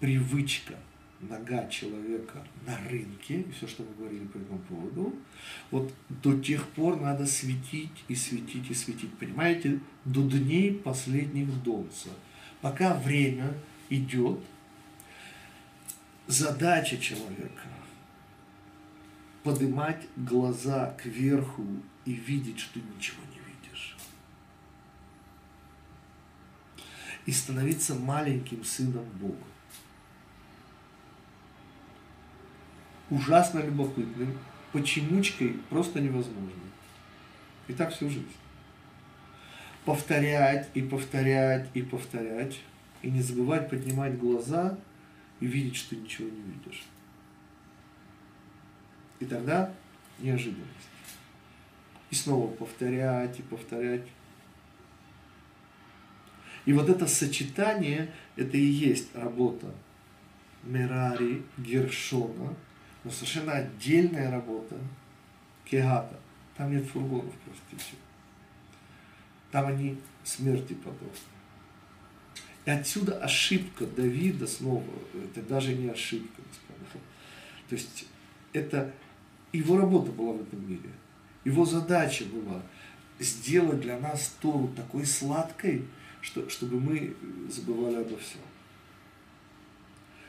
привычка– 0.00 0.74
нога 1.28 1.66
человека 1.68 2.44
на 2.66 2.76
рынке, 2.88 3.44
все, 3.56 3.66
что 3.66 3.84
мы 3.84 3.94
говорили 3.94 4.26
по 4.26 4.38
этому 4.38 4.58
поводу, 4.60 5.14
вот 5.70 5.92
до 6.08 6.38
тех 6.40 6.66
пор 6.68 7.00
надо 7.00 7.26
светить 7.26 8.04
и 8.08 8.14
светить 8.14 8.70
и 8.70 8.74
светить, 8.74 9.12
понимаете, 9.18 9.78
до 10.04 10.22
дней 10.22 10.72
последних 10.72 11.62
Донца. 11.62 12.10
Пока 12.60 12.94
время 12.94 13.54
идет, 13.88 14.40
задача 16.26 16.98
человека 16.98 17.68
поднимать 19.42 20.06
глаза 20.16 20.94
кверху 21.02 21.64
и 22.04 22.12
видеть, 22.12 22.60
что 22.60 22.78
ничего 22.78 23.22
не 23.30 23.38
видишь. 23.38 23.96
И 27.26 27.32
становиться 27.32 27.94
маленьким 27.94 28.64
сыном 28.64 29.04
Бога. 29.20 29.36
Ужасно 33.10 33.60
любопытным, 33.60 34.38
почемучкой 34.72 35.60
просто 35.68 36.00
невозможно. 36.00 36.50
И 37.68 37.72
так 37.72 37.92
всю 37.92 38.08
жизнь. 38.08 38.26
Повторять 39.84 40.68
и 40.74 40.82
повторять 40.82 41.68
и 41.74 41.82
повторять. 41.82 42.60
И 43.02 43.10
не 43.10 43.20
забывать 43.20 43.68
поднимать 43.68 44.16
глаза 44.16 44.78
и 45.40 45.46
видеть, 45.46 45.76
что 45.76 45.96
ничего 45.96 46.28
не 46.28 46.40
видишь. 46.40 46.84
И 49.22 49.24
тогда 49.24 49.72
неожиданность. 50.18 50.88
И 52.10 52.14
снова 52.16 52.52
повторять 52.52 53.38
и 53.38 53.42
повторять. 53.42 54.02
И 56.64 56.72
вот 56.72 56.88
это 56.88 57.06
сочетание, 57.06 58.12
это 58.34 58.56
и 58.56 58.64
есть 58.64 59.14
работа 59.14 59.72
Мерари, 60.64 61.44
Гершона, 61.56 62.56
но 63.04 63.10
совершенно 63.12 63.52
отдельная 63.52 64.28
работа 64.28 64.76
Кегата. 65.64 66.18
Там 66.56 66.72
нет 66.72 66.84
фургонов, 66.84 67.32
простите. 67.44 67.94
Там 69.52 69.66
они 69.66 69.98
смерти 70.24 70.74
подобны. 70.74 71.12
И 72.64 72.70
отсюда 72.70 73.18
ошибка 73.22 73.86
Давида 73.86 74.48
снова, 74.48 74.92
это 75.14 75.42
даже 75.42 75.74
не 75.74 75.88
ошибка, 75.88 76.42
господа. 76.42 77.04
То 77.68 77.74
есть 77.76 78.06
это 78.52 78.92
его 79.52 79.76
работа 79.78 80.10
была 80.12 80.32
в 80.32 80.42
этом 80.42 80.68
мире. 80.68 80.90
Его 81.44 81.64
задача 81.64 82.24
была 82.24 82.62
сделать 83.18 83.80
для 83.80 83.98
нас 83.98 84.34
Тору 84.40 84.68
такой 84.74 85.04
сладкой, 85.06 85.84
что, 86.20 86.48
чтобы 86.48 86.80
мы 86.80 87.14
забывали 87.50 87.96
обо 87.96 88.16
всем. 88.16 88.40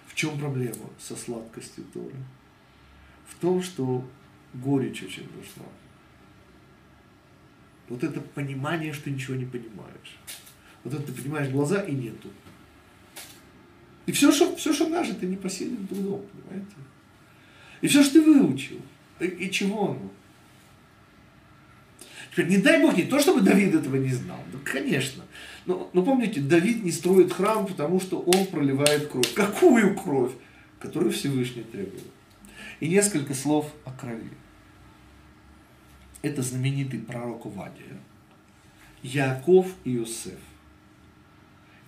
В 0.08 0.16
чем 0.16 0.38
проблема 0.38 0.90
со 1.00 1.16
сладкостью 1.16 1.86
Торы? 1.94 2.16
В 3.28 3.36
том, 3.36 3.64
что 3.64 4.06
горечь 4.54 5.04
очень 5.04 5.28
нужна. 5.36 5.66
Вот 7.90 8.04
это 8.04 8.22
понимание, 8.22 8.94
что 8.94 9.10
ничего 9.10 9.36
не 9.36 9.46
понимаешь. 9.46 10.18
Вот 10.84 10.94
это 10.94 11.04
ты 11.04 11.14
понимаешь 11.14 11.50
глаза 11.50 11.82
и 11.82 11.94
нету. 11.94 12.30
И 14.06 14.12
все, 14.12 14.32
что, 14.32 14.56
все, 14.56 14.74
что 14.74 14.90
нажито, 14.90 15.26
непосильным 15.26 15.88
трудом, 15.88 16.26
понимаете? 16.32 16.76
И 17.82 17.88
все, 17.88 18.04
что 18.04 18.14
ты 18.14 18.22
выучил– 18.22 18.82
и 19.28 19.52
чего 19.52 19.90
он? 19.90 20.00
Теперь, 22.34 22.48
не 22.48 22.58
дай 22.58 22.82
Бог, 22.82 22.98
не 22.98 23.04
то, 23.04 23.20
чтобы 23.20 23.42
Давид 23.42 23.76
этого 23.76 23.96
не 23.98 24.12
знал. 24.12 24.40
Ну, 24.52 24.58
конечно. 24.64 25.24
Но, 25.68 25.90
но 25.94 26.04
помните, 26.04 26.42
Давид 26.42 26.84
не 26.84 26.92
строит 26.92 27.32
храм, 27.32 27.68
потому 27.68 28.00
что 28.00 28.20
он 28.20 28.48
проливает 28.48 29.08
кровь. 29.08 29.32
Какую 29.36 29.96
кровь? 29.96 30.32
Которую 30.80 31.12
Всевышний 31.12 31.62
требует. 31.62 32.04
И 32.80 32.90
несколько 32.90 33.36
слов 33.36 33.72
о 33.86 33.92
крови. 33.92 34.32
Это 36.24 36.42
знаменитый 36.42 37.00
пророк 37.00 37.46
Увадия. 37.46 38.00
Яков 39.04 39.68
и 39.84 39.98
Иосиф. 39.98 40.40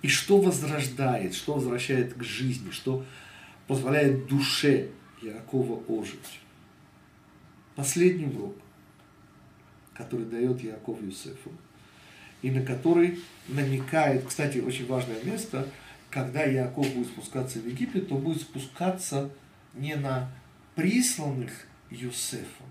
И 0.03 0.07
что 0.07 0.39
возрождает, 0.39 1.33
что 1.33 1.55
возвращает 1.55 2.13
к 2.13 2.23
жизни, 2.23 2.69
что 2.69 3.03
позволяет 3.65 4.27
душе 4.27 4.89
Якова 5.23 5.81
ожить 5.87 6.39
последний 7.75 8.27
урок, 8.27 8.55
который 9.93 10.25
дает 10.25 10.61
Яков 10.63 11.01
Юсефу, 11.01 11.51
и 12.41 12.51
на 12.51 12.65
который 12.65 13.19
намекает, 13.47 14.25
кстати, 14.25 14.59
очень 14.59 14.85
важное 14.87 15.21
место, 15.23 15.67
когда 16.09 16.43
Яков 16.43 16.87
будет 16.93 17.07
спускаться 17.07 17.59
в 17.59 17.67
Египет, 17.67 18.07
то 18.09 18.15
будет 18.15 18.41
спускаться 18.41 19.29
не 19.73 19.95
на 19.95 20.31
присланных 20.75 21.51
Юсефом, 21.89 22.67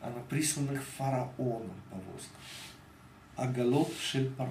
а 0.00 0.10
на 0.10 0.20
присланных 0.20 0.82
фараоном 0.82 1.80
повозках. 1.90 2.40
Агалот 3.36 3.92
шель 4.00 4.30
паро. 4.30 4.50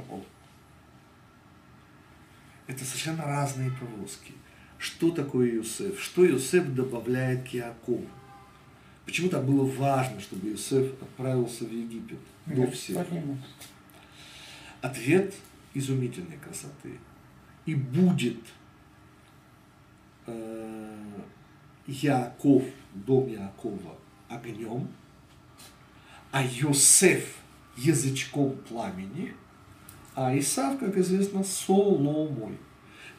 Это 2.68 2.86
совершенно 2.86 3.26
разные 3.26 3.72
повозки. 3.72 4.34
Что 4.78 5.12
такое 5.12 5.54
Юсеф? 5.54 6.00
Что 6.00 6.26
Юсеф 6.26 6.74
добавляет 6.74 7.48
к 7.48 7.54
Якову? 7.54 8.08
Почему 9.06 9.30
так 9.30 9.46
было 9.46 9.66
важно, 9.66 10.20
чтобы 10.20 10.50
Иосиф 10.50 10.94
отправился 11.02 11.66
в 11.66 11.72
Египет 11.72 12.20
до 12.46 12.70
всех? 12.72 13.06
Ответ 14.82 15.34
изумительной 15.74 16.38
красоты. 16.38 16.98
И 17.66 17.76
будет 17.76 18.40
э, 20.28 21.22
Яков, 21.88 22.64
дом 22.94 23.28
Якова, 23.28 23.98
огнем, 24.30 24.88
а 26.32 26.44
Йосеф 26.44 27.36
язычком 27.78 28.58
пламени, 28.68 29.34
а 30.16 30.38
Исав, 30.38 30.80
как 30.80 30.98
известно, 30.98 31.44
соломой 31.44 32.58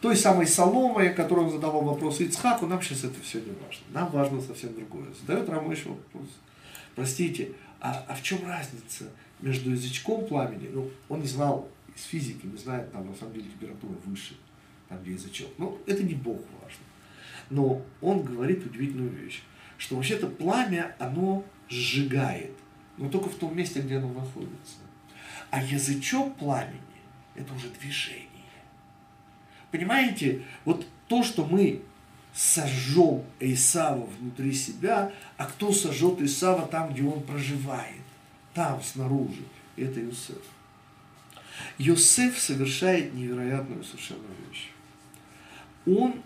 той 0.02 0.16
самой 0.16 0.48
Соломой, 0.48 1.14
которую 1.14 1.48
задавал 1.48 1.82
вопрос 1.82 2.20
Ицхаку, 2.20 2.66
нам 2.66 2.82
сейчас 2.82 3.04
это 3.04 3.20
все 3.22 3.38
не 3.38 3.52
важно. 3.52 3.84
Нам 3.92 4.10
важно 4.10 4.40
совсем 4.40 4.74
другое. 4.74 5.06
Задает 5.20 5.48
Рамыш 5.48 5.86
вопрос. 5.86 6.28
Простите, 6.96 7.52
а, 7.80 8.04
а 8.08 8.14
в 8.16 8.22
чем 8.22 8.44
разница 8.44 9.04
между 9.40 9.70
язычком 9.70 10.26
пламени? 10.26 10.68
Ну, 10.72 10.90
он 11.08 11.20
не 11.20 11.28
знал 11.28 11.68
из 11.94 12.02
физики, 12.02 12.44
не 12.44 12.58
знает, 12.58 12.90
там 12.92 13.08
на 13.08 13.14
самом 13.14 13.34
деле 13.34 13.48
температура 13.48 13.94
выше, 14.04 14.34
там 14.88 15.00
где 15.02 15.12
язычок. 15.12 15.48
Ну, 15.56 15.78
это 15.86 16.02
не 16.02 16.14
Бог 16.14 16.40
важно. 16.60 16.84
Но 17.48 17.80
он 18.00 18.24
говорит 18.24 18.66
удивительную 18.66 19.10
вещь, 19.10 19.42
что 19.78 19.94
вообще-то 19.94 20.26
пламя, 20.26 20.96
оно 20.98 21.44
сжигает, 21.68 22.56
но 22.98 23.08
только 23.08 23.28
в 23.28 23.36
том 23.36 23.56
месте, 23.56 23.80
где 23.80 23.98
оно 23.98 24.12
находится. 24.12 24.78
А 25.50 25.62
язычок 25.62 26.36
пламени– 26.38 26.80
это 27.36 27.54
уже 27.54 27.68
движение. 27.68 28.31
Понимаете, 29.72 30.42
вот 30.66 30.86
то, 31.08 31.24
что 31.24 31.46
мы 31.46 31.82
сожжем 32.34 33.24
Исава 33.40 34.04
внутри 34.04 34.52
себя, 34.52 35.12
а 35.38 35.46
кто 35.46 35.72
сожжет 35.72 36.20
Исава 36.20 36.66
там, 36.66 36.92
где 36.92 37.02
он 37.02 37.22
проживает, 37.22 38.02
там, 38.54 38.80
снаружи, 38.82 39.42
это 39.76 40.00
Иосиф. 40.04 40.36
Иосиф 41.78 42.38
совершает 42.38 43.14
невероятную 43.14 43.82
совершенно 43.82 44.28
вещь. 44.48 44.68
Он 45.86 46.22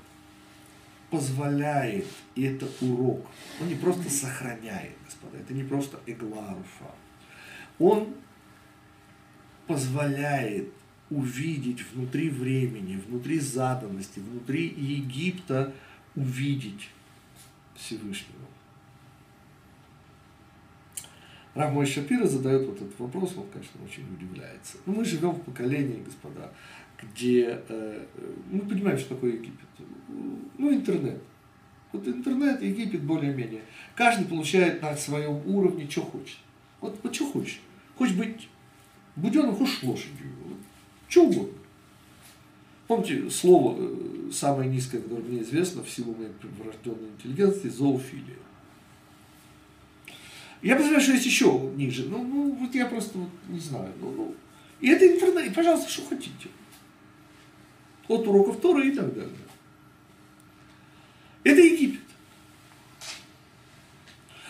позволяет, 1.11 2.07
и 2.35 2.43
это 2.43 2.67
урок, 2.81 3.25
он 3.61 3.69
не 3.69 3.77
просто 3.77 4.11
сохраняет, 4.11 4.93
господа, 5.05 5.39
это 5.39 5.55
не 5.55 5.63
просто 5.63 6.01
эгларуфа. 6.07 6.91
Он 7.79 8.13
позволяет 9.69 10.73
увидеть 11.11 11.85
внутри 11.93 12.31
времени, 12.31 13.01
внутри 13.09 13.39
заданности, 13.39 14.19
внутри 14.19 14.67
Египта 14.67 15.73
увидеть 16.15 16.89
Всевышнего. 17.75 18.47
Рав 21.55 21.73
Мой 21.73 21.87
Шапира 21.87 22.27
задает 22.27 22.67
вот 22.67 22.77
этот 22.77 22.99
вопрос, 22.99 23.35
он, 23.37 23.47
конечно, 23.51 23.81
очень 23.83 24.05
удивляется. 24.13 24.77
Но 24.85 24.93
мы 24.93 25.05
живем 25.05 25.31
в 25.31 25.43
поколении, 25.43 26.03
господа, 26.05 26.53
где 27.01 27.63
э, 27.69 28.07
мы 28.51 28.61
понимаем, 28.61 28.99
что 28.99 29.15
такое 29.15 29.33
Египет. 29.33 29.67
Ну, 30.59 30.75
интернет. 30.75 31.23
Вот 31.93 32.07
интернет, 32.07 32.61
Египет 32.61 33.03
более-менее. 33.03 33.63
Каждый 33.95 34.27
получает 34.27 34.83
на 34.83 34.95
своем 34.97 35.41
уровне, 35.47 35.89
что 35.89 36.03
хочет. 36.03 36.37
Вот, 36.83 36.99
вот 37.03 37.15
что 37.15 37.31
хочет. 37.33 37.61
Хочешь 37.97 38.17
быть 38.17 38.49
буденым, 39.15 39.57
хочешь 39.57 39.83
лошадью. 39.83 40.27
Что 41.09 41.25
угодно. 41.25 41.59
Помните 42.87 43.29
слово 43.31 43.77
э, 43.79 44.31
самое 44.33 44.71
низкое, 44.71 45.01
которое 45.01 45.23
мне 45.23 45.43
известно 45.43 45.83
в 45.83 45.91
силу 45.91 46.15
моей 46.15 46.31
врожденной 46.59 47.11
интеллигенции, 47.11 47.69
зоофилия. 47.69 48.37
Я 50.63 50.75
подозреваю, 50.77 51.03
что 51.03 51.13
есть 51.13 51.27
еще 51.27 51.73
ниже. 51.77 52.07
Ну, 52.09 52.25
ну 52.25 52.53
вот 52.55 52.75
я 52.75 52.87
просто 52.87 53.19
вот, 53.19 53.31
не 53.49 53.61
знаю. 53.61 53.93
Ну, 54.01 54.11
ну. 54.13 54.35
И 54.81 54.89
это 54.89 55.07
интернет. 55.07 55.55
Пожалуйста, 55.55 55.91
что 55.91 56.09
хотите. 56.09 56.49
От 58.09 58.27
уроков 58.27 58.61
Тора 58.61 58.85
и 58.85 58.93
так 58.93 59.13
далее. 59.15 59.31
Это 61.45 61.61
Египет. 61.61 62.01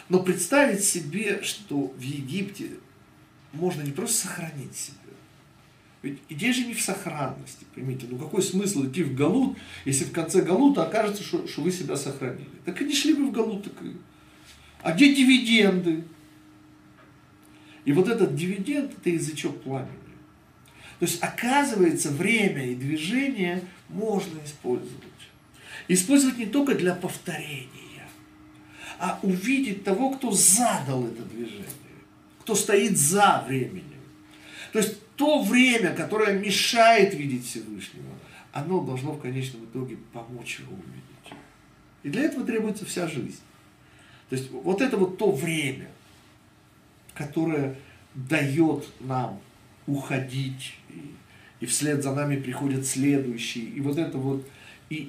Но 0.09 0.23
представить 0.23 0.85
себе, 0.85 1.43
что 1.43 1.89
в 1.89 2.01
Египте 2.01 2.71
можно 3.53 3.83
не 3.83 3.91
просто 3.91 4.29
сохранить 4.29 4.77
себя. 4.77 5.06
Ведь 6.07 6.21
идея 6.29 6.53
же 6.53 6.65
не 6.65 6.75
в 6.75 6.81
сохранности, 6.81 7.67
поймите. 7.75 8.07
Ну 8.09 8.17
какой 8.17 8.41
смысл 8.41 8.87
идти 8.87 9.03
в 9.03 9.17
Галут, 9.17 9.59
если 9.85 10.05
в 10.05 10.13
конце 10.13 10.41
Галута 10.41 10.85
окажется, 10.85 11.25
что, 11.25 11.49
что 11.49 11.63
вы 11.63 11.73
себя 11.73 11.97
сохранили. 11.97 12.47
Так 12.65 12.81
и 12.81 12.85
не 12.85 12.95
шли 12.95 13.15
бы 13.15 13.27
в 13.27 13.33
Галут. 13.33 13.65
Так 13.65 13.73
и... 13.83 13.97
А 14.83 14.93
где 14.93 15.13
дивиденды? 15.13 16.05
И 17.85 17.93
вот 17.93 18.07
этот 18.07 18.37
дивиденд– 18.37 18.93
это 19.01 19.11
язычок 19.11 19.61
пламени. 19.63 19.91
То 21.01 21.07
есть, 21.07 21.21
оказывается, 21.21 22.13
время 22.13 22.71
и 22.71 22.77
движение 22.77 23.65
можно 23.89 24.39
использовать. 24.45 25.03
Использовать 25.89 26.39
не 26.39 26.47
только 26.47 26.77
для 26.77 26.95
повторения, 26.95 28.07
а 29.01 29.19
увидеть 29.25 29.83
того, 29.83 30.11
кто 30.11 30.31
задал 30.31 31.05
это 31.05 31.23
движение, 31.23 31.65
кто 32.43 32.55
стоит 32.55 32.97
за 32.97 33.45
временем. 33.49 33.83
То 34.73 34.79
есть 34.79 34.99
то 35.17 35.43
время, 35.43 35.95
которое 35.95 36.39
мешает 36.39 37.15
видеть 37.15 37.47
Всевышнего, 37.47 38.13
оно 38.53 38.83
должно 38.83 39.13
в 39.13 39.21
конечном 39.21 39.65
итоге 39.65 39.97
помочь 40.13 40.61
его 40.61 40.73
увидеть. 40.73 41.43
И 42.03 42.09
для 42.09 42.23
этого 42.23 42.47
требуется 42.47 42.87
вся 42.87 43.07
жизнь. 43.09 43.41
То 44.29 44.37
есть 44.37 44.51
вот 44.51 44.81
это 44.81 44.97
вот 44.97 45.19
то 45.19 45.31
время, 45.31 45.89
которое 47.15 47.77
дает 48.15 48.87
нам 49.01 49.41
уходить, 49.87 50.75
и, 50.89 51.15
и 51.61 51.67
вслед 51.67 52.03
за 52.03 52.15
нами 52.15 52.41
приходят 52.41 52.87
следующие, 52.87 53.65
и 53.65 53.81
вот 53.81 53.99
это 53.99 54.19
вот, 54.19 54.47
и 54.91 55.07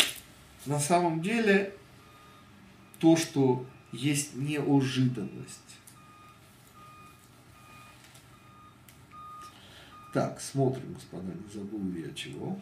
на 0.65 0.79
самом 0.79 1.21
деле 1.21 1.73
то, 2.99 3.15
что 3.15 3.65
есть 3.91 4.35
неожиданность. 4.35 5.76
Так, 10.17 10.41
смотрим, 10.41 10.93
господа, 10.93 11.31
не 11.31 11.53
забыл 11.53 11.91
ли 11.91 12.01
я 12.01 12.11
чего. 12.15 12.59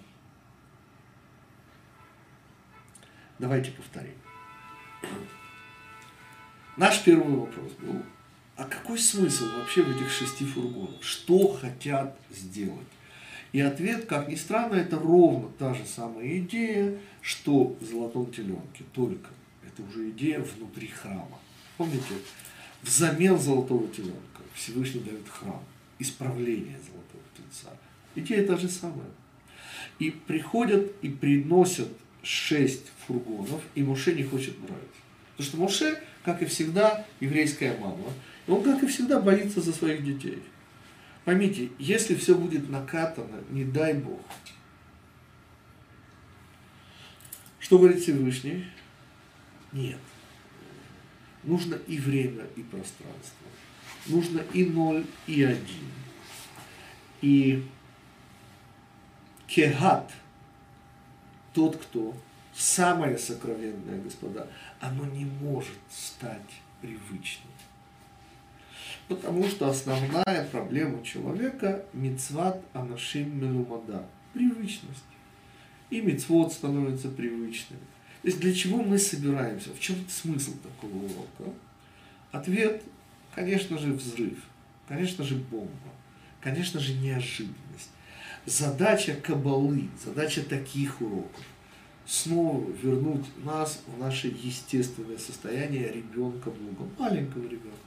Давайте 3.40 3.72
повторим. 3.72 4.12
Наш 6.76 7.02
первый 7.06 7.34
вопрос 7.34 7.72
был, 7.80 8.04
а 8.58 8.66
какой 8.66 9.00
смысл 9.00 9.46
вообще 9.56 9.84
в 9.84 9.96
этих 9.96 10.12
шести 10.12 10.44
фургонах? 10.44 11.02
Что 11.02 11.54
хотят 11.54 12.20
сделать? 12.30 12.90
И 13.54 13.62
ответ, 13.62 14.04
как 14.04 14.28
ни 14.28 14.36
странно, 14.36 14.76
это 14.76 15.00
ровно 15.00 15.48
та 15.58 15.74
же 15.74 15.86
самая 15.86 16.40
идея, 16.40 17.00
что 17.22 17.78
в 17.80 17.86
«Золотом 17.86 18.34
теленке», 18.34 18.84
только 18.92 19.30
это 19.66 19.82
уже 19.84 20.10
идея 20.10 20.42
внутри 20.42 20.88
храма. 20.88 21.40
Помните, 21.78 22.16
взамен 22.82 23.40
золотого 23.40 23.88
теленка 23.88 24.42
Всевышний 24.56 25.00
дает 25.00 25.30
храм, 25.30 25.64
исправление 26.00 26.78
золотого 26.80 26.95
Идея 28.16 28.48
та 28.48 28.58
же 28.58 28.70
самая. 28.70 29.10
И 30.00 30.12
приходят 30.12 30.94
и 31.02 31.10
приносят 31.10 31.90
шесть 32.24 32.92
фургонов, 33.06 33.62
и 33.76 33.84
Моше 33.84 34.14
не 34.14 34.24
хочет 34.24 34.58
брать. 34.58 34.80
Потому 35.38 35.50
что 35.50 35.58
Моше, 35.58 36.04
как 36.24 36.42
и 36.42 36.46
всегда, 36.46 37.06
еврейская 37.20 37.78
мама, 37.78 38.12
он, 38.48 38.64
как 38.64 38.84
и 38.84 38.88
всегда, 38.88 39.20
боится 39.20 39.62
за 39.62 39.74
своих 39.74 40.04
детей. 40.04 40.40
Поймите, 41.24 41.70
если 41.80 42.16
все 42.16 42.36
будет 42.36 42.70
накатано, 42.70 43.44
не 43.50 43.64
дай 43.64 43.94
Бог. 43.94 44.22
Что 47.60 47.80
говорит 47.80 48.02
Всевышний? 48.02 48.66
Нет. 49.72 50.00
Нужно 51.44 51.76
и 51.88 51.98
время, 51.98 52.46
и 52.56 52.62
пространство. 52.62 53.48
Нужно 54.08 54.42
и 54.54 54.66
ноль, 54.66 55.04
и 55.26 55.44
один. 55.44 55.90
И 57.22 57.64
кегат, 59.48 60.12
тот, 61.54 61.78
кто 61.78 62.14
самое 62.54 63.18
сокровенное, 63.18 64.02
господа, 64.02 64.48
оно 64.80 65.06
не 65.06 65.26
может 65.26 65.78
стать 65.90 66.42
привычным. 66.82 67.52
Потому 69.08 69.48
что 69.48 69.70
основная 69.70 70.48
проблема 70.52 71.04
человека– 71.04 71.86
мицват 71.94 72.64
анашим 72.74 73.40
мелумада– 73.40 74.06
привычность. 74.34 75.04
И 75.90 76.02
мицвод 76.02 76.52
становится 76.52 77.10
привычным. 77.10 77.80
То 78.22 78.30
есть 78.30 78.40
для 78.40 78.54
чего 78.54 78.82
мы 78.82 78.98
собираемся? 78.98 79.70
В 79.70 79.80
чем 79.80 79.98
смысл 80.10 80.54
такого 80.64 81.06
урока? 81.06 81.54
Ответ, 82.32 82.82
конечно 83.36 83.78
же, 83.78 83.94
взрыв, 83.94 84.40
конечно 84.88 85.24
же, 85.24 85.36
бомба, 85.36 85.70
конечно 86.42 86.80
же, 86.80 86.96
неожиданность. 86.96 87.92
Задача 88.46 89.16
кабалы, 89.16 89.90
задача 90.04 90.44
таких 90.44 91.02
уроков 91.02 91.42
снова 92.06 92.70
вернуть 92.72 93.26
нас 93.44 93.82
в 93.88 94.00
наше 94.00 94.28
естественное 94.28 95.18
состояние 95.18 95.92
ребенка 95.92 96.52
Богом, 96.52 96.92
маленького 97.00 97.44
ребенка. 97.44 97.80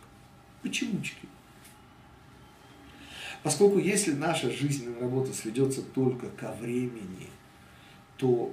Почемучки. 0.62 1.28
Поскольку 3.44 3.78
если 3.78 4.12
наша 4.12 4.50
жизненная 4.50 5.00
работа 5.00 5.32
сведется 5.32 5.82
только 5.82 6.28
ко 6.30 6.52
времени, 6.52 7.28
то 8.16 8.52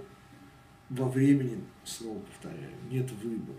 во 0.89 1.09
времени, 1.09 1.63
снова 1.83 2.19
повторяю, 2.19 2.71
нет 2.91 3.09
выбора. 3.23 3.57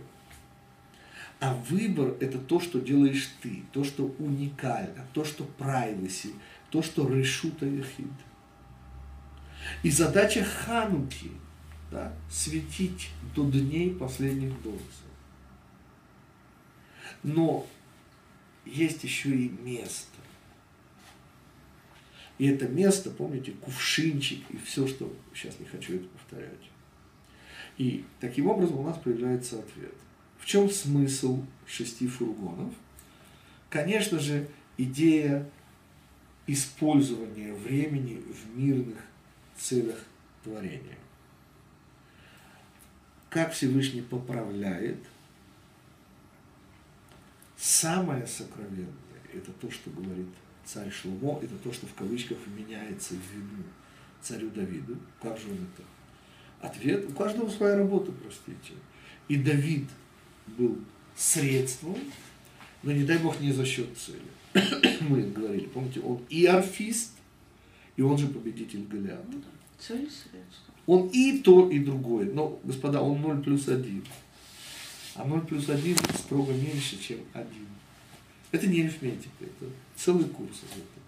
А 1.40 1.52
выбор– 1.68 2.14
это 2.20 2.38
то, 2.38 2.60
что 2.60 2.80
делаешь 2.80 3.28
ты, 3.42 3.64
то, 3.72 3.82
что 3.82 4.14
уникально, 4.20 5.04
то, 5.12 5.24
что 5.24 5.44
privacy, 5.58 6.32
то, 6.70 6.80
что 6.80 7.08
решута 7.08 7.66
яхид. 7.66 8.06
И 9.82 9.90
задача 9.90 10.44
Хануки 10.44 11.30
да,– 11.90 12.12
светить 12.30 13.10
до 13.34 13.44
дней 13.44 13.94
последних 13.94 14.60
донцев. 14.62 14.82
Но 17.22 17.66
есть 18.64 19.04
еще 19.04 19.30
и 19.30 19.48
место. 19.48 20.06
И 22.38 22.46
это 22.46 22.68
место, 22.68 23.10
помните, 23.10 23.52
кувшинчик 23.52 24.42
и 24.50 24.58
все, 24.58 24.86
что 24.86 25.14
сейчас 25.34 25.58
не 25.58 25.66
хочу 25.66 25.94
это 25.94 26.06
повторять. 26.08 26.70
И 27.78 28.04
таким 28.20 28.48
образом 28.48 28.80
у 28.80 28.82
нас 28.82 28.98
появляется 28.98 29.58
ответ. 29.58 29.94
В 30.38 30.46
чем 30.46 30.70
смысл 30.70 31.42
шести 31.66 32.06
фургонов? 32.06 32.74
Конечно 33.70 34.18
же, 34.18 34.48
идея 34.76 35.48
использования 36.46 37.52
времени 37.52 38.22
в 38.22 38.56
мирных 38.56 38.98
целях 39.56 39.98
творения. 40.42 40.98
Как 43.30 43.52
Всевышний 43.52 44.02
поправляет, 44.02 44.98
самое 47.56 48.26
сокровенное, 48.26 48.92
это 49.32 49.52
то, 49.52 49.70
что 49.70 49.90
говорит 49.90 50.28
царь 50.64 50.90
Шломо, 50.90 51.40
это 51.42 51.56
то, 51.56 51.72
что 51.72 51.86
в 51.86 51.94
кавычках 51.94 52.38
меняется 52.46 53.14
в 53.14 53.34
вину 53.34 53.64
царю 54.22 54.50
Давиду. 54.50 54.96
Как 55.20 55.38
же 55.38 55.48
он 55.48 55.56
это 55.56 55.82
Ответ, 56.60 57.04
у 57.08 57.12
каждого 57.12 57.50
своя 57.50 57.76
работа, 57.76 58.12
простите. 58.12 58.72
И 59.28 59.36
Давид 59.36 59.88
был 60.46 60.78
средством, 61.14 61.96
но 62.82 62.92
не 62.92 63.04
дай 63.04 63.18
бог 63.18 63.40
не 63.40 63.52
за 63.52 63.64
счет 63.64 63.88
цели. 63.96 64.98
Мы 65.08 65.22
говорили, 65.22 65.66
помните, 65.66 66.00
он 66.00 66.22
и 66.28 66.46
арфист, 66.46 67.12
и 67.96 68.02
он 68.02 68.18
же 68.18 68.28
победитель 68.28 68.84
Голиата. 68.84 69.24
Ну 69.30 69.42
Цель 69.78 70.10
средства. 70.10 70.74
Он 70.86 71.08
и 71.08 71.38
то, 71.38 71.68
и 71.68 71.78
другое. 71.80 72.32
Но, 72.32 72.58
господа, 72.62 73.00
он 73.02 73.20
0 73.20 73.42
плюс 73.42 73.68
1. 73.68 74.04
А 75.16 75.24
0 75.24 75.40
плюс 75.42 75.68
1 75.68 75.96
строго 76.18 76.52
меньше, 76.52 76.98
чем 77.00 77.18
1. 77.34 77.46
Это 78.52 78.66
не 78.66 78.82
арифметика, 78.82 79.30
это 79.40 79.70
целый 79.96 80.24
курс 80.26 80.58
из 80.58 80.70
этого 80.70 81.06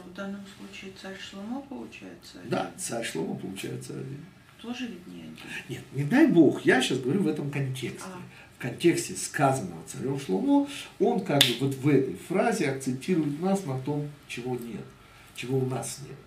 что 0.00 0.02
в 0.02 0.14
данном 0.14 0.42
случае 0.56 0.92
царь 1.00 1.18
Шломо 1.18 1.60
получается? 1.62 2.38
Да, 2.44 2.70
царь 2.76 3.04
Шломо 3.04 3.36
получается 3.36 3.94
один. 3.94 4.24
Тоже 4.62 4.86
ведь 4.86 5.06
не 5.06 5.22
один? 5.22 5.36
Нет, 5.68 5.82
не 5.92 6.04
дай 6.04 6.26
бог, 6.26 6.64
я 6.64 6.82
сейчас 6.82 6.98
говорю 6.98 7.22
в 7.22 7.28
этом 7.28 7.50
контексте. 7.50 8.04
А. 8.04 8.20
В 8.56 8.62
контексте 8.62 9.14
сказанного 9.14 9.82
царем 9.86 10.20
Шломо, 10.20 10.68
он 10.98 11.24
как 11.24 11.40
бы 11.42 11.54
вот 11.60 11.74
в 11.74 11.88
этой 11.88 12.14
фразе 12.14 12.70
акцентирует 12.70 13.40
нас 13.40 13.64
на 13.64 13.78
том, 13.80 14.10
чего 14.28 14.56
нет, 14.56 14.84
чего 15.34 15.58
у 15.58 15.66
нас 15.66 16.00
нет, 16.06 16.18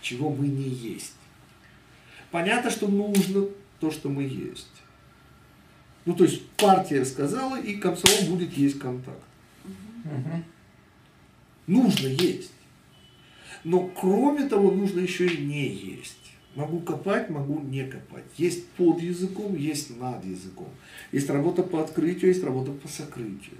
чего 0.00 0.30
мы 0.30 0.46
не 0.46 0.68
есть. 0.68 1.14
Понятно, 2.30 2.70
что 2.70 2.86
нужно 2.86 3.46
то, 3.80 3.90
что 3.90 4.08
мы 4.08 4.22
есть. 4.22 4.68
Ну, 6.04 6.14
то 6.14 6.24
есть 6.24 6.46
партия 6.50 7.04
сказала, 7.04 7.60
и 7.60 7.74
комсомол 7.74 8.36
будет 8.36 8.52
есть 8.52 8.78
контакт. 8.78 9.18
Угу. 10.04 10.44
Нужно 11.66 12.06
есть. 12.06 12.52
Но 13.64 13.88
кроме 13.88 14.48
того, 14.48 14.70
нужно 14.70 15.00
еще 15.00 15.26
и 15.26 15.44
не 15.44 15.68
есть. 15.68 16.19
Могу 16.54 16.80
копать, 16.80 17.30
могу 17.30 17.60
не 17.60 17.86
копать. 17.86 18.24
Есть 18.36 18.66
под 18.70 19.00
языком, 19.00 19.56
есть 19.56 19.96
над 19.96 20.24
языком. 20.24 20.68
Есть 21.12 21.30
работа 21.30 21.62
по 21.62 21.80
открытию, 21.80 22.30
есть 22.30 22.42
работа 22.42 22.72
по 22.72 22.88
сокрытию. 22.88 23.58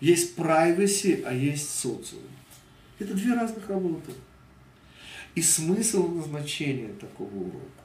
Есть 0.00 0.38
privacy, 0.38 1.24
а 1.24 1.32
есть 1.34 1.70
социум. 1.70 2.22
Это 2.98 3.14
две 3.14 3.34
разных 3.34 3.68
работы. 3.68 4.12
И 5.34 5.42
смысл 5.42 6.06
назначения 6.08 6.92
такого 6.92 7.34
урока, 7.34 7.82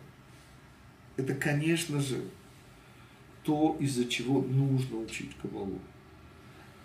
это, 1.17 1.33
конечно 1.33 1.99
же, 1.99 2.23
то, 3.43 3.75
из-за 3.79 4.05
чего 4.05 4.41
нужно 4.41 4.97
учить 4.97 5.31
Кабалу. 5.41 5.79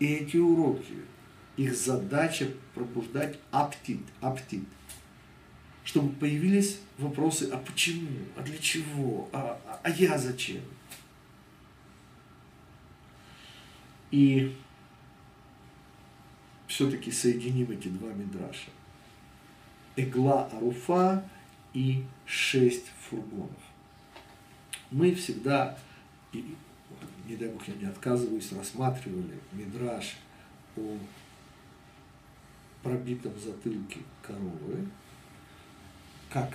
Эти 0.01 0.38
уроки, 0.38 0.95
их 1.59 1.76
задача 1.76 2.49
пробуждать 2.74 3.38
аппетит, 3.51 4.01
аппетит, 4.20 4.64
чтобы 5.85 6.14
появились 6.14 6.80
вопросы, 6.99 7.51
а 7.53 7.59
почему, 7.59 8.09
а 8.37 8.43
для 8.43 8.59
чего, 8.59 9.28
а, 9.32 9.61
а, 9.66 9.80
а 9.85 9.91
я 9.91 10.18
зачем? 10.18 10.62
И 14.11 14.57
все-таки 16.66 17.12
соединим 17.12 17.70
эти 17.70 17.89
два 17.89 18.12
мидраша. 18.12 18.70
Игла 19.97 20.47
Аруфа 20.47 21.28
и 21.72 22.05
шесть 22.24 22.87
фургонов. 23.03 23.51
Мы 24.91 25.14
всегда, 25.14 25.78
и, 26.32 26.55
не 27.26 27.37
дай 27.37 27.49
бог 27.49 27.66
я 27.68 27.74
не 27.74 27.87
отказываюсь, 27.87 28.53
рассматривали 28.53 29.39
мидраж 29.53 30.16
о 30.76 30.97
пробитом 32.82 33.39
затылке 33.39 34.01
коровы, 34.22 34.89
как 36.35 36.53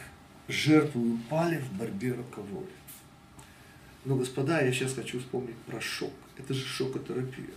жертву 0.50 1.14
упали 1.14 1.58
в 1.58 1.72
борьбе 1.78 2.12
роковой. 2.12 2.68
Но, 4.04 4.18
господа, 4.18 4.60
я 4.60 4.74
сейчас 4.74 4.94
хочу 4.94 5.20
вспомнить 5.20 5.56
про 5.60 5.80
шок. 5.80 6.12
Это 6.38 6.54
же 6.54 6.66
шокотерапия. 6.66 7.56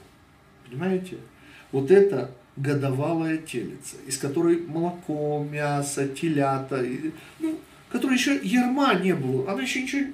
Понимаете? 0.65 1.19
Вот 1.73 1.91
это 1.91 2.33
годовалая 2.57 3.39
телица, 3.39 3.97
из 4.07 4.19
которой 4.19 4.61
молоко, 4.61 5.45
мясо, 5.51 6.07
телята, 6.07 6.85
ну, 7.41 7.59
которой 7.91 8.15
еще 8.15 8.39
ярма 8.41 8.95
не 8.95 9.15
было, 9.15 9.51
она 9.51 9.63
еще 9.63 9.83
ничего... 9.83 10.13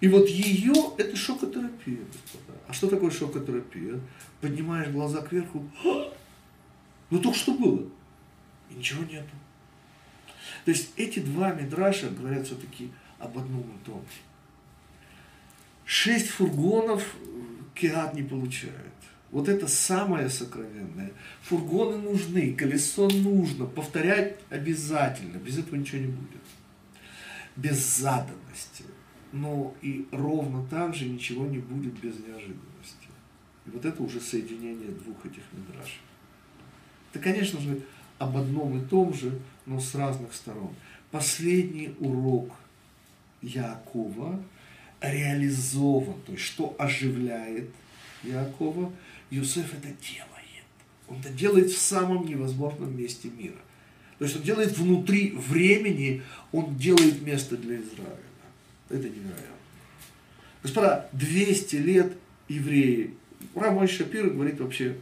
И 0.00 0.08
вот 0.08 0.28
ее, 0.28 0.74
это 0.98 1.16
шокотерапия, 1.16 2.00
господа. 2.12 2.58
А 2.66 2.72
что 2.72 2.88
такое 2.88 3.10
шокотерапия? 3.10 4.00
Поднимаешь 4.40 4.88
глаза 4.88 5.22
кверху, 5.22 5.64
ну 7.10 7.18
только 7.20 7.38
что 7.38 7.54
было, 7.54 7.86
и 8.70 8.74
ничего 8.74 9.04
нету. 9.04 9.30
То 10.64 10.70
есть 10.70 10.92
эти 10.96 11.20
два 11.20 11.52
мидраша 11.52 12.08
говорят 12.10 12.46
все-таки 12.46 12.90
об 13.18 13.38
одном 13.38 13.62
и 13.62 13.84
том. 13.84 14.04
Шесть 15.84 16.28
фургонов 16.28 17.14
Киат 17.74 18.14
не 18.14 18.22
получает. 18.22 18.74
Вот 19.30 19.48
это 19.48 19.66
самое 19.66 20.30
сокровенное. 20.30 21.12
Фургоны 21.42 21.98
нужны, 21.98 22.54
колесо 22.54 23.08
нужно, 23.08 23.66
повторять 23.66 24.38
обязательно, 24.48 25.38
без 25.38 25.58
этого 25.58 25.74
ничего 25.74 26.00
не 26.00 26.06
будет. 26.06 26.42
Без 27.56 27.98
заданности. 27.98 28.84
Но 29.32 29.74
и 29.82 30.06
ровно 30.12 30.64
так 30.68 30.94
же 30.94 31.06
ничего 31.06 31.46
не 31.46 31.58
будет 31.58 31.94
без 31.94 32.14
неожиданности. 32.20 33.08
И 33.66 33.70
вот 33.70 33.84
это 33.84 34.02
уже 34.02 34.20
соединение 34.20 34.90
двух 34.90 35.26
этих 35.26 35.42
мидрашей. 35.52 36.00
Это, 37.12 37.22
конечно 37.22 37.60
же, 37.60 37.82
об 38.18 38.36
одном 38.36 38.78
и 38.78 38.86
том 38.86 39.12
же, 39.14 39.38
но 39.66 39.80
с 39.80 39.94
разных 39.94 40.34
сторон. 40.34 40.74
Последний 41.10 41.94
урок 42.00 42.50
Якова 43.42 44.42
реализован, 45.00 46.20
то 46.26 46.32
есть 46.32 46.44
что 46.44 46.74
оживляет 46.78 47.70
Якова, 48.22 48.92
Юсеф 49.30 49.72
это 49.74 49.88
делает. 49.88 50.64
Он 51.08 51.18
это 51.20 51.30
делает 51.30 51.70
в 51.70 51.78
самом 51.78 52.26
невозможном 52.26 52.96
месте 52.96 53.28
мира. 53.28 53.58
То 54.18 54.24
есть 54.24 54.36
он 54.36 54.42
делает 54.42 54.76
внутри 54.76 55.32
времени, 55.32 56.22
он 56.52 56.76
делает 56.76 57.20
место 57.22 57.56
для 57.56 57.76
Израиля. 57.76 58.18
Это 58.88 59.08
невероятно. 59.08 59.48
Господа, 60.62 61.08
200 61.12 61.76
лет 61.76 62.12
евреи. 62.48 63.14
Рамой 63.54 63.88
Шапир 63.88 64.30
говорит 64.30 64.60
вообще, 64.60 64.96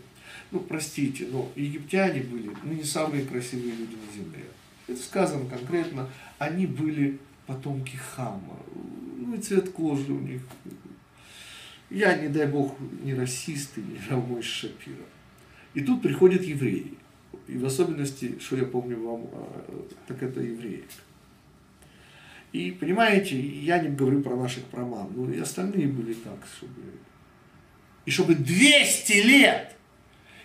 ну 0.53 0.61
простите, 0.61 1.26
но 1.30 1.50
египтяне 1.57 2.20
были 2.20 2.50
ну, 2.62 2.72
не 2.72 2.84
самые 2.84 3.24
красивые 3.24 3.74
люди 3.74 3.96
на 3.96 4.12
земле. 4.14 4.44
Это 4.86 5.00
сказано 5.00 5.48
конкретно, 5.48 6.09
они 6.38 6.66
были 6.66 7.18
потомки 7.46 7.96
Хама. 7.96 8.59
Ну 9.18 9.34
и 9.34 9.40
цвет 9.40 9.70
кожи 9.70 10.12
у 10.12 10.20
них 10.20 10.42
я, 11.92 12.16
не 12.16 12.28
дай 12.28 12.46
бог, 12.46 12.74
не 13.03 13.12
расист 13.12 13.76
не 13.76 13.98
Рамой 14.09 14.40
Шапира. 14.40 15.05
И 15.74 15.82
тут 15.82 16.00
приходят 16.00 16.42
евреи. 16.42 16.94
И 17.46 17.59
в 17.59 17.66
особенности, 17.66 18.38
что 18.40 18.57
я 18.57 18.64
помню 18.64 18.98
вам, 18.98 19.28
а, 19.32 19.88
так 20.07 20.22
это 20.22 20.40
евреи. 20.40 20.84
И 22.53 22.70
понимаете, 22.70 23.38
я 23.38 23.78
не 23.78 23.90
говорю 23.90 24.22
про 24.22 24.36
наших 24.36 24.64
проман, 24.64 25.09
но 25.14 25.30
и 25.30 25.38
остальные 25.38 25.88
были 25.88 26.14
так, 26.14 26.38
чтобы... 26.57 26.80
И 28.07 28.11
чтобы 28.11 28.36
200 28.36 29.12
лет, 29.26 29.76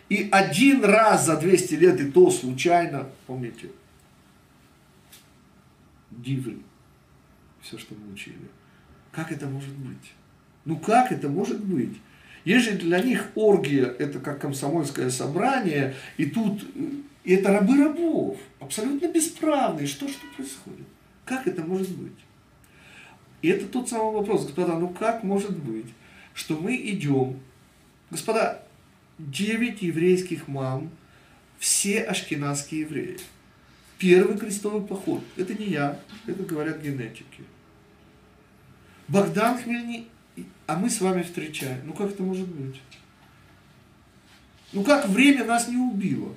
и 0.10 0.30
один 0.32 0.86
раз 0.86 1.26
за 1.26 1.38
200 1.38 1.76
лет, 1.76 2.00
и 2.00 2.12
то 2.12 2.30
случайно, 2.32 3.10
помните, 3.26 3.70
дивы, 6.12 6.60
все, 7.62 7.78
что 7.78 7.96
мы 7.96 8.14
учили. 8.14 8.38
Как 9.12 9.32
это 9.32 9.48
может 9.48 9.76
быть? 9.76 10.14
Ну 10.66 10.78
как 10.78 11.12
это 11.12 11.30
может 11.30 11.64
быть? 11.64 11.98
Если 12.46 12.78
для 12.78 13.02
них 13.02 13.28
оргия 13.36 13.88
это 13.88 14.20
как 14.20 14.40
комсомольское 14.40 15.10
собрание, 15.10 15.96
и 16.16 16.26
тут 16.26 16.64
и 17.24 17.34
это 17.34 17.52
рабы 17.52 17.84
рабов, 17.84 18.38
абсолютно 18.60 19.08
бесправные, 19.08 19.86
что 19.86 20.08
что 20.08 20.26
происходит? 20.36 20.88
Как 21.26 21.46
это 21.46 21.62
может 21.62 21.90
быть? 21.90 22.14
И 23.42 23.50
это 23.50 23.68
тот 23.68 23.90
самый 23.90 24.14
вопрос, 24.14 24.46
господа, 24.46 24.80
ну 24.80 24.90
как 24.90 25.24
может 25.24 25.58
быть, 25.58 25.88
что 26.34 26.56
мы 26.56 26.76
идем, 26.78 27.40
господа, 28.10 28.64
девять 29.18 29.82
еврейских 29.82 30.48
мам, 30.48 30.90
все 31.60 32.02
ашкенадские 32.04 32.82
евреи. 32.82 33.20
Первый 33.98 34.38
крестовый 34.38 34.86
поход. 34.86 35.24
Это 35.38 35.56
не 35.56 35.66
я, 35.66 36.00
это 36.28 36.44
говорят 36.44 36.82
генетики. 36.82 37.44
Богдан 39.08 39.58
Хмельницкий 39.58 40.12
а 40.68 40.76
мы 40.76 40.90
с 40.90 41.02
вами 41.02 41.24
встречаем. 41.24 41.82
Ну 41.86 41.94
как 41.94 42.12
это 42.12 42.24
может 42.24 42.48
быть? 42.48 42.80
Ну 44.74 44.84
как 44.84 45.08
время 45.08 45.46
нас 45.46 45.68
не 45.68 45.78
убило? 45.78 46.36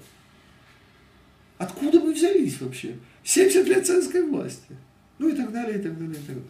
Откуда 1.58 2.00
мы 2.00 2.14
взялись 2.14 2.60
вообще? 2.60 2.96
70 3.24 3.66
лет 3.66 3.86
советской 3.86 4.22
власти. 4.22 4.76
Ну 5.18 5.28
и 5.28 5.32
так 5.32 5.52
далее, 5.52 5.78
и 5.78 5.82
так 5.82 5.98
далее, 5.98 6.14
и 6.14 6.26
так 6.26 6.36
далее. 6.36 6.46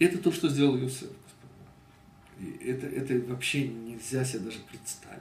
Это 0.00 0.18
то, 0.18 0.32
что 0.32 0.48
сделал 0.48 0.76
Юсеф. 0.76 1.10
Это, 2.64 2.86
это 2.86 3.14
вообще 3.26 3.68
нельзя 3.68 4.24
себе 4.24 4.40
даже 4.40 4.58
представить. 4.60 5.20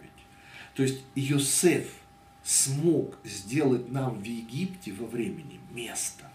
То 0.76 0.84
есть 0.84 1.04
Йосеф 1.16 1.88
смог 2.44 3.18
сделать 3.24 3.92
нам 3.92 4.22
в 4.22 4.24
Египте 4.24 4.92
во 4.94 5.06
времени 5.06 5.60
место 5.72 6.30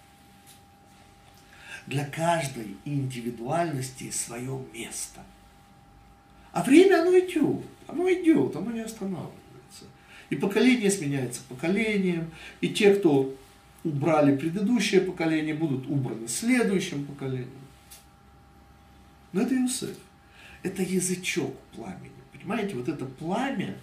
для 1.89 2.05
каждой 2.05 2.77
индивидуальности 2.85 4.11
свое 4.11 4.63
место. 4.75 5.23
А 6.53 6.63
время 6.63 7.03
оно 7.03 7.19
идет, 7.19 7.65
оно 7.87 8.11
идет, 8.11 8.55
оно 8.57 8.71
не 8.71 8.81
останавливается. 8.81 9.85
И 10.29 10.37
поколение 10.37 10.91
сменяется 10.91 11.41
поколением, 11.49 12.31
и 12.61 12.69
те, 12.69 12.95
кто 12.95 13.35
убрали 13.85 14.37
предыдущее 14.37 15.01
поколение, 15.01 15.55
будут 15.55 15.87
убраны 15.89 16.29
следующим 16.29 17.07
поколением. 17.07 17.49
Но 19.33 19.43
это 19.43 19.55
Иосиф. 19.55 19.97
Это 20.69 20.83
язычок 20.83 21.59
пламени. 21.75 22.13
Понимаете, 22.31 22.75
вот 22.75 22.91
это 22.91 23.07
пламя, 23.07 23.75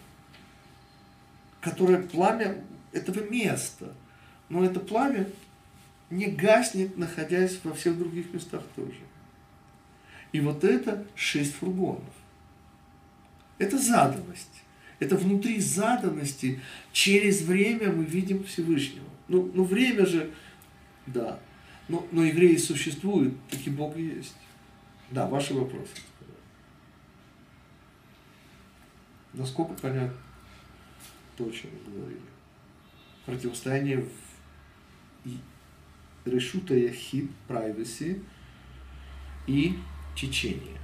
которое 1.60 1.98
пламя 1.98 2.64
этого 2.92 3.28
места. 3.28 3.92
Но 4.50 4.64
это 4.64 4.80
пламя 4.80 5.28
не 6.12 6.28
гаснет, 6.28 6.96
находясь 6.96 7.60
во 7.64 7.74
всех 7.74 7.98
других 7.98 8.32
местах 8.32 8.62
тоже. 8.76 9.00
И 10.32 10.40
вот 10.40 10.64
это 10.64 11.08
шесть 11.16 11.56
фургонов. 11.56 12.04
Это 13.58 13.80
заданность. 13.80 14.62
Это 15.00 15.18
внутри 15.18 15.60
заданности 15.60 16.62
через 16.92 17.42
время 17.42 17.92
мы 17.92 18.04
видим 18.04 18.44
Всевышнего. 18.44 19.10
Ну, 19.28 19.52
ну 19.56 19.64
время 19.64 20.06
же, 20.06 20.32
да. 21.08 21.40
Но, 21.88 22.06
но 22.12 22.24
евреи 22.24 22.58
существуют, 22.58 23.34
таки 23.50 23.72
Бог 23.72 23.98
есть. 23.98 24.36
Да, 25.10 25.26
ваши 25.26 25.56
вопросы. 25.56 25.90
Насколько 29.36 29.74
понятно 29.74 30.16
то, 31.38 31.46
о 31.46 31.52
чем 31.52 31.70
вы 31.86 32.00
говорили. 32.00 32.22
Противостояние 33.26 34.06
в 35.26 35.30
решута 36.26 36.74
яхид, 36.74 37.30
privacy 37.48 38.24
и 39.48 39.78
течение. 40.16 40.80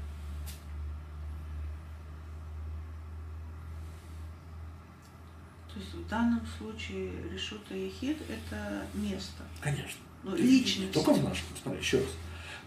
То 5.73 5.79
есть 5.79 5.93
в 5.93 6.07
данном 6.09 6.41
случае 6.57 7.11
решута 7.31 7.73
ехид– 7.73 8.17
это 8.29 8.85
место. 8.93 9.43
Конечно. 9.61 10.01
Ну, 10.23 10.35
Не 10.35 10.41
личность. 10.41 10.91
Только 10.91 11.13
в 11.13 11.23
нашем, 11.23 11.45
смотри, 11.61 11.79
еще 11.79 11.99
раз. 11.99 12.09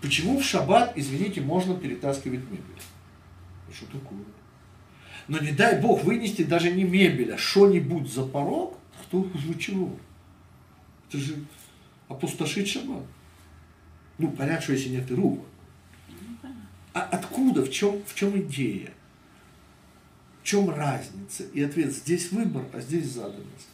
Почему 0.01 0.39
в 0.39 0.45
шаббат, 0.45 0.93
извините, 0.97 1.41
можно 1.41 1.77
перетаскивать 1.77 2.43
мебель? 2.51 2.83
Что 3.73 3.87
такое? 3.87 4.21
Но 5.29 5.39
не 5.39 5.53
дай 5.53 5.81
бог 5.81 6.05
вынести 6.05 6.43
даже 6.43 6.71
не 6.71 6.85
мебель, 6.85 7.33
а 7.33 7.39
что-нибудь 7.39 8.13
за 8.13 8.25
порог, 8.25 8.79
кто 9.03 9.23
вы 9.23 9.55
чего? 9.59 9.97
Это 11.09 11.19
же 11.19 11.45
опустошить 12.09 12.69
шаббат. 12.69 13.05
Ну, 14.19 14.31
понятно, 14.31 14.63
что 14.63 14.73
если 14.73 14.91
нет 14.91 15.11
и 15.11 15.15
рук. 15.15 15.45
Ну. 16.43 16.49
А 16.93 17.03
откуда, 17.03 17.63
в 17.63 17.71
чем, 17.71 18.03
в 18.07 18.15
чем 18.15 18.39
идея? 18.43 18.93
В 20.43 20.47
чем 20.47 20.71
разница? 20.71 21.45
И 21.55 21.63
ответ, 21.63 21.93
здесь 21.93 22.31
выбор, 22.31 22.65
а 22.73 22.81
здесь 22.81 23.07
заданность. 23.07 23.69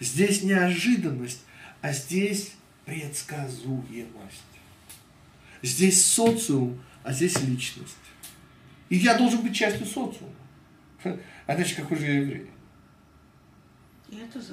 Здесь 0.00 0.42
неожиданность, 0.42 1.42
а 1.80 1.92
здесь 1.92 2.52
предсказуемость. 2.84 4.10
Здесь 5.62 6.04
социум, 6.04 6.80
а 7.02 7.12
здесь 7.12 7.40
личность. 7.40 7.94
И 8.90 8.96
я 8.96 9.16
должен 9.16 9.40
быть 9.40 9.54
частью 9.54 9.86
социума. 9.86 10.32
А 11.04 11.54
иначе 11.54 11.76
какой 11.76 11.96
же 11.96 12.06
я 12.06 12.20
еврей? 12.20 12.50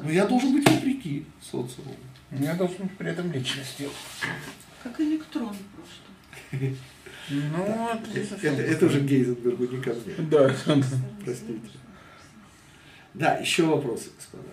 Но 0.04 0.12
я 0.12 0.26
должен 0.26 0.54
быть 0.54 0.70
вопреки 0.70 1.26
социуму. 1.42 1.96
Я 2.32 2.54
должен 2.54 2.78
быть 2.84 2.98
при 2.98 3.10
этом 3.10 3.32
личностью. 3.32 3.90
Как 4.84 5.00
электрон 5.02 5.56
просто. 5.76 6.76
Ну, 7.30 7.90
Это, 8.14 8.86
уже 8.86 9.02
Гейзенбергу 9.02 9.66
не 9.66 9.82
ко 9.82 9.94
мне. 9.94 10.14
Да, 10.30 10.50
Простите. 11.26 11.60
Да, 13.14 13.36
еще 13.36 13.64
вопросы, 13.64 14.12
господа. 14.16 14.48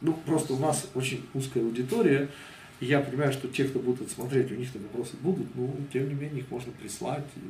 Ну, 0.00 0.12
просто 0.12 0.52
у 0.52 0.60
нас 0.60 0.88
очень 0.94 1.26
узкая 1.34 1.64
аудитория, 1.64 2.28
и 2.78 2.86
я 2.86 3.00
понимаю, 3.00 3.32
что 3.32 3.48
те, 3.48 3.64
кто 3.64 3.80
будут 3.80 4.12
смотреть, 4.12 4.52
у 4.52 4.54
них-то 4.54 4.78
вопросы 4.78 5.16
будут, 5.20 5.52
но 5.56 5.74
тем 5.92 6.08
не 6.08 6.14
менее 6.14 6.42
их 6.42 6.50
можно 6.52 6.70
прислать. 6.70 7.26
И, 7.34 7.40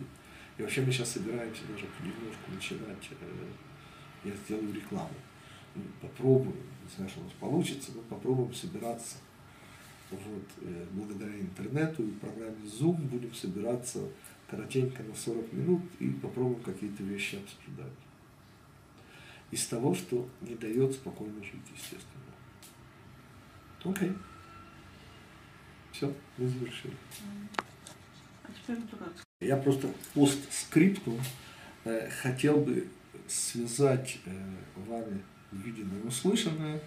и 0.60 0.62
вообще 0.62 0.82
мы 0.82 0.92
сейчас 0.92 1.12
собираемся 1.12 1.62
даже 1.72 1.86
понемножку 1.98 2.50
начинать, 2.52 3.08
э, 3.12 3.48
я 4.24 4.32
сделаю 4.44 4.74
рекламу. 4.74 5.14
Ну, 5.74 5.82
Попробуем, 6.02 6.58
не 6.82 6.94
знаю, 6.94 7.08
что 7.08 7.20
у 7.20 7.24
нас 7.24 7.32
получится, 7.40 7.92
но 7.94 8.02
попробуем 8.02 8.52
собираться. 8.52 9.16
Вот, 10.10 10.44
э, 10.60 10.86
благодаря 10.90 11.40
интернету 11.40 12.02
и 12.02 12.10
программе 12.10 12.62
Zoom 12.66 12.96
будем 13.08 13.32
собираться 13.32 14.06
коротенько 14.50 15.02
на 15.02 15.14
40 15.14 15.50
минут 15.54 15.82
и 15.98 16.10
попробуем 16.10 16.62
какие-то 16.62 17.04
вещи 17.04 17.36
обсуждать. 17.36 17.92
Из 19.50 19.66
того, 19.66 19.94
что 19.94 20.28
не 20.42 20.56
дает 20.56 20.92
спокойно 20.92 21.42
жить, 21.42 21.54
естественно. 21.74 22.34
Окей. 23.82 24.12
Все, 25.92 26.12
мы 26.36 26.48
завершили. 26.48 26.96
Я 29.40 29.56
просто 29.56 29.88
постскриптум 30.12 31.18
э, 31.84 32.10
хотел 32.10 32.58
бы 32.58 32.86
связать 33.26 34.18
э, 34.26 34.30
вами 34.76 35.22
увиденное 35.50 35.98
и 35.98 36.06
услышанное 36.06 36.78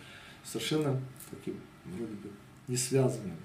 совершенно 0.44 1.02
таким 1.32 1.56
вроде 1.86 2.14
бы 2.14 2.30
не 2.68 2.78
связанным 2.78 3.38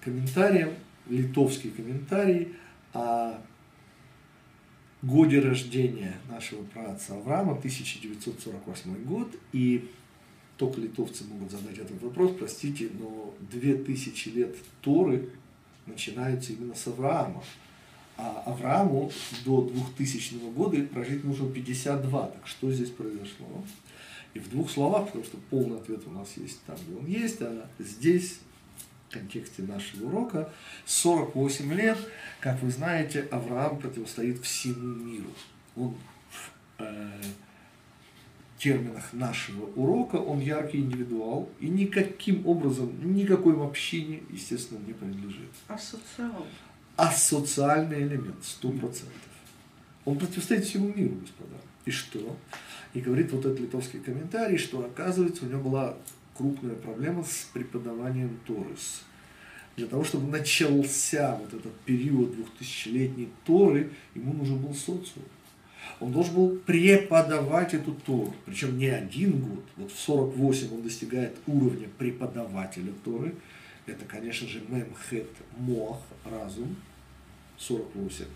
комментарием, 0.00 0.74
литовский 1.10 1.70
комментарий 1.72 2.54
о 2.94 3.38
годе 5.02 5.40
рождения 5.40 6.14
нашего 6.30 6.64
праотца 6.64 7.14
Авраама, 7.14 7.52
1948 7.52 9.04
год, 9.04 9.36
и 9.52 9.90
только 10.56 10.80
литовцы 10.80 11.24
могут 11.24 11.50
задать 11.50 11.76
этот 11.76 12.00
вопрос, 12.02 12.34
простите, 12.38 12.88
но 12.98 13.34
2000 13.50 14.28
лет 14.30 14.56
Торы 14.80 15.28
начинаются 15.86 16.54
именно 16.54 16.74
с 16.74 16.86
Авраама. 16.86 17.42
А 18.24 18.44
Аврааму 18.46 19.10
до 19.44 19.62
2000 19.62 20.52
года 20.54 20.80
прожить 20.84 21.24
нужно 21.24 21.50
52. 21.50 22.26
Так 22.28 22.46
что 22.46 22.70
здесь 22.70 22.90
произошло? 22.90 23.64
И 24.34 24.38
в 24.38 24.48
двух 24.48 24.70
словах, 24.70 25.06
потому 25.06 25.24
что 25.24 25.38
полный 25.50 25.78
ответ 25.78 26.02
у 26.06 26.10
нас 26.10 26.36
есть 26.36 26.62
там, 26.64 26.76
где 26.76 26.96
он 26.96 27.06
есть, 27.06 27.42
а 27.42 27.68
здесь, 27.80 28.38
в 29.08 29.12
контексте 29.12 29.62
нашего 29.62 30.06
урока, 30.06 30.52
48 30.86 31.72
лет, 31.74 31.98
как 32.38 32.62
вы 32.62 32.70
знаете, 32.70 33.22
Авраам 33.32 33.80
противостоит 33.80 34.40
всему 34.40 34.94
миру. 35.04 35.30
Он 35.74 35.96
в 36.30 36.52
э, 36.78 37.22
терминах 38.56 39.12
нашего 39.12 39.66
урока, 39.74 40.16
он 40.16 40.38
яркий 40.38 40.78
индивидуал, 40.78 41.50
и 41.58 41.68
никаким 41.68 42.46
образом, 42.46 42.92
никакой 43.14 43.60
общине, 43.60 44.22
естественно, 44.30 44.78
не 44.86 44.92
принадлежит 44.92 45.50
Асоциал. 45.66 46.46
Асоциальный 46.96 48.02
элемент, 48.02 48.42
сто 48.42 48.70
процентов. 48.70 49.12
Он 50.04 50.18
противостоит 50.18 50.64
всему 50.64 50.92
миру, 50.92 51.14
господа. 51.20 51.56
И 51.84 51.90
что? 51.90 52.36
И 52.94 53.00
говорит 53.00 53.32
вот 53.32 53.44
этот 53.44 53.60
литовский 53.60 54.00
комментарий, 54.00 54.58
что 54.58 54.84
оказывается 54.84 55.44
у 55.44 55.48
него 55.48 55.62
была 55.62 55.96
крупная 56.36 56.74
проблема 56.74 57.24
с 57.24 57.48
преподаванием 57.52 58.38
Торы. 58.46 58.76
Для 59.76 59.86
того, 59.86 60.04
чтобы 60.04 60.30
начался 60.30 61.36
вот 61.36 61.54
этот 61.54 61.74
период 61.80 62.34
двухтысячелетней 62.34 63.30
Торы, 63.44 63.90
ему 64.14 64.34
нужен 64.34 64.58
был 64.58 64.74
социум. 64.74 65.24
Он 66.00 66.12
должен 66.12 66.34
был 66.34 66.56
преподавать 66.58 67.74
эту 67.74 67.92
Тору. 67.92 68.34
Причем 68.44 68.76
не 68.76 68.86
один 68.86 69.40
год. 69.40 69.64
Вот 69.76 69.92
в 69.92 69.98
48 69.98 70.74
он 70.74 70.82
достигает 70.82 71.36
уровня 71.46 71.88
преподавателя 71.98 72.92
Торы. 73.04 73.34
Это, 73.86 74.04
конечно 74.04 74.46
же, 74.46 74.62
мемхет 74.68 75.28
мох, 75.56 76.02
разум, 76.24 76.76
48. 77.58 78.26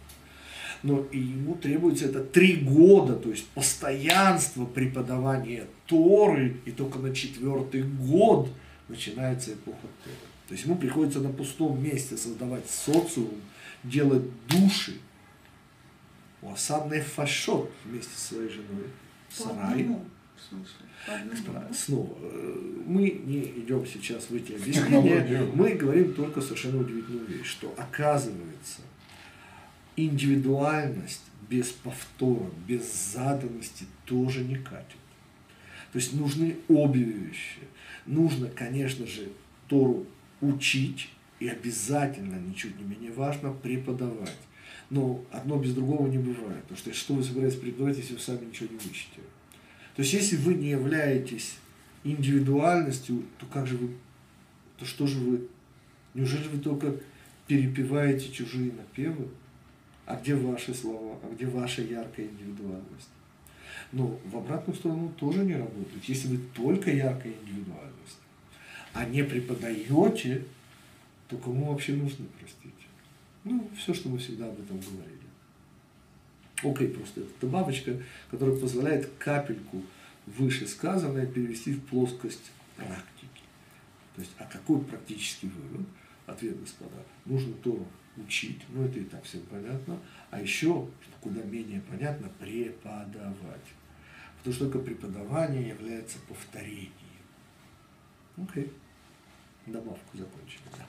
Но 0.83 1.05
и 1.13 1.19
ему 1.19 1.55
требуется 1.55 2.07
это 2.07 2.23
три 2.23 2.57
года, 2.57 3.17
то 3.17 3.31
есть 3.31 3.47
постоянство 3.49 4.67
преподавания 4.67 5.67
Торы, 5.87 6.57
и 6.65 6.73
только 6.73 6.99
на 6.99 7.15
четвертый 7.15 7.83
год 7.83 8.49
начинается 8.89 9.53
эпоха 9.53 9.87
Торы. 10.05 10.17
То 10.49 10.55
есть 10.55 10.64
ему 10.64 10.77
приходится 10.77 11.21
на 11.21 11.31
пустом 11.31 11.83
месте 11.83 12.17
создавать 12.17 12.68
социум, 12.68 13.41
делать 13.83 14.25
души. 14.49 14.99
У 16.43 16.51
Асанны 16.51 17.01
Фашот 17.01 17.71
вместе 17.85 18.13
со 18.14 18.35
своей 18.35 18.49
женой 18.49 18.87
Сарай. 19.29 19.57
По 19.57 19.68
одному, 19.73 20.05
Господа, 21.31 21.67
да? 21.68 21.75
снова, 21.75 22.17
э, 22.21 22.83
мы 22.87 23.11
не 23.25 23.43
идем 23.43 23.87
сейчас 23.87 24.31
в 24.31 24.35
эти 24.35 24.53
объяснения, 24.53 25.49
мы 25.55 25.75
говорим 25.75 26.14
только 26.14 26.41
совершенно 26.41 26.81
удивительную 26.81 27.27
вещь, 27.27 27.47
что 27.47 27.75
оказывается 27.77 28.83
индивидуальность 29.97 31.23
без 31.49 31.68
повтора, 31.68 32.51
без 32.67 33.13
заданности 33.13 33.87
тоже 34.05 34.45
не 34.45 34.57
катит. 34.57 34.97
То 35.93 35.99
есть 35.99 36.13
нужны 36.13 36.57
обе 36.68 37.03
вещи. 37.03 37.61
Нужно, 38.05 38.49
конечно 38.49 39.07
же, 39.07 39.29
Тору 39.68 40.07
учить 40.41 41.09
и 41.41 41.49
обязательно, 41.49 42.37
ничуть 42.37 42.79
не 42.79 42.85
менее 42.85 43.13
важно, 43.13 43.53
преподавать. 43.53 44.37
Но 44.91 45.25
одно 45.33 45.59
без 45.59 45.75
другого 45.75 46.07
не 46.07 46.18
бывает. 46.18 46.63
Потому 46.63 46.79
что 46.79 46.93
что 46.93 47.14
вы 47.14 47.23
собираетесь 47.23 47.59
преподавать, 47.59 47.97
если 47.97 48.14
вы 48.14 48.21
сами 48.21 48.47
ничего 48.47 48.68
не 48.71 48.77
учите? 48.77 49.21
То 49.97 50.03
есть, 50.03 50.13
если 50.13 50.37
вы 50.37 50.55
не 50.55 50.68
являетесь 50.68 51.57
индивидуальностью, 52.05 53.25
то 53.39 53.47
как 53.47 53.67
же 53.67 53.79
вы, 53.79 53.89
то 54.79 54.85
что 54.85 55.07
же 55.07 55.18
вы, 55.18 55.49
неужели 56.13 56.47
вы 56.49 56.59
только 56.59 56.97
перепеваете 57.47 58.31
чужие 58.31 58.73
напевы? 58.73 59.29
А 60.05 60.17
где 60.17 60.35
ваши 60.35 60.75
слова? 60.75 61.18
А 61.23 61.35
где 61.35 61.47
ваша 61.47 61.83
яркая 61.83 62.27
индивидуальность? 62.27 63.09
Но 63.93 64.21
в 64.25 64.37
обратную 64.37 64.77
сторону 64.77 65.13
тоже 65.17 65.45
не 65.45 65.55
работает. 65.55 66.05
Если 66.05 66.29
вы 66.29 66.39
только 66.55 66.91
яркая 66.91 67.33
индивидуальность, 67.33 68.18
а 68.93 69.07
не 69.07 69.25
преподаете, 69.25 70.45
то 71.29 71.39
кому 71.39 71.73
вообще 71.73 71.95
нужны, 71.95 72.27
простите? 72.39 72.87
Ну, 73.45 73.68
все, 73.79 73.95
что 73.95 74.11
мы 74.11 74.18
всегда 74.18 74.47
об 74.47 74.61
этом 74.61 74.79
говорили. 74.79 75.16
Окей, 76.62 76.88
просто 76.88 77.20
это 77.20 77.30
добавочка, 77.41 78.00
которая 78.30 78.57
позволяет 78.57 79.11
капельку 79.18 79.83
вышесказанное 80.26 81.26
перевести 81.26 81.74
в 81.74 81.84
плоскость 81.84 82.50
практики. 82.76 83.42
То 84.14 84.22
есть, 84.22 84.33
а 84.38 84.45
какой 84.45 84.80
практический 84.80 85.49
вывод? 85.49 85.87
Ответ, 86.26 86.58
господа, 86.58 86.96
нужно 87.24 87.54
Тору 87.54 87.87
учить, 88.16 88.62
ну 88.70 88.84
это 88.84 88.99
и 88.99 89.04
так 89.04 89.22
всем 89.24 89.42
понятно, 89.42 90.00
а 90.30 90.41
еще, 90.41 90.88
что 91.03 91.12
куда 91.20 91.42
менее 91.42 91.83
понятно, 91.83 92.28
преподавать. 92.41 93.66
Потому 94.38 94.54
что 94.54 94.64
только 94.64 94.78
преподавание 94.80 95.68
является 95.68 96.18
повторением. 96.28 96.91
Окей. 98.37 98.72
Добавку 99.66 100.16
закончили, 100.16 100.62
да. 100.78 100.87